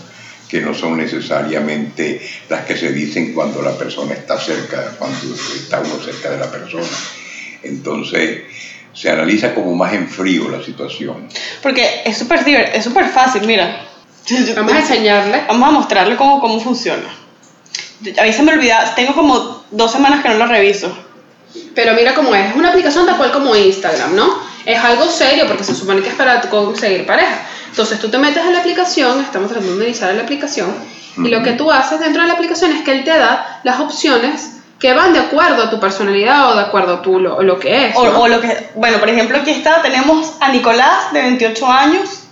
que 0.49 0.59
no 0.59 0.73
son 0.73 0.97
necesariamente 0.97 2.21
las 2.49 2.65
que 2.65 2.75
se 2.75 2.91
dicen 2.91 3.33
cuando 3.33 3.61
la 3.61 3.77
persona 3.77 4.13
está 4.13 4.39
cerca, 4.39 4.95
cuando 4.99 5.33
está 5.55 5.79
uno 5.79 5.97
cerca 6.03 6.29
de 6.29 6.37
la 6.37 6.51
persona. 6.51 6.85
Entonces, 7.63 8.41
se 8.93 9.09
analiza 9.09 9.53
como 9.53 9.73
más 9.75 9.93
en 9.93 10.09
frío 10.09 10.49
la 10.49 10.61
situación. 10.61 11.27
Porque 11.63 12.01
es 12.05 12.17
súper 12.17 12.45
es 12.73 12.83
súper 12.83 13.07
fácil, 13.07 13.43
mira. 13.47 13.87
Vamos 14.55 14.73
a 14.73 14.79
enseñarle. 14.79 15.43
Vamos 15.47 15.69
a 15.69 15.71
mostrarle 15.71 16.15
cómo, 16.15 16.39
cómo 16.39 16.59
funciona. 16.59 17.20
A 18.19 18.23
mí 18.23 18.33
se 18.33 18.43
me 18.43 18.53
olvida, 18.53 18.93
tengo 18.95 19.13
como 19.13 19.63
dos 19.71 19.91
semanas 19.91 20.23
que 20.23 20.29
no 20.29 20.35
lo 20.35 20.45
reviso. 20.47 20.95
Pero 21.75 21.93
mira 21.93 22.13
cómo 22.13 22.33
es. 22.33 22.49
Es 22.49 22.55
una 22.55 22.69
aplicación 22.69 23.05
tal 23.05 23.17
cual 23.17 23.31
como 23.31 23.55
Instagram, 23.55 24.15
¿no? 24.15 24.39
Es 24.65 24.79
algo 24.83 25.07
serio 25.07 25.45
porque 25.47 25.63
se 25.63 25.75
supone 25.75 26.01
que 26.01 26.09
es 26.09 26.15
para 26.15 26.41
conseguir 26.41 27.05
pareja. 27.05 27.39
Entonces 27.69 27.99
tú 27.99 28.09
te 28.09 28.17
metes 28.17 28.43
en 28.45 28.53
la 28.53 28.59
aplicación, 28.59 29.21
estamos 29.21 29.49
tratando 29.49 29.77
de 29.77 29.85
iniciar 29.85 30.13
la 30.13 30.23
aplicación, 30.23 30.73
y 31.17 31.29
lo 31.29 31.43
que 31.43 31.53
tú 31.53 31.71
haces 31.71 31.99
dentro 31.99 32.21
de 32.21 32.27
la 32.27 32.33
aplicación 32.35 32.71
es 32.71 32.83
que 32.83 32.91
él 32.91 33.03
te 33.03 33.17
da 33.17 33.59
las 33.63 33.79
opciones 33.79 34.57
que 34.79 34.93
van 34.93 35.13
de 35.13 35.19
acuerdo 35.19 35.63
a 35.63 35.69
tu 35.69 35.79
personalidad 35.79 36.51
o 36.51 36.55
de 36.55 36.61
acuerdo 36.61 36.95
a 36.95 37.01
tu, 37.01 37.19
lo, 37.19 37.41
lo 37.41 37.59
que 37.59 37.87
es. 37.87 37.95
O, 37.95 38.05
¿no? 38.05 38.21
o 38.21 38.27
lo 38.27 38.41
que, 38.41 38.71
bueno, 38.75 38.97
por 38.97 39.09
ejemplo, 39.09 39.37
aquí 39.37 39.51
está, 39.51 39.81
tenemos 39.81 40.33
a 40.39 40.49
Nicolás 40.49 41.13
de 41.13 41.21
28 41.21 41.67
años. 41.67 42.23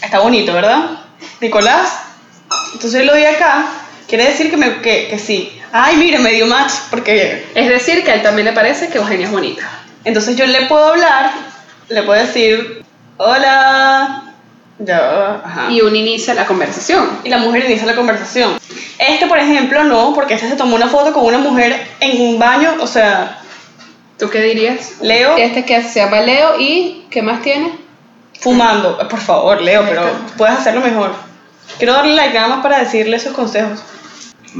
Está 0.00 0.20
bonito, 0.20 0.52
¿verdad? 0.52 0.90
Nicolás. 1.40 2.02
Entonces 2.74 3.04
lo 3.04 3.14
di 3.14 3.24
acá. 3.24 3.66
Quiere 4.08 4.24
decir 4.24 4.50
que, 4.50 4.56
me, 4.56 4.80
que, 4.80 5.08
que 5.08 5.18
sí. 5.18 5.60
Ay, 5.72 5.96
mire, 5.96 6.18
me 6.18 6.32
dio 6.32 6.46
match 6.46 6.72
porque 6.90 7.44
Es 7.54 7.68
decir, 7.68 8.04
que 8.04 8.10
a 8.10 8.14
él 8.14 8.22
también 8.22 8.46
le 8.46 8.52
parece 8.52 8.88
que 8.88 8.98
Eugenia 8.98 9.26
es 9.26 9.32
bonita. 9.32 9.68
Entonces 10.04 10.36
yo 10.36 10.46
le 10.46 10.62
puedo 10.66 10.86
hablar, 10.86 11.32
le 11.88 12.02
puedo 12.04 12.20
decir, 12.20 12.84
hola, 13.16 14.32
ya, 14.78 15.42
ajá. 15.44 15.70
Y 15.70 15.80
uno 15.80 15.96
inicia 15.96 16.34
la 16.34 16.46
conversación. 16.46 17.18
Y 17.24 17.28
la 17.28 17.38
mujer 17.38 17.64
inicia 17.64 17.86
la 17.86 17.96
conversación. 17.96 18.58
Este, 18.98 19.26
por 19.26 19.38
ejemplo, 19.38 19.82
no, 19.84 20.14
porque 20.14 20.34
este 20.34 20.48
se 20.48 20.56
tomó 20.56 20.76
una 20.76 20.88
foto 20.88 21.12
con 21.12 21.24
una 21.24 21.38
mujer 21.38 21.86
en 22.00 22.20
un 22.20 22.38
baño, 22.38 22.76
o 22.80 22.86
sea, 22.86 23.40
¿Tú 24.18 24.30
qué 24.30 24.40
dirías? 24.40 24.94
Leo 25.02 25.36
Este 25.36 25.64
que 25.64 25.82
se 25.82 26.00
llama 26.00 26.20
Leo 26.20 26.58
y 26.58 27.04
¿qué 27.10 27.22
más 27.22 27.42
tiene? 27.42 27.84
fumando. 28.40 28.96
Por 29.08 29.20
favor, 29.20 29.60
Leo, 29.62 29.84
pero 29.88 30.02
puedes 30.36 30.58
hacerlo 30.58 30.80
mejor. 30.80 31.10
Quiero 31.78 31.92
darle 31.94 32.14
like 32.14 32.34
nada 32.34 32.48
más 32.48 32.62
para 32.62 32.78
decirle 32.80 33.16
esos 33.16 33.32
consejos. 33.34 33.80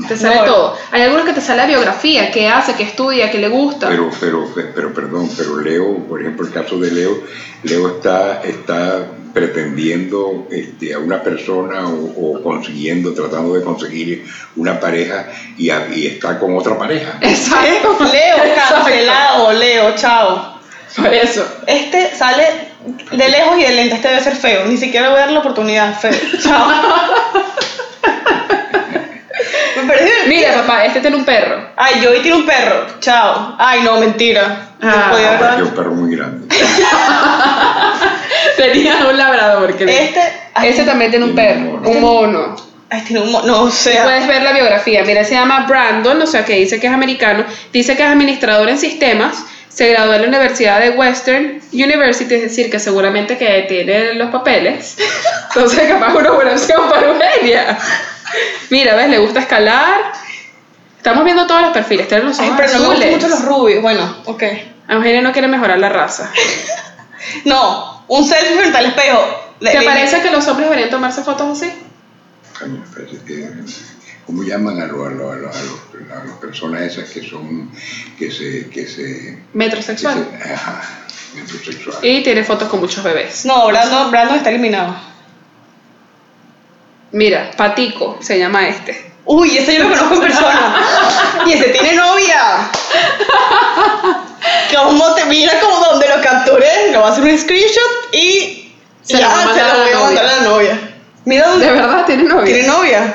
Te 0.08 0.16
sale 0.16 0.36
No. 0.36 0.44
todo. 0.44 0.76
Hay 0.92 1.02
algunos 1.02 1.24
que 1.24 1.32
te 1.32 1.40
sale 1.40 1.62
la 1.62 1.66
biografía, 1.68 2.30
qué 2.30 2.48
hace, 2.48 2.74
qué 2.74 2.82
estudia, 2.82 3.30
qué 3.30 3.38
le 3.38 3.48
gusta. 3.48 3.88
Pero, 3.88 4.10
pero, 4.20 4.46
pero, 4.74 4.92
perdón, 4.92 5.30
pero 5.36 5.58
Leo, 5.60 5.96
por 6.06 6.20
ejemplo, 6.20 6.46
el 6.46 6.52
caso 6.52 6.78
de 6.78 6.90
Leo, 6.90 7.18
Leo 7.62 7.88
está, 7.96 8.42
está 8.42 9.06
pretendiendo 9.32 10.46
este, 10.50 10.92
a 10.92 10.98
una 10.98 11.22
persona 11.22 11.88
o, 11.88 12.36
o 12.36 12.42
consiguiendo, 12.42 13.14
tratando 13.14 13.54
de 13.54 13.62
conseguir 13.62 14.26
una 14.56 14.78
pareja 14.78 15.28
y, 15.56 15.70
a- 15.70 15.88
y 15.94 16.06
está 16.06 16.38
con 16.38 16.54
otra 16.56 16.76
pareja. 16.78 17.16
Exacto. 17.22 17.96
Leo, 18.12 18.36
cancelado, 18.54 19.52
Leo, 19.54 19.94
chao. 19.96 20.56
Por 20.96 21.12
eso. 21.12 21.46
Este 21.66 22.14
sale 22.14 22.44
de 23.12 23.28
lejos 23.28 23.58
y 23.58 23.62
de 23.62 23.72
lente, 23.72 23.94
este 23.96 24.08
debe 24.08 24.20
ser 24.20 24.36
feo. 24.36 24.64
Ni 24.66 24.76
siquiera 24.76 25.08
voy 25.10 25.18
a 25.18 25.20
dar 25.22 25.30
la 25.32 25.40
oportunidad, 25.40 25.98
feo. 25.98 26.12
Chao. 26.42 26.68
Mira, 30.26 30.54
papá, 30.54 30.84
este 30.84 31.00
tiene 31.00 31.16
un 31.16 31.24
perro. 31.24 31.68
Ay, 31.76 32.00
yo 32.02 32.10
hoy 32.10 32.18
tiene 32.20 32.36
un 32.38 32.46
perro. 32.46 32.86
Chao. 33.00 33.54
Ay, 33.58 33.80
no, 33.82 33.98
mentira. 33.98 34.68
No 34.80 34.88
Ah, 34.90 35.08
podía 35.10 35.64
un 35.64 35.70
perro 35.70 35.90
muy 35.92 36.16
grande. 36.16 36.48
Tenía 38.56 38.96
un 39.08 39.16
labrador. 39.16 39.70
Este. 39.70 40.20
ay, 40.54 40.68
Este 40.70 40.84
también 40.84 41.10
tiene 41.10 41.26
un 41.26 41.34
perro, 41.34 41.60
un 41.60 41.82
mono. 41.82 41.90
un 41.90 42.00
mono. 42.00 42.56
Ay, 42.90 43.02
tiene 43.02 43.22
un 43.22 43.32
mo- 43.32 43.42
No, 43.42 43.62
o 43.62 43.70
sea. 43.70 44.04
Puedes 44.04 44.26
ver 44.26 44.42
la 44.42 44.52
biografía. 44.52 45.02
Mira, 45.04 45.24
se 45.24 45.34
llama 45.34 45.66
Brandon, 45.68 46.20
o 46.20 46.26
sea 46.26 46.44
que 46.44 46.54
dice 46.54 46.80
que 46.80 46.86
es 46.88 46.92
americano. 46.92 47.44
Dice 47.72 47.96
que 47.96 48.02
es 48.02 48.08
administrador 48.08 48.68
en 48.68 48.78
sistemas. 48.78 49.44
Se 49.76 49.90
graduó 49.90 50.14
en 50.14 50.22
la 50.22 50.28
Universidad 50.28 50.80
de 50.80 50.88
Western 50.90 51.60
University, 51.70 52.34
es 52.34 52.42
decir, 52.44 52.70
que 52.70 52.78
seguramente 52.78 53.36
que 53.36 53.66
tiene 53.68 54.14
los 54.14 54.30
papeles. 54.30 54.96
Entonces, 55.48 55.86
capaz 55.86 56.14
una 56.14 56.30
buena 56.30 56.52
opción 56.52 56.88
para 56.88 57.08
Eugenia. 57.08 57.76
Mira, 58.70 58.94
¿ves? 58.94 59.10
Le 59.10 59.18
gusta 59.18 59.40
escalar. 59.40 60.12
Estamos 60.96 61.24
viendo 61.26 61.46
todos 61.46 61.60
los 61.60 61.72
perfiles. 61.72 62.08
Tiene 62.08 62.24
los 62.24 62.38
Ay, 62.40 62.46
ojos 62.48 62.58
pero 62.58 62.72
no 62.72 62.78
me 62.78 62.86
gustan 62.86 63.02
azules. 63.02 63.22
mucho 63.22 63.28
los 63.28 63.44
rubios. 63.44 63.82
Bueno, 63.82 64.16
ok. 64.24 64.42
Eugenia 64.88 65.20
no 65.20 65.32
quiere 65.32 65.46
mejorar 65.48 65.78
la 65.78 65.90
raza. 65.90 66.32
No, 67.44 68.04
un 68.08 68.24
selfie 68.24 68.56
frente 68.56 68.78
al 68.78 68.86
espejo. 68.86 69.20
¿Te 69.60 69.82
parece 69.82 70.22
que 70.22 70.30
los 70.30 70.46
hombres 70.46 70.68
deberían 70.70 70.90
tomarse 70.90 71.22
fotos 71.22 71.60
así? 71.60 71.70
¿Cómo 74.26 74.42
llaman 74.42 74.80
a, 74.80 74.86
lo- 74.86 75.06
a, 75.06 75.10
lo- 75.10 75.30
a, 75.30 75.36
lo- 75.36 75.50
a 75.50 76.24
las 76.24 76.36
personas 76.40 76.82
esas 76.82 77.08
que 77.10 77.22
son, 77.28 77.70
que 78.18 78.30
se, 78.30 78.68
que 78.68 78.86
se, 78.86 79.02
que 79.04 79.38
Metrosexual. 79.54 80.26
se- 80.42 80.52
ajá, 80.52 80.82
metrosexual. 81.34 81.96
Y 82.02 82.22
tiene 82.22 82.42
fotos 82.44 82.68
con 82.68 82.80
muchos 82.80 83.02
bebés. 83.04 83.44
No, 83.46 83.66
Brandon, 83.68 84.10
Brandon 84.10 84.36
está 84.36 84.50
eliminado. 84.50 84.96
Mira, 87.12 87.50
Patico 87.56 88.18
se 88.20 88.38
llama 88.38 88.68
este. 88.68 89.12
Uy, 89.24 89.56
ese 89.58 89.76
yo 89.76 89.84
lo 89.84 89.88
conozco 89.90 90.14
en 90.14 90.20
persona. 90.20 90.76
y 91.46 91.52
ese 91.52 91.68
tiene 91.70 91.94
novia. 91.94 92.40
¿Cómo 94.74 95.14
te 95.14 95.24
mira 95.26 95.58
como 95.60 95.80
donde 95.80 96.08
lo 96.08 96.20
capturé? 96.22 96.90
Le 96.92 96.98
voy 96.98 97.06
a 97.08 97.12
hacer 97.12 97.24
un 97.24 97.38
screenshot 97.38 98.12
y 98.12 98.72
Se 99.02 99.14
ya, 99.18 99.20
lo 99.20 99.28
va 99.28 99.42
a 99.42 99.54
se 99.54 99.62
lo 99.62 99.78
voy 99.82 99.90
a 99.92 99.98
mandar 100.00 100.24
novia. 100.24 100.30
a 100.32 100.36
la 100.36 100.42
novia. 100.48 100.90
Mira 101.24 101.48
dónde 101.48 101.66
De 101.66 101.72
verdad, 101.72 102.06
tiene 102.06 102.22
novia. 102.24 102.44
tiene 102.44 102.68
novia. 102.68 103.14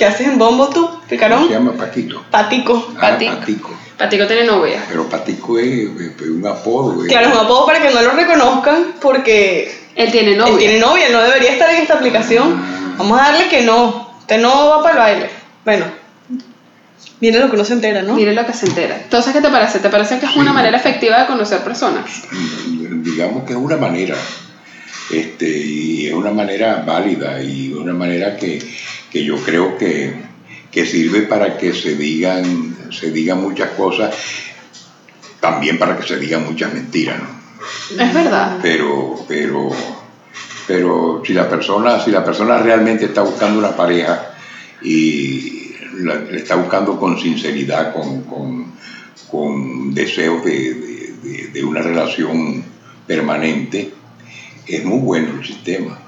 ¿Qué 0.00 0.06
haces 0.06 0.28
en 0.28 0.38
Bombo 0.38 0.70
tú, 0.70 0.86
¿Cómo 0.86 1.00
picarón? 1.10 1.46
se 1.46 1.52
llama 1.52 1.72
Paquito? 1.72 2.24
Patico. 2.30 2.94
Ah, 2.96 3.00
Patico. 3.02 3.36
Patico. 3.36 3.70
Patico 3.98 4.26
tiene 4.26 4.44
novia. 4.44 4.82
Pero 4.88 5.06
Patico 5.10 5.58
es, 5.58 5.66
es 5.68 6.26
un 6.26 6.46
apodo. 6.46 7.02
es- 7.04 7.10
Claro, 7.10 7.28
es 7.28 7.34
un 7.34 7.40
apodo 7.44 7.66
para 7.66 7.82
que 7.82 7.90
no 7.92 8.00
lo 8.00 8.12
reconozcan 8.12 8.94
porque 8.98 9.70
Él 9.94 10.10
tiene 10.10 10.36
novia. 10.36 10.52
él 10.54 10.58
tiene 10.58 10.78
novia, 10.78 11.10
no 11.12 11.20
debería 11.20 11.52
estar 11.52 11.68
en 11.68 11.82
esta 11.82 11.96
aplicación. 11.96 12.96
Vamos 12.96 13.20
a 13.20 13.24
darle 13.30 13.48
que 13.50 13.60
no. 13.62 14.10
Usted 14.20 14.40
no 14.40 14.70
va 14.70 14.82
para 14.82 14.94
el 15.12 15.18
baile. 15.20 15.30
Bueno, 15.66 15.84
viene 17.20 17.38
lo 17.38 17.50
que 17.50 17.56
uno 17.56 17.64
se 17.66 17.74
entera, 17.74 18.00
¿no? 18.00 18.14
Mire 18.14 18.32
lo 18.32 18.46
que 18.46 18.54
se 18.54 18.64
entera. 18.64 18.96
Entonces, 19.02 19.34
¿qué 19.34 19.42
te 19.42 19.50
parece? 19.50 19.80
¿Te 19.80 19.90
parece 19.90 20.18
que 20.18 20.24
es 20.24 20.34
una 20.34 20.54
manera 20.54 20.78
efectiva 20.78 21.20
de 21.20 21.26
conocer 21.26 21.58
personas? 21.62 22.22
digamos 23.02 23.44
que 23.44 23.52
es 23.52 23.58
una 23.58 23.76
manera, 23.76 24.14
este, 25.10 25.46
y 25.58 26.06
es 26.06 26.14
una 26.14 26.30
manera 26.30 26.82
válida 26.86 27.42
y 27.42 27.74
una 27.74 27.92
manera 27.92 28.34
que, 28.36 28.58
que 29.10 29.24
yo 29.24 29.36
creo 29.36 29.76
que, 29.76 30.14
que 30.70 30.86
sirve 30.86 31.22
para 31.22 31.56
que 31.58 31.72
se 31.72 31.94
digan, 31.96 32.76
se 32.90 33.10
digan 33.10 33.42
muchas 33.42 33.70
cosas, 33.70 34.14
también 35.40 35.78
para 35.78 35.96
que 35.98 36.06
se 36.06 36.18
digan 36.18 36.44
muchas 36.44 36.72
mentiras, 36.72 37.18
¿no? 37.20 37.40
Es 38.02 38.14
verdad. 38.14 38.58
Pero, 38.62 39.16
pero, 39.28 39.70
pero 40.66 41.22
si 41.26 41.32
la 41.32 41.48
persona, 41.48 42.02
si 42.02 42.10
la 42.10 42.24
persona 42.24 42.58
realmente 42.58 43.06
está 43.06 43.22
buscando 43.22 43.58
una 43.58 43.74
pareja 43.76 44.32
y 44.82 45.72
la, 45.94 46.14
la 46.14 46.36
está 46.36 46.56
buscando 46.56 46.98
con 46.98 47.18
sinceridad, 47.18 47.92
con, 47.92 48.22
con, 48.22 48.72
con 49.30 49.94
deseos 49.94 50.44
de, 50.44 50.52
de- 50.74 51.14
de- 51.22 51.46
de 51.48 51.64
una 51.64 51.82
relación 51.82 52.64
permanente, 53.06 53.92
es 54.66 54.84
muy 54.84 54.98
bueno 55.00 55.38
el 55.40 55.46
sistema. 55.46 55.98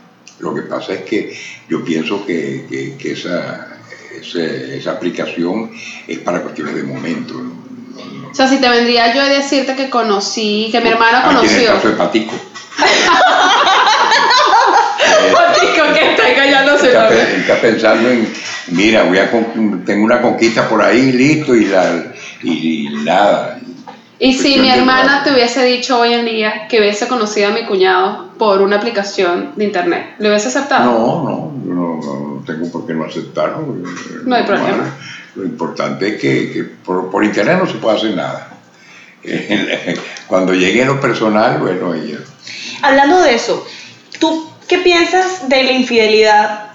Lo 0.42 0.54
que 0.54 0.62
pasa 0.62 0.92
es 0.94 1.00
que 1.02 1.34
yo 1.68 1.82
pienso 1.84 2.26
que, 2.26 2.64
que- 2.68 2.96
que 2.98 3.12
esa, 3.12 3.78
esa 4.20 4.90
aplicación 4.90 5.70
es 6.06 6.18
para 6.18 6.42
cuestiones 6.42 6.74
de 6.74 6.82
momento. 6.82 7.34
¿no? 7.34 7.42
No- 7.42 8.04
no- 8.22 8.28
O 8.28 8.34
sea, 8.34 8.48
si 8.48 8.58
te 8.58 8.68
vendría 8.68 9.14
yo 9.14 9.22
a 9.22 9.28
decirte 9.28 9.74
que 9.76 9.88
conocí, 9.88 10.68
que 10.72 10.80
mi 10.80 10.88
hermana 10.90 11.18
Aquí 11.20 11.28
en 11.30 11.36
el 11.36 11.36
conoció. 11.48 11.74
caso 11.74 11.88
de 11.88 11.94
Patico. 11.94 12.34
Patico 15.32 15.92
que 15.94 16.10
está 16.10 16.34
callándose 16.34 16.86
está, 16.88 17.08
está 17.12 17.60
pensando 17.60 18.08
en, 18.10 18.28
mira, 18.68 19.04
voy 19.04 19.18
a 19.18 19.30
tengo 19.84 20.04
una 20.04 20.20
conquista 20.20 20.68
por 20.68 20.82
ahí, 20.82 21.12
listo, 21.12 21.54
y, 21.54 21.66
la, 21.66 22.12
y, 22.42 22.88
nada. 23.04 23.60
Y 24.24 24.34
si 24.34 24.54
Cuestión 24.54 24.62
mi 24.62 24.70
hermana 24.70 25.24
te 25.24 25.32
hubiese 25.32 25.64
dicho 25.64 25.98
hoy 25.98 26.12
en 26.12 26.24
día 26.24 26.68
que 26.68 26.78
hubiese 26.78 27.08
conocido 27.08 27.48
a 27.48 27.50
mi 27.50 27.64
cuñado 27.64 28.28
por 28.38 28.62
una 28.62 28.76
aplicación 28.76 29.50
de 29.56 29.64
internet, 29.64 30.14
¿le 30.20 30.28
hubiese 30.28 30.46
aceptado? 30.46 30.92
No, 30.92 31.24
no, 31.24 31.52
yo 31.66 31.74
no, 31.74 32.00
no, 32.00 32.36
no 32.36 32.44
tengo 32.46 32.70
por 32.70 32.86
qué 32.86 32.94
no 32.94 33.04
aceptarlo. 33.04 33.66
No 34.24 34.36
hay 34.36 34.44
problema. 34.44 34.94
Lo 35.34 35.44
importante 35.44 36.06
es 36.06 36.20
que, 36.20 36.52
que 36.52 36.62
por, 36.62 37.10
por 37.10 37.24
internet 37.24 37.58
no 37.58 37.66
se 37.66 37.78
puede 37.78 37.96
hacer 37.96 38.14
nada. 38.14 38.48
Cuando 40.28 40.54
llegue 40.54 40.84
lo 40.84 41.00
personal, 41.00 41.58
bueno, 41.58 41.92
ella. 41.92 42.18
Hablando 42.80 43.20
de 43.22 43.34
eso, 43.34 43.66
¿tú 44.20 44.48
qué 44.68 44.78
piensas 44.78 45.48
de 45.48 45.64
la 45.64 45.72
infidelidad? 45.72 46.70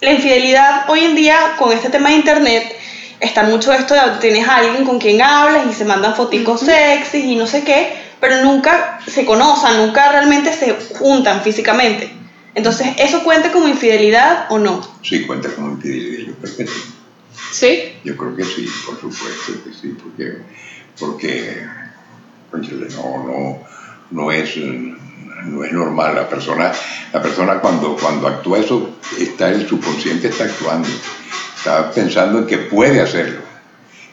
La 0.00 0.10
infidelidad 0.10 0.90
hoy 0.90 1.04
en 1.04 1.14
día, 1.14 1.38
con 1.60 1.70
este 1.70 1.90
tema 1.90 2.08
de 2.08 2.16
internet, 2.16 2.75
está 3.20 3.44
mucho 3.44 3.72
esto 3.72 3.94
de 3.94 4.00
tienes 4.20 4.46
a 4.48 4.56
alguien 4.56 4.84
con 4.84 4.98
quien 4.98 5.22
hablas 5.22 5.66
y 5.70 5.72
se 5.72 5.84
mandan 5.84 6.14
foticos 6.14 6.60
sexys 6.60 7.24
y 7.24 7.36
no 7.36 7.46
sé 7.46 7.64
qué, 7.64 7.94
pero 8.20 8.44
nunca 8.44 9.00
se 9.06 9.24
conocen, 9.24 9.76
nunca 9.78 10.10
realmente 10.12 10.52
se 10.52 10.76
juntan 10.94 11.42
físicamente. 11.42 12.10
Entonces, 12.54 12.88
¿eso 12.98 13.22
cuenta 13.22 13.52
como 13.52 13.68
infidelidad 13.68 14.46
o 14.50 14.58
no? 14.58 14.80
Sí, 15.02 15.26
cuenta 15.26 15.50
como 15.50 15.72
infidelidad, 15.72 16.26
yo 16.28 16.34
creo 16.36 16.56
que 16.56 16.66
sí. 16.66 16.82
¿Sí? 17.52 17.98
Yo 18.04 18.16
creo 18.16 18.34
que 18.34 18.44
sí, 18.44 18.68
por 18.86 19.00
supuesto 19.00 19.52
que 19.64 19.72
sí, 19.72 19.94
porque, 20.02 20.38
porque 20.98 21.66
no, 22.52 23.24
no, 23.24 23.58
no 24.10 24.32
es 24.32 24.56
no 24.56 25.64
es 25.64 25.72
normal. 25.72 26.14
La 26.14 26.28
persona, 26.28 26.72
la 27.12 27.22
persona 27.22 27.60
cuando, 27.60 27.96
cuando 27.96 28.26
actúa 28.26 28.58
eso, 28.58 28.96
está 29.18 29.50
el 29.50 29.68
subconsciente 29.68 30.28
está 30.28 30.44
actuando, 30.44 30.88
está 31.56 31.90
pensando 31.90 32.40
en 32.40 32.46
que 32.46 32.58
puede 32.58 33.00
hacerlo, 33.00 33.40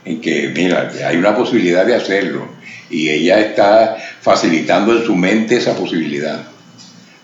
en 0.06 0.22
que, 0.22 0.52
mira, 0.56 0.92
hay 1.08 1.18
una 1.18 1.36
posibilidad 1.36 1.86
de 1.86 1.96
hacerlo, 1.96 2.48
y 2.90 3.10
ella 3.10 3.40
está 3.40 3.98
facilitando 4.22 4.96
en 4.98 5.06
su 5.06 5.16
mente 5.16 5.58
esa 5.58 5.76
posibilidad. 5.76 6.44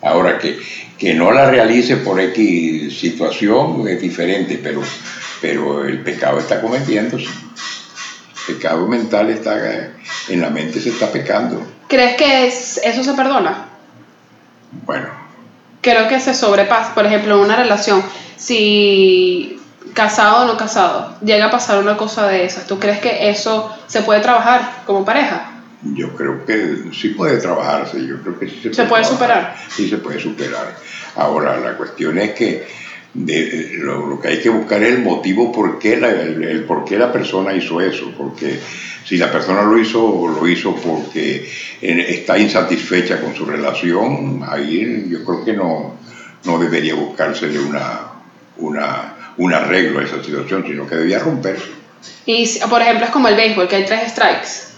Ahora 0.01 0.37
que, 0.37 0.57
que 0.97 1.13
no 1.13 1.31
la 1.31 1.49
realice 1.49 1.97
por 1.97 2.19
X 2.19 2.97
situación 2.99 3.85
es 3.87 4.01
diferente, 4.01 4.59
pero, 4.63 4.81
pero 5.41 5.85
el 5.85 5.99
pecado 6.01 6.39
está 6.39 6.61
cometiéndose. 6.61 7.25
El 7.25 8.55
pecado 8.55 8.87
mental 8.87 9.29
está 9.29 9.91
en 10.29 10.41
la 10.41 10.49
mente 10.49 10.79
se 10.79 10.89
está 10.89 11.11
pecando. 11.11 11.61
¿Crees 11.87 12.15
que 12.15 12.47
es- 12.47 12.79
eso 12.83 13.03
se 13.03 13.13
perdona? 13.13 13.65
Bueno, 14.85 15.07
Creo 15.81 16.07
que 16.09 16.19
se 16.19 16.33
sobrepasa. 16.33 16.93
Por 16.93 17.05
ejemplo, 17.05 17.35
en 17.35 17.41
una 17.41 17.55
relación, 17.55 18.03
si 18.35 19.58
casado 19.93 20.43
o 20.43 20.47
no 20.47 20.57
casado, 20.57 21.17
llega 21.21 21.45
a 21.47 21.51
pasar 21.51 21.79
una 21.79 21.97
cosa 21.97 22.27
de 22.27 22.45
esas, 22.45 22.65
¿tú 22.67 22.79
crees 22.79 22.99
que 22.99 23.29
eso 23.29 23.75
se 23.87 24.01
puede 24.01 24.21
trabajar 24.21 24.83
como 24.85 25.03
pareja? 25.05 25.55
yo 25.81 26.13
creo 26.13 26.45
que 26.45 26.91
sí 26.91 27.09
puede 27.09 27.37
trabajarse, 27.37 28.05
yo 28.05 28.21
creo 28.21 28.37
que 28.37 28.49
sí 28.49 28.59
se, 28.63 28.73
¿Se 28.73 28.83
puede 28.83 29.05
superar? 29.05 29.55
Sí 29.69 29.87
se 29.87 29.97
puede 29.97 30.19
superar. 30.19 30.75
Ahora, 31.15 31.57
la 31.57 31.77
cuestión 31.77 32.17
es 32.19 32.31
que 32.31 32.67
de- 33.13 33.69
lo, 33.77 34.05
lo 34.05 34.19
que 34.19 34.27
hay 34.27 34.41
que 34.41 34.49
buscar 34.49 34.83
es 34.83 34.93
el 34.93 35.01
motivo 35.01 35.51
por 35.53 35.79
qué 35.79 35.95
la, 35.95 36.09
el, 36.09 36.43
el 36.43 36.63
por 36.65 36.83
qué 36.83 36.97
la 36.97 37.09
persona 37.11 37.53
hizo 37.53 37.79
eso, 37.79 38.11
porque 38.17 38.59
si 39.05 39.15
la 39.15 39.31
persona 39.31 39.61
lo 39.63 39.77
hizo, 39.79 40.27
lo 40.27 40.45
hizo 40.49 40.75
porque 40.75 41.49
eh, 41.81 42.05
está 42.09 42.37
insatisfecha 42.37 43.21
con 43.21 43.33
su 43.33 43.45
relación, 43.45 44.43
ahí 44.45 45.07
yo 45.09 45.23
creo 45.23 45.45
que 45.45 45.53
no, 45.53 45.95
no 46.43 46.59
debería 46.59 46.93
buscársele 46.95 47.57
una, 47.57 48.01
una, 48.57 49.13
un 49.39 49.53
arreglo 49.53 49.99
a 49.99 50.03
esa 50.03 50.23
situación, 50.23 50.63
sino 50.67 50.85
que 50.87 50.95
debía 50.95 51.19
romperse. 51.19 51.71
Y, 52.25 52.59
por 52.69 52.81
ejemplo, 52.81 53.05
es 53.05 53.11
como 53.11 53.27
el 53.27 53.35
béisbol, 53.35 53.67
que 53.67 53.77
hay 53.77 53.85
tres 53.85 54.11
strikes. 54.11 54.69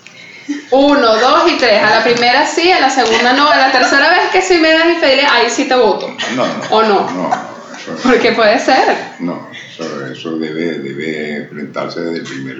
Uno, 0.72 1.16
dos 1.18 1.52
y 1.52 1.58
tres. 1.58 1.82
A 1.84 1.90
la 1.98 2.04
primera 2.04 2.46
sí, 2.46 2.72
a 2.72 2.80
la 2.80 2.90
segunda 2.90 3.34
no. 3.34 3.50
A 3.50 3.58
la 3.58 3.72
tercera 3.72 4.10
vez 4.10 4.30
que 4.32 4.42
sí 4.42 4.58
me 4.60 4.72
das 4.72 4.88
infidelidad, 4.88 5.30
ahí 5.34 5.50
sí 5.50 5.66
te 5.66 5.76
voto. 5.76 6.08
No, 6.36 6.46
no. 6.48 6.54
¿O 6.72 6.82
no? 6.84 7.12
No, 7.12 7.30
no, 7.30 7.30
eso, 7.76 7.98
Porque 8.04 8.32
puede 8.34 8.60
ser. 8.60 8.96
no, 9.20 9.50
eso, 9.52 10.06
eso 10.08 10.38
debe, 10.38 10.80
debe 10.80 11.38
enfrentarse 11.44 12.02
desde 12.02 12.18
el 12.20 12.24
primer, 12.26 12.58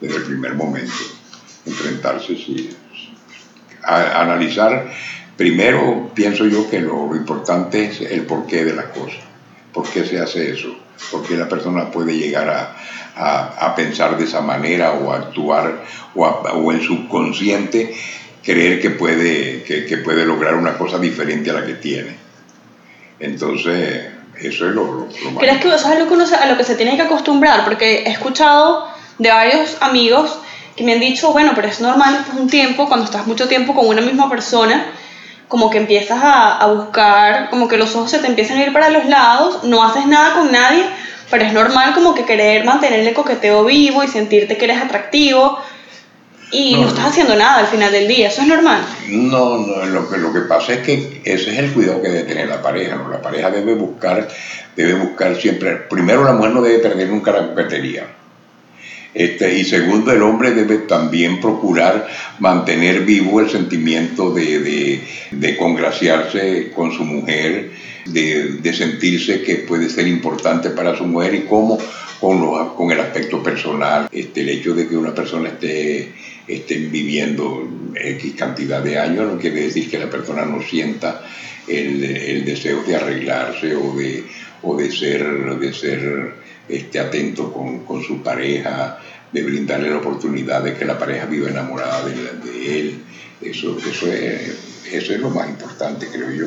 desde 0.00 0.16
el 0.16 0.22
primer 0.24 0.54
momento. 0.54 0.92
Enfrentarse, 1.66 2.34
sí. 2.36 2.76
A- 3.84 4.20
analizar, 4.22 4.90
primero 5.36 6.10
pienso 6.14 6.46
yo 6.46 6.68
que 6.70 6.80
lo, 6.80 7.06
lo 7.08 7.16
importante 7.16 7.84
es 7.86 8.00
el 8.00 8.22
porqué 8.22 8.64
de 8.64 8.74
las 8.74 8.86
cosas. 8.86 9.20
¿Por 9.72 9.88
qué 9.90 10.04
se 10.06 10.20
hace 10.20 10.50
eso? 10.52 10.74
¿Por 11.10 11.22
qué 11.26 11.36
la 11.36 11.48
persona 11.48 11.90
puede 11.90 12.16
llegar 12.16 12.48
a, 12.48 12.74
a- 13.16 13.66
a 13.66 13.74
pensar 13.74 14.16
de 14.16 14.24
esa 14.24 14.40
manera 14.40 14.92
o 14.92 15.12
a 15.12 15.16
actuar 15.16 15.82
o, 16.14 16.24
a- 16.24 16.52
o 16.52 16.72
en 16.72 16.82
subconsciente 16.82 17.94
creer 18.42 18.80
que 18.80 18.90
puede, 18.90 19.62
que, 19.62 19.84
que 19.86 19.96
puede 19.98 20.24
lograr 20.24 20.54
una 20.54 20.76
cosa 20.76 20.98
diferente 20.98 21.50
a 21.50 21.54
la 21.54 21.64
que 21.64 21.74
tiene? 21.74 22.16
Entonces, 23.20 24.06
eso 24.40 24.68
es 24.68 24.74
lo, 24.74 24.84
lo, 24.84 24.92
lo 25.24 25.30
más 25.30 25.38
¿Crees 25.38 25.58
que 25.60 25.68
eso 25.68 25.76
es 25.76 25.84
algo 25.86 26.08
que 26.08 26.14
uno 26.14 26.26
se- 26.26 26.34
a 26.34 26.46
lo 26.46 26.56
que 26.56 26.64
se 26.64 26.74
tiene 26.74 26.96
que 26.96 27.02
acostumbrar? 27.02 27.64
Porque 27.64 28.02
he 28.04 28.10
escuchado 28.10 28.86
de 29.18 29.30
varios 29.30 29.76
amigos 29.80 30.38
que 30.76 30.82
me 30.84 30.92
han 30.94 31.00
dicho, 31.00 31.32
bueno, 31.32 31.52
pero 31.54 31.68
es 31.68 31.80
normal 31.80 32.14
después 32.14 32.36
de 32.36 32.42
un 32.42 32.48
tiempo, 32.50 32.88
cuando 32.88 33.04
estás 33.06 33.26
mucho 33.26 33.46
tiempo 33.46 33.74
con 33.74 33.86
una 33.86 34.00
misma 34.00 34.28
persona, 34.28 34.86
como 35.48 35.70
que 35.70 35.78
empiezas 35.78 36.22
a, 36.22 36.58
a 36.58 36.66
buscar, 36.68 37.50
como 37.50 37.68
que 37.68 37.76
los 37.76 37.94
ojos 37.94 38.10
se 38.10 38.18
te 38.18 38.26
empiezan 38.26 38.58
a 38.58 38.62
ir 38.64 38.72
para 38.72 38.90
los 38.90 39.04
lados, 39.06 39.64
no 39.64 39.82
haces 39.84 40.06
nada 40.06 40.34
con 40.34 40.50
nadie, 40.50 40.84
pero 41.30 41.44
es 41.44 41.52
normal 41.52 41.94
como 41.94 42.14
que 42.14 42.24
querer 42.24 42.64
mantener 42.64 43.00
el 43.00 43.14
coqueteo 43.14 43.64
vivo 43.64 44.02
y 44.02 44.08
sentirte 44.08 44.56
que 44.56 44.64
eres 44.64 44.82
atractivo 44.82 45.58
y 46.50 46.74
no, 46.74 46.82
No, 46.82 46.88
estás 46.88 47.06
haciendo 47.06 47.34
nada 47.34 47.58
al 47.58 47.66
final 47.66 47.90
del 47.90 48.06
día, 48.06 48.28
eso 48.28 48.42
es 48.42 48.48
normal. 48.48 48.80
No, 49.08 49.58
no, 49.58 49.84
lo 49.86 50.08
que, 50.08 50.18
lo 50.18 50.32
que 50.32 50.40
pasa 50.40 50.74
es 50.74 50.80
que 50.80 51.20
ese 51.24 51.52
es 51.52 51.58
el 51.58 51.72
cuidado 51.72 52.00
que 52.00 52.08
debe 52.08 52.28
tener 52.28 52.48
la 52.48 52.62
pareja, 52.62 52.94
¿no? 52.94 53.08
La 53.08 53.20
pareja 53.20 53.50
debe 53.50 53.74
buscar, 53.74 54.28
debe 54.76 54.94
buscar 54.94 55.34
siempre, 55.34 55.76
primero 55.76 56.24
la 56.24 56.32
mujer 56.32 56.52
no 56.52 56.62
debe 56.62 56.78
perder 56.78 57.08
nunca 57.08 57.32
la 57.32 57.48
coquetería. 57.48 58.06
Este, 59.14 59.58
y 59.58 59.64
segundo, 59.64 60.10
el 60.12 60.22
hombre 60.22 60.50
debe 60.50 60.78
también 60.78 61.40
procurar 61.40 62.08
mantener 62.40 63.02
vivo 63.04 63.40
el 63.40 63.48
sentimiento 63.48 64.32
de, 64.34 65.00
de, 65.30 65.56
congraciarse 65.56 66.70
con 66.74 66.92
su 66.92 67.04
mujer, 67.04 67.70
de, 68.06 68.72
sentirse 68.74 69.42
que 69.42 69.56
puede 69.56 69.88
ser 69.88 70.08
importante 70.08 70.70
para 70.70 70.96
su 70.96 71.04
mujer 71.04 71.34
y 71.34 71.40
cómo 71.42 71.78
con, 72.20 72.40
lo- 72.40 72.74
con 72.74 72.90
el 72.90 72.98
aspecto 73.00 73.40
personal, 73.42 74.08
este, 74.10 74.40
el 74.40 74.48
hecho 74.48 74.74
de 74.74 74.88
que 74.88 74.96
una 74.96 75.14
persona 75.14 75.48
esté 75.50 76.12
viviendo 76.76 77.68
X 77.94 78.34
cantidad 78.36 78.82
de 78.82 78.98
años 78.98 79.32
no 79.32 79.38
quiere 79.38 79.62
decir 79.62 79.88
que 79.88 79.98
la 79.98 80.10
persona 80.10 80.44
no 80.44 80.60
sienta 80.60 81.22
el, 81.68 82.02
el 82.04 82.44
deseo 82.44 82.82
de 82.82 82.96
arreglarse 82.96 83.74
o 83.76 83.94
de, 83.96 84.24
o 84.62 84.76
de 84.76 84.90
ser, 84.90 85.24
de 85.58 85.72
ser 85.72 86.34
este, 86.68 87.00
atento 87.00 87.52
con, 87.52 87.80
con 87.80 88.02
su 88.02 88.22
pareja, 88.22 88.98
de 89.32 89.42
brindarle 89.42 89.90
la 89.90 89.96
oportunidad 89.96 90.62
de 90.62 90.74
que 90.76 90.84
la 90.84 90.96
pareja 90.96 91.26
viva 91.26 91.50
enamorada 91.50 92.04
de, 92.04 92.80
él. 92.80 93.04
Eso, 93.40 93.76
eso, 93.78 94.06
es, 94.06 94.84
eso 94.90 95.12
es 95.12 95.20
lo 95.20 95.28
más 95.30 95.48
importante, 95.48 96.08
creo 96.08 96.30
yo. 96.30 96.46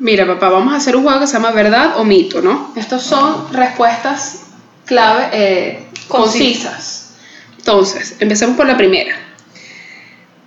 Mira, 0.00 0.26
papá, 0.26 0.48
vamos 0.48 0.74
a 0.74 0.76
hacer 0.76 0.96
un 0.96 1.04
juego 1.04 1.20
que 1.20 1.26
se 1.28 1.34
llama 1.34 1.52
verdad 1.52 1.98
o 1.98 2.04
mito, 2.04 2.42
¿no? 2.42 2.72
Estos 2.76 3.04
son 3.04 3.52
respuestas 3.52 4.42
clave, 4.84 5.28
eh, 5.32 5.86
concisas. 6.08 7.12
Entonces, 7.56 8.16
empecemos 8.18 8.56
por 8.56 8.66
la 8.66 8.76
primera. 8.76 9.16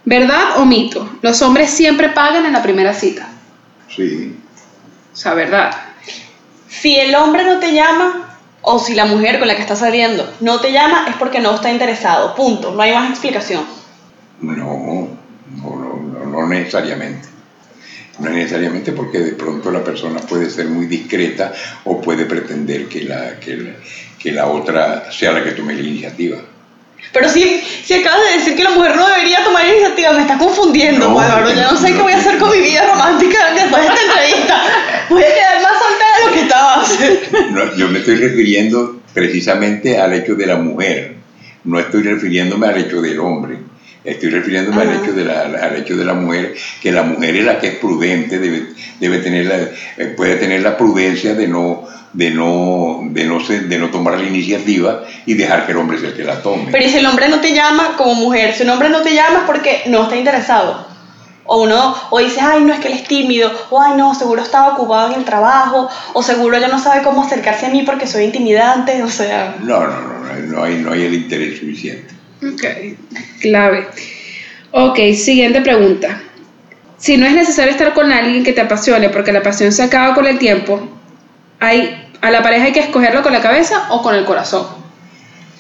¿Verdad 0.03 0.57
o 0.57 0.65
mito? 0.65 1.09
Los 1.21 1.41
hombres 1.41 1.69
siempre 1.69 2.09
pagan 2.09 2.45
en 2.45 2.53
la 2.53 2.63
primera 2.63 2.93
cita. 2.93 3.29
Sí, 3.95 4.35
O 5.13 5.15
sea, 5.15 5.33
verdad. 5.33 5.71
Si 6.67 6.95
el 6.95 7.13
hombre 7.15 7.43
no 7.43 7.59
te 7.59 7.73
llama, 7.73 8.20
o 8.61 8.79
si 8.79 8.93
la 8.93 9.05
mujer 9.05 9.39
con 9.39 9.47
la 9.47 9.55
que 9.55 9.61
estás 9.61 9.79
saliendo 9.79 10.31
no 10.39 10.59
te 10.59 10.71
llama, 10.71 11.05
es 11.09 11.15
porque 11.15 11.39
no 11.39 11.55
está 11.55 11.71
interesado. 11.71 12.35
Punto. 12.35 12.71
No 12.71 12.81
hay 12.81 12.93
más 12.93 13.09
explicación. 13.09 13.63
no, 14.41 14.55
no, 14.55 15.07
no, 15.63 16.25
no, 16.25 16.47
necesariamente. 16.47 17.27
No 18.19 18.29
necesariamente 18.29 18.91
porque 18.91 19.19
de 19.19 19.31
pronto 19.31 19.71
la 19.71 19.83
persona 19.83 20.19
puede 20.19 20.49
ser 20.49 20.67
muy 20.67 20.85
discreta 20.85 21.53
o 21.85 21.99
puede 21.99 22.25
pretender 22.25 22.87
que 22.87 23.03
la, 23.03 23.39
que 23.39 23.57
la, 23.57 23.71
que 24.19 24.31
la 24.31 24.47
otra 24.47 25.11
sea 25.11 25.31
la 25.31 25.43
que 25.43 25.51
tome 25.51 25.73
la 25.73 25.81
iniciativa. 25.81 26.37
Pero 27.11 27.27
si, 27.27 27.61
si 27.83 27.95
acabas 27.95 28.21
de 28.25 28.37
decir 28.37 28.55
que 28.55 28.63
la 28.63 28.69
mujer 28.69 28.95
no 28.95 29.07
debería 29.07 29.43
tomar 29.43 29.65
iniciativa, 29.65 30.13
me 30.13 30.21
estás 30.21 30.37
confundiendo, 30.37 31.09
No, 31.09 31.15
porque 31.15 31.55
Yo 31.55 31.71
no 31.71 31.77
sé 31.77 31.93
qué 31.93 32.01
voy 32.01 32.13
a 32.13 32.17
hacer 32.17 32.37
con 32.37 32.51
mi 32.51 32.59
vida 32.59 32.85
romántica 32.87 33.53
después 33.53 33.81
de 33.81 33.87
esta 33.87 34.01
entrevista. 34.01 34.63
Voy 35.09 35.23
a 35.23 35.33
quedar 35.33 35.61
más 35.61 35.73
soltera 35.79 36.17
de 36.19 36.25
lo 36.25 36.31
que 36.31 36.41
estaba 36.41 36.73
antes. 36.75 36.80
No, 37.51 37.75
yo 37.75 37.87
me 37.89 37.99
estoy 37.99 38.15
refiriendo 38.15 38.99
precisamente 39.13 39.97
al 39.99 40.13
hecho 40.13 40.35
de 40.35 40.45
la 40.45 40.55
mujer, 40.57 41.15
no 41.65 41.79
estoy 41.79 42.03
refiriéndome 42.03 42.67
al 42.67 42.77
hecho 42.77 43.01
del 43.01 43.19
hombre. 43.19 43.57
Estoy 44.03 44.29
refiriéndome 44.31 44.81
al 44.81 44.89
Ajá. 44.89 45.01
hecho, 45.03 45.13
de 45.13 45.25
la, 45.25 45.41
al 45.41 45.75
hecho 45.77 45.95
de 45.95 46.03
la 46.05 46.15
mujer, 46.15 46.55
que 46.81 46.91
la 46.91 47.03
mujer 47.03 47.35
es 47.35 47.45
la 47.45 47.59
que 47.59 47.67
es 47.67 47.75
prudente, 47.75 48.39
debe, 48.39 48.63
debe 48.99 49.19
tener 49.19 49.45
la, 49.45 49.57
eh, 49.59 50.13
puede 50.17 50.37
tener 50.37 50.61
la 50.63 50.75
prudencia 50.75 51.35
de 51.35 51.47
no, 51.47 51.87
de, 52.13 52.31
no, 52.31 53.01
de, 53.11 53.25
no 53.25 53.39
ser- 53.45 53.67
de 53.67 53.77
no 53.77 53.89
tomar 53.91 54.17
la 54.19 54.25
iniciativa 54.27 55.03
y 55.27 55.35
dejar 55.35 55.67
que 55.67 55.73
el 55.73 55.77
hombre 55.77 55.99
sea 55.99 56.09
el 56.09 56.15
que 56.15 56.23
la 56.23 56.41
tome. 56.41 56.69
Pero 56.71 56.89
si 56.89 56.97
el 56.97 57.05
hombre 57.05 57.29
no 57.29 57.41
te 57.41 57.53
llama 57.53 57.95
como 57.95 58.15
mujer, 58.15 58.55
si 58.55 58.63
un 58.63 58.71
hombre 58.71 58.89
no 58.89 59.01
te 59.03 59.13
llama 59.13 59.39
es 59.41 59.45
porque 59.45 59.83
no 59.85 60.01
está 60.03 60.15
interesado. 60.17 60.87
O 61.45 61.63
uno, 61.63 61.95
o 62.11 62.19
dice, 62.19 62.39
ay, 62.39 62.63
no, 62.63 62.73
es 62.73 62.79
que 62.79 62.87
él 62.87 62.93
es 62.93 63.03
tímido, 63.03 63.51
o 63.69 63.81
ay, 63.81 63.97
no, 63.97 64.13
seguro 64.15 64.41
estaba 64.41 64.73
ocupado 64.73 65.11
en 65.11 65.19
el 65.19 65.25
trabajo, 65.25 65.89
o 66.13 66.23
seguro 66.23 66.57
ella 66.57 66.67
no 66.67 66.79
sabe 66.79 67.01
cómo 67.03 67.23
acercarse 67.23 67.65
a 67.65 67.69
mí 67.69 67.83
porque 67.83 68.07
soy 68.07 68.25
intimidante, 68.25 69.01
o 69.03 69.09
sea. 69.09 69.55
No, 69.59 69.85
no, 69.87 70.01
no, 70.01 70.19
no, 70.19 70.35
no 70.47 70.63
hay, 70.63 70.75
no 70.75 70.91
hay 70.91 71.03
el 71.03 71.13
interés 71.13 71.59
suficiente. 71.59 72.13
Ok, 72.43 72.63
clave. 73.41 73.87
Ok, 74.71 74.97
siguiente 75.15 75.61
pregunta. 75.61 76.21
Si 76.97 77.17
no 77.17 77.25
es 77.25 77.33
necesario 77.33 77.71
estar 77.71 77.93
con 77.93 78.11
alguien 78.11 78.43
que 78.43 78.53
te 78.53 78.61
apasione 78.61 79.09
porque 79.09 79.31
la 79.31 79.41
pasión 79.41 79.71
se 79.71 79.83
acaba 79.83 80.13
con 80.13 80.27
el 80.27 80.37
tiempo, 80.37 80.87
hay, 81.59 82.09
a 82.21 82.31
la 82.31 82.43
pareja 82.43 82.65
hay 82.65 82.71
que 82.71 82.79
escogerlo 82.79 83.23
con 83.23 83.33
la 83.33 83.41
cabeza 83.41 83.87
o 83.89 84.01
con 84.01 84.15
el 84.15 84.23
corazón. 84.23 84.67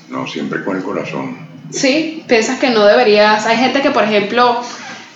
No, 0.09 0.27
siempre 0.27 0.63
con 0.63 0.77
el 0.77 0.83
corazón. 0.83 1.47
Sí, 1.71 2.23
piensas 2.27 2.59
que 2.59 2.69
no 2.69 2.85
deberías. 2.85 3.45
Hay 3.45 3.57
gente 3.57 3.81
que, 3.81 3.91
por 3.91 4.03
ejemplo, 4.03 4.61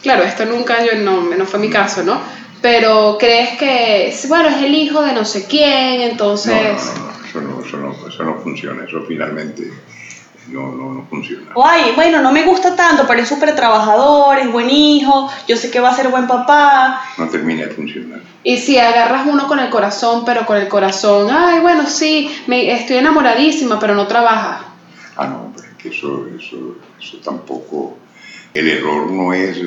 Claro, 0.05 0.21
esto 0.21 0.45
nunca, 0.45 0.85
yo 0.85 0.99
no, 0.99 1.23
no 1.23 1.45
fue 1.47 1.57
mi 1.57 1.67
caso, 1.67 2.03
¿no? 2.03 2.21
Pero 2.61 3.17
crees 3.19 3.57
que, 3.57 4.15
bueno, 4.27 4.49
es 4.49 4.61
el 4.61 4.75
hijo 4.75 5.01
de 5.01 5.13
no 5.13 5.25
sé 5.25 5.47
quién, 5.47 5.99
entonces... 5.99 6.53
No, 7.33 7.41
no, 7.41 7.47
no, 7.47 7.59
eso 7.63 7.77
no, 7.77 7.91
eso 7.91 8.01
no, 8.03 8.07
eso 8.07 8.23
no 8.23 8.35
funciona, 8.35 8.83
eso 8.83 9.03
finalmente 9.07 9.73
no, 10.49 10.73
no, 10.73 10.93
no 10.93 11.07
funciona. 11.09 11.53
O 11.55 11.65
ay, 11.65 11.93
bueno, 11.95 12.21
no 12.21 12.31
me 12.31 12.43
gusta 12.43 12.75
tanto, 12.75 13.07
pero 13.07 13.23
es 13.23 13.27
súper 13.27 13.55
trabajador, 13.55 14.37
es 14.37 14.51
buen 14.51 14.69
hijo, 14.69 15.27
yo 15.47 15.57
sé 15.57 15.71
que 15.71 15.79
va 15.79 15.89
a 15.89 15.95
ser 15.95 16.09
buen 16.09 16.27
papá. 16.27 17.01
No 17.17 17.27
termina 17.27 17.65
de 17.65 17.71
funcionar. 17.71 18.19
Y 18.43 18.57
si 18.57 18.77
agarras 18.77 19.25
uno 19.25 19.47
con 19.47 19.57
el 19.57 19.71
corazón, 19.71 20.23
pero 20.23 20.45
con 20.45 20.57
el 20.57 20.67
corazón, 20.67 21.29
ay, 21.31 21.61
bueno, 21.61 21.87
sí, 21.87 22.29
me, 22.45 22.71
estoy 22.71 22.97
enamoradísima, 22.97 23.79
pero 23.79 23.95
no 23.95 24.05
trabaja. 24.05 24.65
Ah, 25.17 25.25
no, 25.25 25.51
pero 25.55 25.67
es 25.67 25.75
que 25.81 25.89
eso, 25.89 26.27
eso, 26.37 26.75
eso 27.01 27.17
tampoco... 27.23 27.97
El 28.55 28.69
error 28.69 29.11
no 29.11 29.33
es, 29.33 29.57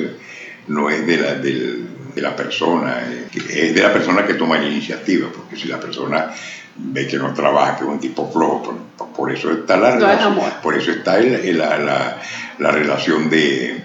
no 0.67 0.89
es 0.89 1.05
de 1.05 1.17
la, 1.17 1.33
del, 1.35 1.87
de 2.15 2.21
la 2.21 2.35
persona, 2.35 3.03
es 3.33 3.73
de 3.73 3.81
la 3.81 3.93
persona 3.93 4.25
que 4.25 4.33
toma 4.33 4.57
la 4.57 4.67
iniciativa, 4.67 5.29
porque 5.33 5.55
si 5.55 5.67
la 5.67 5.79
persona 5.79 6.31
ve 6.75 7.07
que 7.07 7.17
no 7.17 7.33
trabaja, 7.33 7.77
que 7.77 7.83
es 7.83 7.89
un 7.89 7.99
tipo 7.99 8.29
flojo, 8.31 8.63
por, 8.97 9.07
por 9.09 9.31
eso 9.31 9.51
está 9.51 9.77
la 9.77 9.91
No 9.91 9.99
relación, 10.07 10.35
por 10.63 10.75
eso 10.75 10.91
está 10.91 11.17
el- 11.19 11.35
el- 11.35 11.57
la, 11.57 11.77
la, 11.77 12.21
la 12.57 12.71
relación 12.71 13.29
de, 13.29 13.81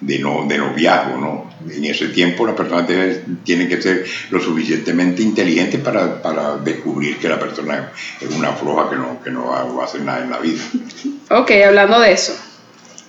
de, 0.00 0.18
no, 0.18 0.44
de 0.46 0.58
noviazgo, 0.58 1.18
¿no? 1.18 1.50
En 1.70 1.84
ese 1.84 2.08
tiempo 2.08 2.46
la 2.46 2.54
persona 2.56 2.86
debe- 2.86 3.22
tiene 3.44 3.68
que 3.68 3.80
ser 3.82 4.04
lo 4.30 4.40
suficientemente 4.40 5.22
inteligente 5.22 5.78
para, 5.78 6.20
para 6.22 6.56
descubrir 6.56 7.16
que 7.18 7.28
la 7.28 7.38
persona 7.38 7.90
es 8.20 8.28
una 8.34 8.52
floja 8.52 8.88
que 8.90 8.96
no, 8.96 9.20
que 9.22 9.30
no 9.30 9.46
va, 9.48 9.64
va 9.64 9.82
a 9.82 9.86
hacer 9.86 10.00
nada 10.02 10.22
en 10.22 10.30
la 10.30 10.38
vida. 10.38 10.62
Ok, 11.30 11.50
hablando 11.66 12.00
de 12.00 12.12
eso. 12.12 12.32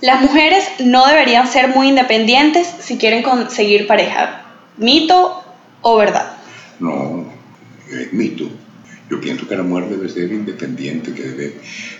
Las 0.01 0.21
mujeres 0.21 0.65
no 0.79 1.05
deberían 1.07 1.47
ser 1.47 1.69
muy 1.69 1.89
independientes 1.89 2.73
si 2.79 2.97
quieren 2.97 3.21
conseguir 3.21 3.85
pareja. 3.85 4.45
¿Mito 4.77 5.43
o 5.81 5.97
verdad? 5.97 6.37
No, 6.79 7.25
es 7.91 8.13
mito. 8.13 8.49
Yo 9.09 9.19
pienso 9.19 9.47
que 9.47 9.57
la 9.57 9.63
mujer 9.63 9.89
debe 9.89 10.07
ser 10.07 10.31
independiente, 10.31 11.13
que 11.13 11.23
debe, 11.23 11.55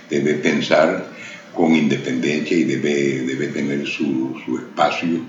debe 0.09 0.35
pensar 0.35 1.07
con 1.53 1.75
independencia 1.75 2.55
y 2.55 2.63
debe, 2.63 3.21
debe 3.23 3.47
tener 3.47 3.85
su, 3.85 4.39
su 4.45 4.57
espacio 4.57 5.19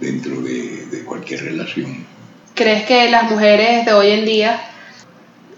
dentro 0.00 0.40
de, 0.40 0.86
de 0.86 1.04
cualquier 1.04 1.42
relación. 1.42 2.06
¿Crees 2.54 2.86
que 2.86 3.10
las 3.10 3.30
mujeres 3.30 3.84
de 3.84 3.92
hoy 3.92 4.12
en 4.12 4.24
día 4.24 4.60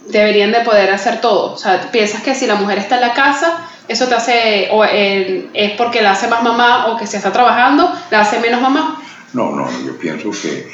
deberían 0.08 0.50
de 0.50 0.60
poder 0.60 0.90
hacer 0.90 1.20
todo? 1.20 1.52
O 1.52 1.58
sea, 1.58 1.92
¿piensas 1.92 2.22
que 2.22 2.34
si 2.34 2.46
la 2.46 2.56
mujer 2.56 2.78
está 2.78 2.96
en 2.96 3.02
la 3.02 3.12
casa, 3.12 3.65
eso 3.88 4.06
te 4.06 4.14
hace, 4.14 4.68
o 4.72 4.84
eh, 4.84 5.48
es 5.54 5.72
porque 5.72 6.02
la 6.02 6.12
hace 6.12 6.28
más 6.28 6.42
mamá, 6.42 6.86
o 6.86 6.96
que 6.96 7.06
si 7.06 7.16
está 7.16 7.32
trabajando, 7.32 7.92
la 8.10 8.20
hace 8.20 8.40
menos 8.40 8.60
mamá? 8.60 9.02
No, 9.32 9.52
no, 9.52 9.68
yo 9.84 9.96
pienso 9.98 10.30
que, 10.30 10.68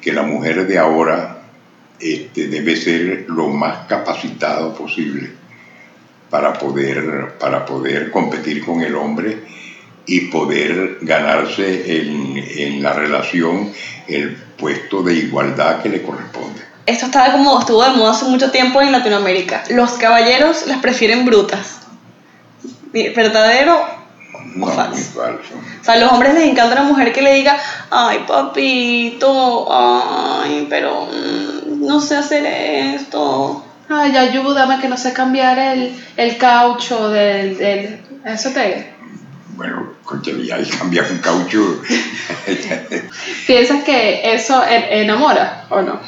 que 0.00 0.12
la 0.12 0.22
mujer 0.22 0.66
de 0.66 0.78
ahora 0.78 1.38
este, 2.00 2.48
debe 2.48 2.76
ser 2.76 3.24
lo 3.28 3.48
más 3.48 3.86
capacitado 3.86 4.74
posible 4.74 5.30
para 6.30 6.52
poder, 6.52 7.34
para 7.38 7.64
poder 7.64 8.10
competir 8.10 8.64
con 8.64 8.82
el 8.82 8.94
hombre 8.94 9.38
y 10.06 10.22
poder 10.22 10.98
ganarse 11.02 12.00
en, 12.00 12.36
en 12.36 12.82
la 12.82 12.92
relación 12.92 13.72
el 14.06 14.36
puesto 14.56 15.02
de 15.02 15.14
igualdad 15.14 15.82
que 15.82 15.88
le 15.88 16.02
corresponde. 16.02 16.62
Esto 16.86 17.06
estaba 17.06 17.32
como 17.32 17.60
estuvo 17.60 17.84
de 17.84 17.90
moda 17.90 18.12
hace 18.12 18.24
mucho 18.24 18.50
tiempo 18.50 18.80
en 18.80 18.92
Latinoamérica. 18.92 19.64
Los 19.68 19.92
caballeros 19.92 20.66
las 20.66 20.78
prefieren 20.78 21.26
brutas. 21.26 21.77
¿Verdadero 22.92 23.78
No, 24.56 24.66
o 24.66 24.68
muy 24.68 24.72
falso? 24.72 25.20
falso. 25.20 25.54
O 25.80 25.84
sea, 25.84 25.94
a 25.94 25.98
los 25.98 26.12
hombres 26.12 26.34
les 26.34 26.44
encanta 26.44 26.74
una 26.74 26.84
mujer 26.90 27.12
que 27.12 27.22
le 27.22 27.34
diga, 27.34 27.56
ay 27.90 28.24
papito, 28.26 29.68
ay, 29.70 30.66
pero 30.68 31.06
mm, 31.06 31.86
no 31.86 32.00
sé 32.00 32.16
hacer 32.16 32.44
esto. 32.46 33.64
Ay, 33.88 34.14
ayúdame 34.16 34.80
que 34.80 34.88
no 34.88 34.96
sé 34.98 35.12
cambiar 35.14 35.58
el, 35.58 35.94
el 36.16 36.36
caucho 36.36 37.08
del, 37.10 37.56
del... 37.56 38.00
Eso 38.24 38.50
te... 38.50 38.92
Bueno, 39.56 39.94
concha, 40.04 40.30
ya 40.44 40.58
cambiar 40.78 41.06
un 41.10 41.18
caucho. 41.18 41.80
¿Piensas 43.46 43.82
que 43.84 44.34
eso 44.34 44.62
en- 44.64 45.00
enamora 45.04 45.64
o 45.70 45.80
no? 45.82 46.00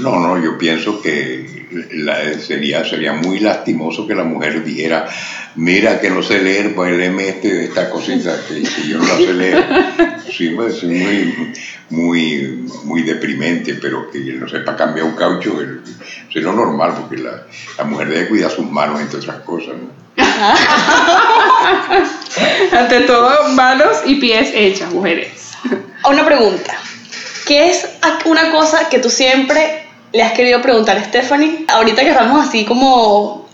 No, 0.00 0.18
no, 0.20 0.42
yo 0.42 0.56
pienso 0.58 1.00
que 1.02 1.66
la- 1.92 2.34
sería, 2.38 2.84
sería 2.84 3.12
muy 3.12 3.40
lastimoso 3.40 4.06
que 4.06 4.14
la 4.14 4.24
mujer 4.24 4.64
dijera, 4.64 5.06
mira 5.56 6.00
que 6.00 6.10
no 6.10 6.22
sé 6.22 6.40
leer, 6.42 6.74
pues 6.74 6.96
léeme 6.96 7.28
este, 7.28 7.64
esta 7.64 7.90
cosita 7.90 8.34
que, 8.48 8.62
que 8.62 8.88
yo 8.88 8.98
no 8.98 9.06
la 9.06 9.16
sé 9.16 9.34
leer. 9.34 9.66
Sí, 10.30 10.50
pues, 10.50 10.76
es 10.76 10.84
muy, 10.84 11.52
muy, 11.90 12.64
muy 12.84 13.02
deprimente, 13.02 13.74
pero 13.74 14.10
que 14.10 14.18
no 14.20 14.48
sepa 14.48 14.76
cambiar 14.76 15.06
un 15.06 15.16
caucho 15.16 15.58
es 15.60 16.42
lo 16.44 16.52
normal, 16.52 16.94
porque 17.00 17.16
la, 17.22 17.42
la 17.78 17.84
mujer 17.84 18.08
debe 18.10 18.28
cuidar 18.28 18.50
sus 18.50 18.70
manos, 18.70 19.00
entre 19.00 19.18
otras 19.18 19.40
cosas. 19.40 19.74
¿no? 19.76 19.88
Ante 22.78 23.00
todo, 23.00 23.48
manos 23.54 23.98
y 24.06 24.16
pies 24.16 24.50
hechas, 24.54 24.92
mujeres. 24.92 25.52
Una 26.08 26.24
pregunta. 26.24 26.76
¿Qué 27.46 27.70
es 27.70 27.86
una 28.26 28.50
cosa 28.50 28.88
que 28.88 28.98
tú 28.98 29.08
siempre 29.10 29.77
le 30.12 30.22
has 30.22 30.32
querido 30.32 30.62
preguntar 30.62 30.96
a 30.96 31.04
Stephanie? 31.04 31.64
Ahorita 31.68 32.02
que 32.02 32.10
estamos 32.10 32.46
así 32.46 32.64
como 32.64 33.48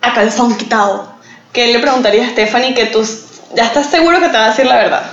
a 0.00 0.14
calzón 0.14 0.56
quitado. 0.56 1.12
¿Qué 1.52 1.72
le 1.72 1.78
preguntarías 1.80 2.28
a 2.28 2.30
Stephanie 2.30 2.74
que 2.74 2.86
tú 2.86 3.06
ya 3.54 3.64
estás 3.64 3.90
seguro 3.90 4.20
que 4.20 4.28
te 4.28 4.36
va 4.36 4.46
a 4.46 4.50
decir 4.50 4.66
la 4.66 4.76
verdad? 4.76 5.12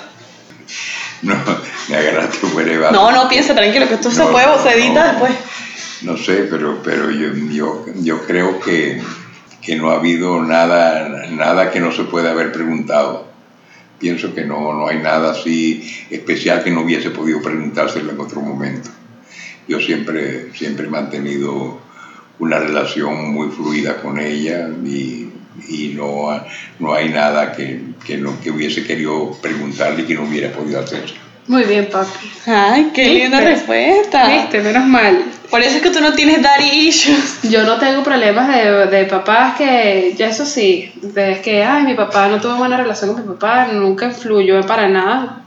No, 1.21 1.35
me 1.89 1.97
agarraste 1.97 2.37
fuera 2.47 2.71
de. 2.71 2.91
No, 2.91 3.11
no, 3.11 3.27
piensa 3.27 3.55
tranquilo 3.55 3.87
que 3.87 3.95
esto 3.95 4.11
se 4.11 4.23
puede, 4.25 4.45
no, 4.45 4.61
se 4.61 4.73
edita 4.73 5.05
no. 5.05 5.11
después. 5.11 5.31
No 6.03 6.17
sé, 6.17 6.47
pero, 6.49 6.81
pero 6.83 7.09
yo, 7.09 7.33
yo, 7.51 7.85
yo 7.95 8.23
creo 8.27 8.59
que, 8.59 9.01
que 9.61 9.75
no 9.75 9.89
ha 9.89 9.95
habido 9.95 10.43
nada, 10.43 11.09
nada 11.31 11.71
que 11.71 11.79
no 11.79 11.91
se 11.91 12.03
pueda 12.03 12.31
haber 12.31 12.51
preguntado. 12.51 13.25
Pienso 13.97 14.35
que 14.35 14.45
no, 14.45 14.73
no 14.73 14.87
hay 14.87 14.99
nada 14.99 15.31
así 15.31 16.05
especial 16.11 16.63
que 16.63 16.69
no 16.69 16.81
hubiese 16.81 17.09
podido 17.09 17.41
preguntárselo 17.41 18.11
en 18.11 18.19
otro 18.19 18.41
momento. 18.41 18.91
Yo 19.67 19.79
siempre, 19.79 20.53
siempre 20.53 20.87
he 20.87 20.89
mantenido 20.89 21.79
una 22.39 22.59
relación 22.59 23.31
muy 23.33 23.49
fluida 23.49 23.97
con 24.01 24.19
ella 24.19 24.69
y, 24.85 25.29
y 25.67 25.93
no, 25.95 26.41
no 26.79 26.93
hay 26.93 27.09
nada 27.09 27.51
que, 27.51 27.81
que, 28.05 28.17
no, 28.17 28.39
que 28.41 28.51
hubiese 28.51 28.85
querido 28.85 29.35
preguntarle 29.41 30.03
y 30.03 30.05
que 30.05 30.15
no 30.15 30.23
hubiera 30.23 30.51
podido 30.51 30.79
hacer. 30.79 31.03
Muy 31.47 31.63
bien, 31.63 31.87
papi. 31.89 32.29
Ay, 32.45 32.91
qué 32.93 33.03
¿Viste? 33.03 33.19
linda 33.19 33.39
respuesta. 33.39 34.27
Viste, 34.27 34.61
menos 34.61 34.85
mal. 34.85 35.23
Por 35.49 35.61
eso 35.61 35.77
es 35.77 35.81
que 35.81 35.91
tú 35.91 36.01
no 36.01 36.13
tienes 36.13 36.41
daddy 36.41 36.87
issues. 36.87 37.39
Yo 37.49 37.63
no 37.63 37.77
tengo 37.77 38.03
problemas 38.03 38.49
de, 38.53 38.87
de 38.87 39.05
papás 39.05 39.55
que, 39.57 40.13
ya 40.17 40.27
eso 40.27 40.45
sí, 40.45 40.91
de 41.01 41.39
que, 41.41 41.63
ay, 41.63 41.83
mi 41.83 41.93
papá 41.93 42.27
no 42.27 42.41
tuvo 42.41 42.57
buena 42.57 42.75
relación 42.75 43.13
con 43.13 43.21
mi 43.21 43.33
papá, 43.33 43.67
nunca 43.71 44.07
influyó 44.07 44.61
para 44.67 44.89
nada. 44.89 45.43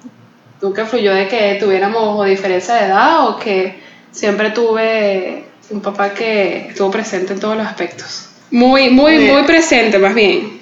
Nunca 0.62 0.82
influyó 0.82 1.14
de 1.14 1.28
que 1.28 1.58
tuviéramos 1.60 2.18
o 2.18 2.24
diferencia 2.24 2.74
de 2.74 2.86
edad 2.86 3.28
o 3.28 3.38
que 3.38 3.78
siempre 4.10 4.50
tuve 4.50 5.44
un 5.70 5.80
papá 5.80 6.12
que 6.14 6.68
estuvo 6.68 6.90
presente 6.90 7.32
en 7.32 7.40
todos 7.40 7.56
los 7.56 7.66
aspectos. 7.66 8.26
Muy, 8.50 8.90
muy, 8.90 9.18
Muy 9.18 9.42
presente, 9.44 9.98
más 9.98 10.14
bien. 10.14 10.60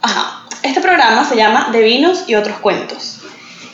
Ajá. 0.00 0.46
Este 0.62 0.80
programa 0.80 1.24
se 1.28 1.36
llama 1.36 1.70
De 1.72 1.82
vinos 1.82 2.24
y 2.28 2.36
otros 2.36 2.58
cuentos. 2.58 3.20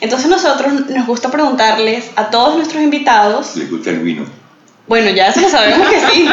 Entonces 0.01 0.29
nosotros 0.29 0.89
nos 0.89 1.05
gusta 1.05 1.29
preguntarles 1.29 2.09
a 2.15 2.31
todos 2.31 2.55
nuestros 2.55 2.81
invitados, 2.81 3.55
¿Le 3.55 3.65
gusta 3.65 3.91
el 3.91 3.99
vino? 3.99 4.25
bueno, 4.87 5.11
ya 5.11 5.27
eso 5.27 5.41
lo 5.41 5.49
sabemos 5.49 5.87
que 5.87 5.99
sí. 5.99 6.27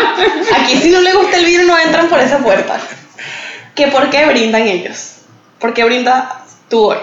Aquí 0.56 0.76
si 0.78 0.90
no 0.90 1.00
le 1.02 1.12
gusta 1.12 1.36
el 1.36 1.44
vino 1.44 1.64
no 1.64 1.78
entran 1.78 2.08
por 2.08 2.18
esa 2.18 2.38
puerta. 2.38 2.80
Que 3.74 3.88
por 3.88 4.08
qué 4.10 4.24
brindan 4.26 4.62
ellos. 4.62 5.16
¿Por 5.60 5.74
qué 5.74 5.84
brindas 5.84 6.24
tú 6.68 6.86
hoy? 6.86 6.96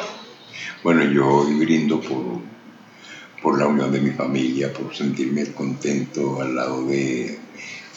Bueno, 0.83 1.03
yo 1.03 1.27
hoy 1.27 1.53
brindo 1.53 2.01
por, 2.01 2.41
por 3.45 3.59
la 3.59 3.67
unión 3.67 3.91
de 3.91 3.99
mi 4.01 4.09
familia, 4.09 4.73
por 4.73 4.95
sentirme 4.95 5.45
contento 5.53 6.41
al 6.41 6.55
lado 6.55 6.83
de 6.87 7.37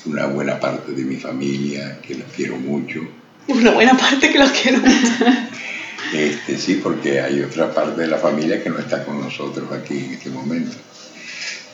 una 0.05 0.26
buena 0.26 0.61
parte 0.61 0.92
de 0.92 1.03
mi 1.05 1.16
familia, 1.16 1.99
que 2.03 2.16
la 2.16 2.26
quiero 2.26 2.59
mucho. 2.59 3.01
Una 3.46 3.70
buena 3.70 3.96
parte 3.96 4.30
que 4.30 4.38
los 4.38 4.51
quiero. 4.51 4.78
Este, 6.12 6.57
sí, 6.59 6.80
porque 6.82 7.20
hay 7.20 7.40
otra 7.42 7.74
parte 7.74 8.01
de 8.03 8.07
la 8.07 8.18
familia 8.18 8.62
que 8.62 8.70
no 8.70 8.78
está 8.78 9.05
con 9.05 9.20
nosotros 9.20 9.70
aquí 9.72 9.99
en 9.99 10.12
este 10.14 10.30
momento. 10.30 10.76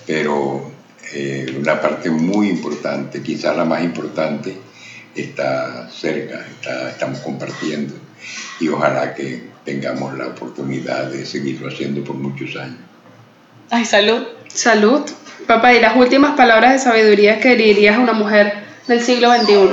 Pero 0.06 0.72
eh, 1.12 1.54
una 1.58 1.80
parte 1.80 2.10
muy 2.10 2.48
importante, 2.48 3.22
quizás 3.22 3.56
la 3.56 3.64
más 3.64 3.82
importante, 3.84 4.56
está 5.14 5.88
cerca, 5.90 6.46
está- 6.48 6.90
estamos 6.90 7.18
compartiendo 7.20 7.94
y 8.60 8.68
ojalá 8.68 9.14
que 9.14 9.42
tengamos 9.64 10.16
la 10.18 10.28
oportunidad 10.28 11.10
de 11.10 11.26
seguirlo 11.26 11.68
haciendo 11.68 12.02
por 12.04 12.16
muchos 12.16 12.56
años. 12.56 12.78
Ay, 13.70 13.84
salud. 13.84 14.22
Salud. 14.48 15.02
Papá, 15.46 15.74
y 15.74 15.80
las 15.80 15.96
últimas 15.96 16.36
palabras 16.36 16.72
de 16.72 16.78
sabiduría 16.78 17.40
que 17.40 17.56
dirías 17.56 17.96
a 17.96 18.00
una 18.00 18.12
mujer 18.12 18.64
del 18.86 19.02
siglo 19.02 19.32
XXI. 19.34 19.70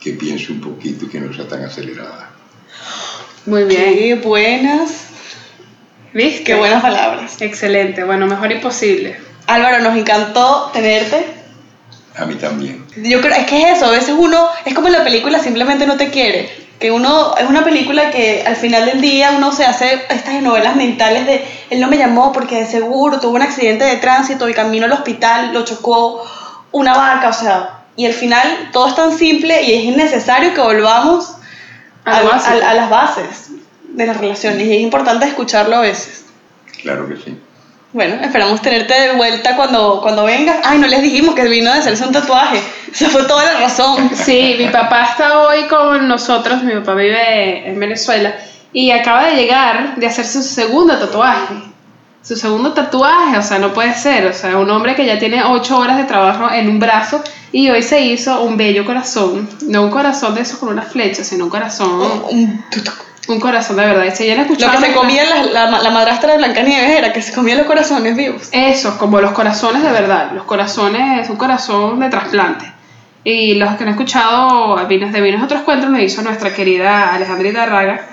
Que 0.00 0.12
piense 0.12 0.52
un 0.52 0.60
poquito 0.60 1.06
y 1.06 1.08
que 1.08 1.20
no 1.20 1.32
sea 1.32 1.48
tan 1.48 1.64
acelerada. 1.64 2.30
Muy 3.46 3.64
bien. 3.64 3.94
Qué 3.94 4.14
buenas. 4.16 5.06
¿Viste? 6.12 6.44
Qué 6.44 6.54
buenas 6.54 6.82
palabras. 6.82 7.40
Excelente, 7.40 8.04
bueno, 8.04 8.26
mejor 8.26 8.52
imposible. 8.52 9.16
Álvaro, 9.46 9.80
nos 9.80 9.96
encantó 9.96 10.70
tenerte. 10.72 11.24
A 12.16 12.26
mí 12.26 12.34
también. 12.34 12.84
Yo 12.96 13.20
creo, 13.20 13.34
es 13.34 13.46
que 13.46 13.62
es 13.62 13.76
eso, 13.76 13.86
a 13.86 13.90
veces 13.90 14.14
uno, 14.18 14.48
es 14.64 14.74
como 14.74 14.88
en 14.88 14.94
la 14.94 15.04
película 15.04 15.38
Simplemente 15.38 15.86
no 15.86 15.96
te 15.96 16.10
quiere, 16.10 16.50
que 16.78 16.90
uno, 16.92 17.34
es 17.36 17.48
una 17.48 17.64
película 17.64 18.10
que 18.10 18.44
al 18.46 18.54
final 18.56 18.86
del 18.86 19.00
día 19.00 19.32
uno 19.36 19.52
se 19.52 19.64
hace 19.64 20.00
estas 20.10 20.40
novelas 20.42 20.76
mentales 20.76 21.26
de, 21.26 21.44
él 21.70 21.80
no 21.80 21.88
me 21.88 21.98
llamó 21.98 22.32
porque 22.32 22.56
de 22.56 22.66
seguro 22.66 23.18
tuvo 23.20 23.34
un 23.36 23.42
accidente 23.42 23.84
de 23.84 23.96
tránsito 23.96 24.48
y 24.48 24.54
camino 24.54 24.86
al 24.86 24.92
hospital, 24.92 25.52
lo 25.52 25.64
chocó 25.64 26.24
una 26.70 26.94
vaca, 26.94 27.30
o 27.30 27.32
sea, 27.32 27.80
y 27.96 28.06
al 28.06 28.12
final 28.12 28.70
todo 28.72 28.86
es 28.88 28.94
tan 28.94 29.16
simple 29.16 29.62
y 29.62 29.74
es 29.74 29.84
innecesario 29.84 30.54
que 30.54 30.60
volvamos 30.60 31.32
A 32.04 32.18
a, 32.18 32.22
lo 32.22 32.30
básico. 32.30 32.56
a- 32.64 32.70
a 32.70 32.74
las 32.74 32.90
bases 32.90 33.48
de 33.88 34.06
las 34.06 34.16
relaciones 34.16 34.66
y 34.68 34.76
es 34.76 34.80
importante 34.80 35.26
escucharlo 35.26 35.76
a 35.76 35.80
veces. 35.80 36.26
Claro 36.82 37.08
que 37.08 37.16
sí. 37.16 37.36
Bueno, 37.98 38.14
esperamos 38.22 38.62
tenerte 38.62 38.94
de 38.94 39.14
vuelta 39.14 39.56
cuando, 39.56 40.00
cuando 40.00 40.22
vengas. 40.22 40.58
Ay, 40.62 40.78
no 40.78 40.86
les 40.86 41.02
dijimos 41.02 41.34
que 41.34 41.48
vino 41.48 41.72
de 41.72 41.80
hacerse 41.80 42.06
un 42.06 42.12
tatuaje. 42.12 42.62
Esa 42.92 43.08
fue 43.08 43.24
toda 43.24 43.42
la 43.42 43.58
razón. 43.58 44.08
Sí, 44.14 44.54
mi 44.56 44.68
papá 44.68 45.02
está 45.02 45.40
hoy 45.40 45.64
con 45.64 46.06
nosotros, 46.06 46.62
mi 46.62 46.74
papá 46.74 46.94
vive 46.94 47.68
en 47.68 47.80
Venezuela 47.80 48.36
y 48.72 48.92
acaba 48.92 49.24
de 49.24 49.34
llegar 49.34 49.96
de 49.96 50.06
hacerse 50.06 50.44
su 50.44 50.48
segundo 50.48 50.96
tatuaje. 50.96 51.54
Su 52.22 52.36
segundo 52.36 52.72
tatuaje, 52.72 53.36
o 53.36 53.42
sea, 53.42 53.58
no 53.58 53.74
puede 53.74 53.92
ser, 53.94 54.28
o 54.28 54.32
sea, 54.32 54.56
un 54.58 54.70
hombre 54.70 54.94
que 54.94 55.04
ya 55.04 55.18
tiene 55.18 55.42
ocho 55.42 55.76
horas 55.76 55.96
de 55.96 56.04
trabajo 56.04 56.52
en 56.52 56.68
un 56.68 56.78
brazo 56.78 57.20
y 57.50 57.68
hoy 57.68 57.82
se 57.82 58.00
hizo 58.00 58.42
un 58.42 58.56
bello 58.56 58.84
corazón, 58.84 59.48
no 59.66 59.82
un 59.82 59.90
corazón 59.90 60.36
de 60.36 60.42
esos 60.42 60.60
con 60.60 60.68
una 60.68 60.82
flecha, 60.82 61.24
sino 61.24 61.46
un 61.46 61.50
corazón, 61.50 62.22
Un 62.30 62.64
tutuc. 62.70 63.07
Un 63.28 63.40
corazón 63.40 63.76
de 63.76 63.84
verdad. 63.84 64.04
Y 64.04 64.16
si 64.16 64.26
ya 64.26 64.32
han 64.32 64.38
Lo 64.38 64.44
escuchado 64.44 64.80
que 64.80 64.86
se 64.86 64.92
comía 64.94 65.24
la, 65.24 65.42
la, 65.44 65.82
la 65.82 65.90
madrastra 65.90 66.32
de 66.32 66.38
Blancanieves 66.38 66.98
era 66.98 67.12
que 67.12 67.22
se 67.22 67.32
comía 67.32 67.54
los 67.56 67.66
corazones 67.66 68.16
vivos. 68.16 68.48
Eso, 68.52 68.98
como 68.98 69.20
los 69.20 69.32
corazones 69.32 69.82
de 69.82 69.90
verdad. 69.90 70.32
Los 70.32 70.44
corazones, 70.44 71.28
un 71.28 71.36
corazón 71.36 72.00
de 72.00 72.08
trasplante. 72.08 72.72
Y 73.24 73.54
los 73.54 73.76
que 73.76 73.84
han 73.84 73.90
escuchado 73.90 74.86
Vinos 74.86 75.12
de 75.12 75.20
Vinos 75.20 75.42
Otros 75.42 75.62
Cuentos 75.62 75.90
nos 75.90 76.00
hizo 76.00 76.22
nuestra 76.22 76.54
querida 76.54 77.12
Alejandrita 77.12 77.66
Raga, 77.66 78.06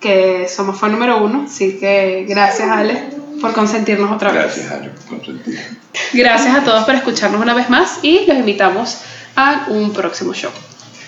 que 0.00 0.48
somos 0.48 0.78
fan 0.78 0.92
número 0.92 1.22
uno. 1.22 1.44
Así 1.46 1.78
que 1.78 2.26
gracias, 2.28 2.68
Ale, 2.68 3.04
por 3.40 3.52
consentirnos 3.52 4.10
otra 4.10 4.32
vez. 4.32 4.42
Gracias, 4.42 4.72
Ale, 4.72 4.88
por 4.88 5.18
consentir. 5.18 5.78
Gracias 6.12 6.54
a 6.54 6.64
todos 6.64 6.84
por 6.84 6.94
escucharnos 6.94 7.40
una 7.40 7.54
vez 7.54 7.70
más 7.70 8.00
y 8.02 8.26
los 8.26 8.36
invitamos 8.36 9.02
a 9.36 9.66
un 9.68 9.92
próximo 9.92 10.34
show. 10.34 10.50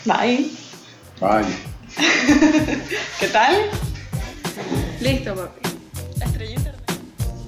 Bye. 0.04 0.50
Bye. 1.20 1.77
¿Qué 3.20 3.28
tal? 3.28 3.56
Listo, 5.00 5.34
papi. 5.34 5.60
La 6.18 6.26
estrella 6.26 6.54
internet. 6.54 6.82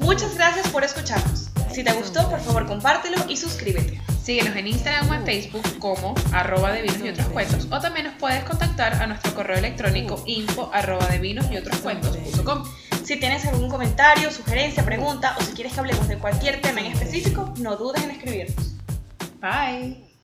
Muchas 0.00 0.34
gracias 0.34 0.68
por 0.68 0.84
escucharnos. 0.84 1.50
Si 1.72 1.84
te 1.84 1.92
gustó, 1.92 2.28
por 2.28 2.40
favor, 2.40 2.66
compártelo 2.66 3.16
y 3.28 3.36
suscríbete. 3.36 4.00
Síguenos 4.22 4.56
en 4.56 4.66
Instagram 4.66 5.10
o 5.10 5.14
en 5.14 5.24
Facebook 5.24 5.78
como 5.78 6.14
arroba 6.32 6.72
de 6.72 6.82
vinos 6.82 6.98
y 7.04 7.08
otros 7.08 7.26
cuentos 7.28 7.66
o 7.70 7.80
también 7.80 8.06
nos 8.06 8.14
puedes 8.16 8.44
contactar 8.44 8.94
a 9.02 9.06
nuestro 9.06 9.34
correo 9.34 9.58
electrónico 9.58 10.22
info 10.26 10.70
arroba 10.72 11.06
de 11.06 11.18
vinos 11.18 11.46
y 11.50 11.56
otros 11.56 11.78
cuentos.com. 11.78 12.64
Si 13.04 13.18
tienes 13.18 13.44
algún 13.46 13.68
comentario, 13.68 14.30
sugerencia, 14.30 14.84
pregunta 14.84 15.36
o 15.38 15.42
si 15.42 15.52
quieres 15.52 15.72
que 15.72 15.80
hablemos 15.80 16.06
de 16.06 16.18
cualquier 16.18 16.60
tema 16.60 16.80
en 16.80 16.86
específico, 16.92 17.52
no 17.58 17.76
dudes 17.76 18.04
en 18.04 18.10
escribirnos. 18.10 18.74
Bye. 19.40 20.09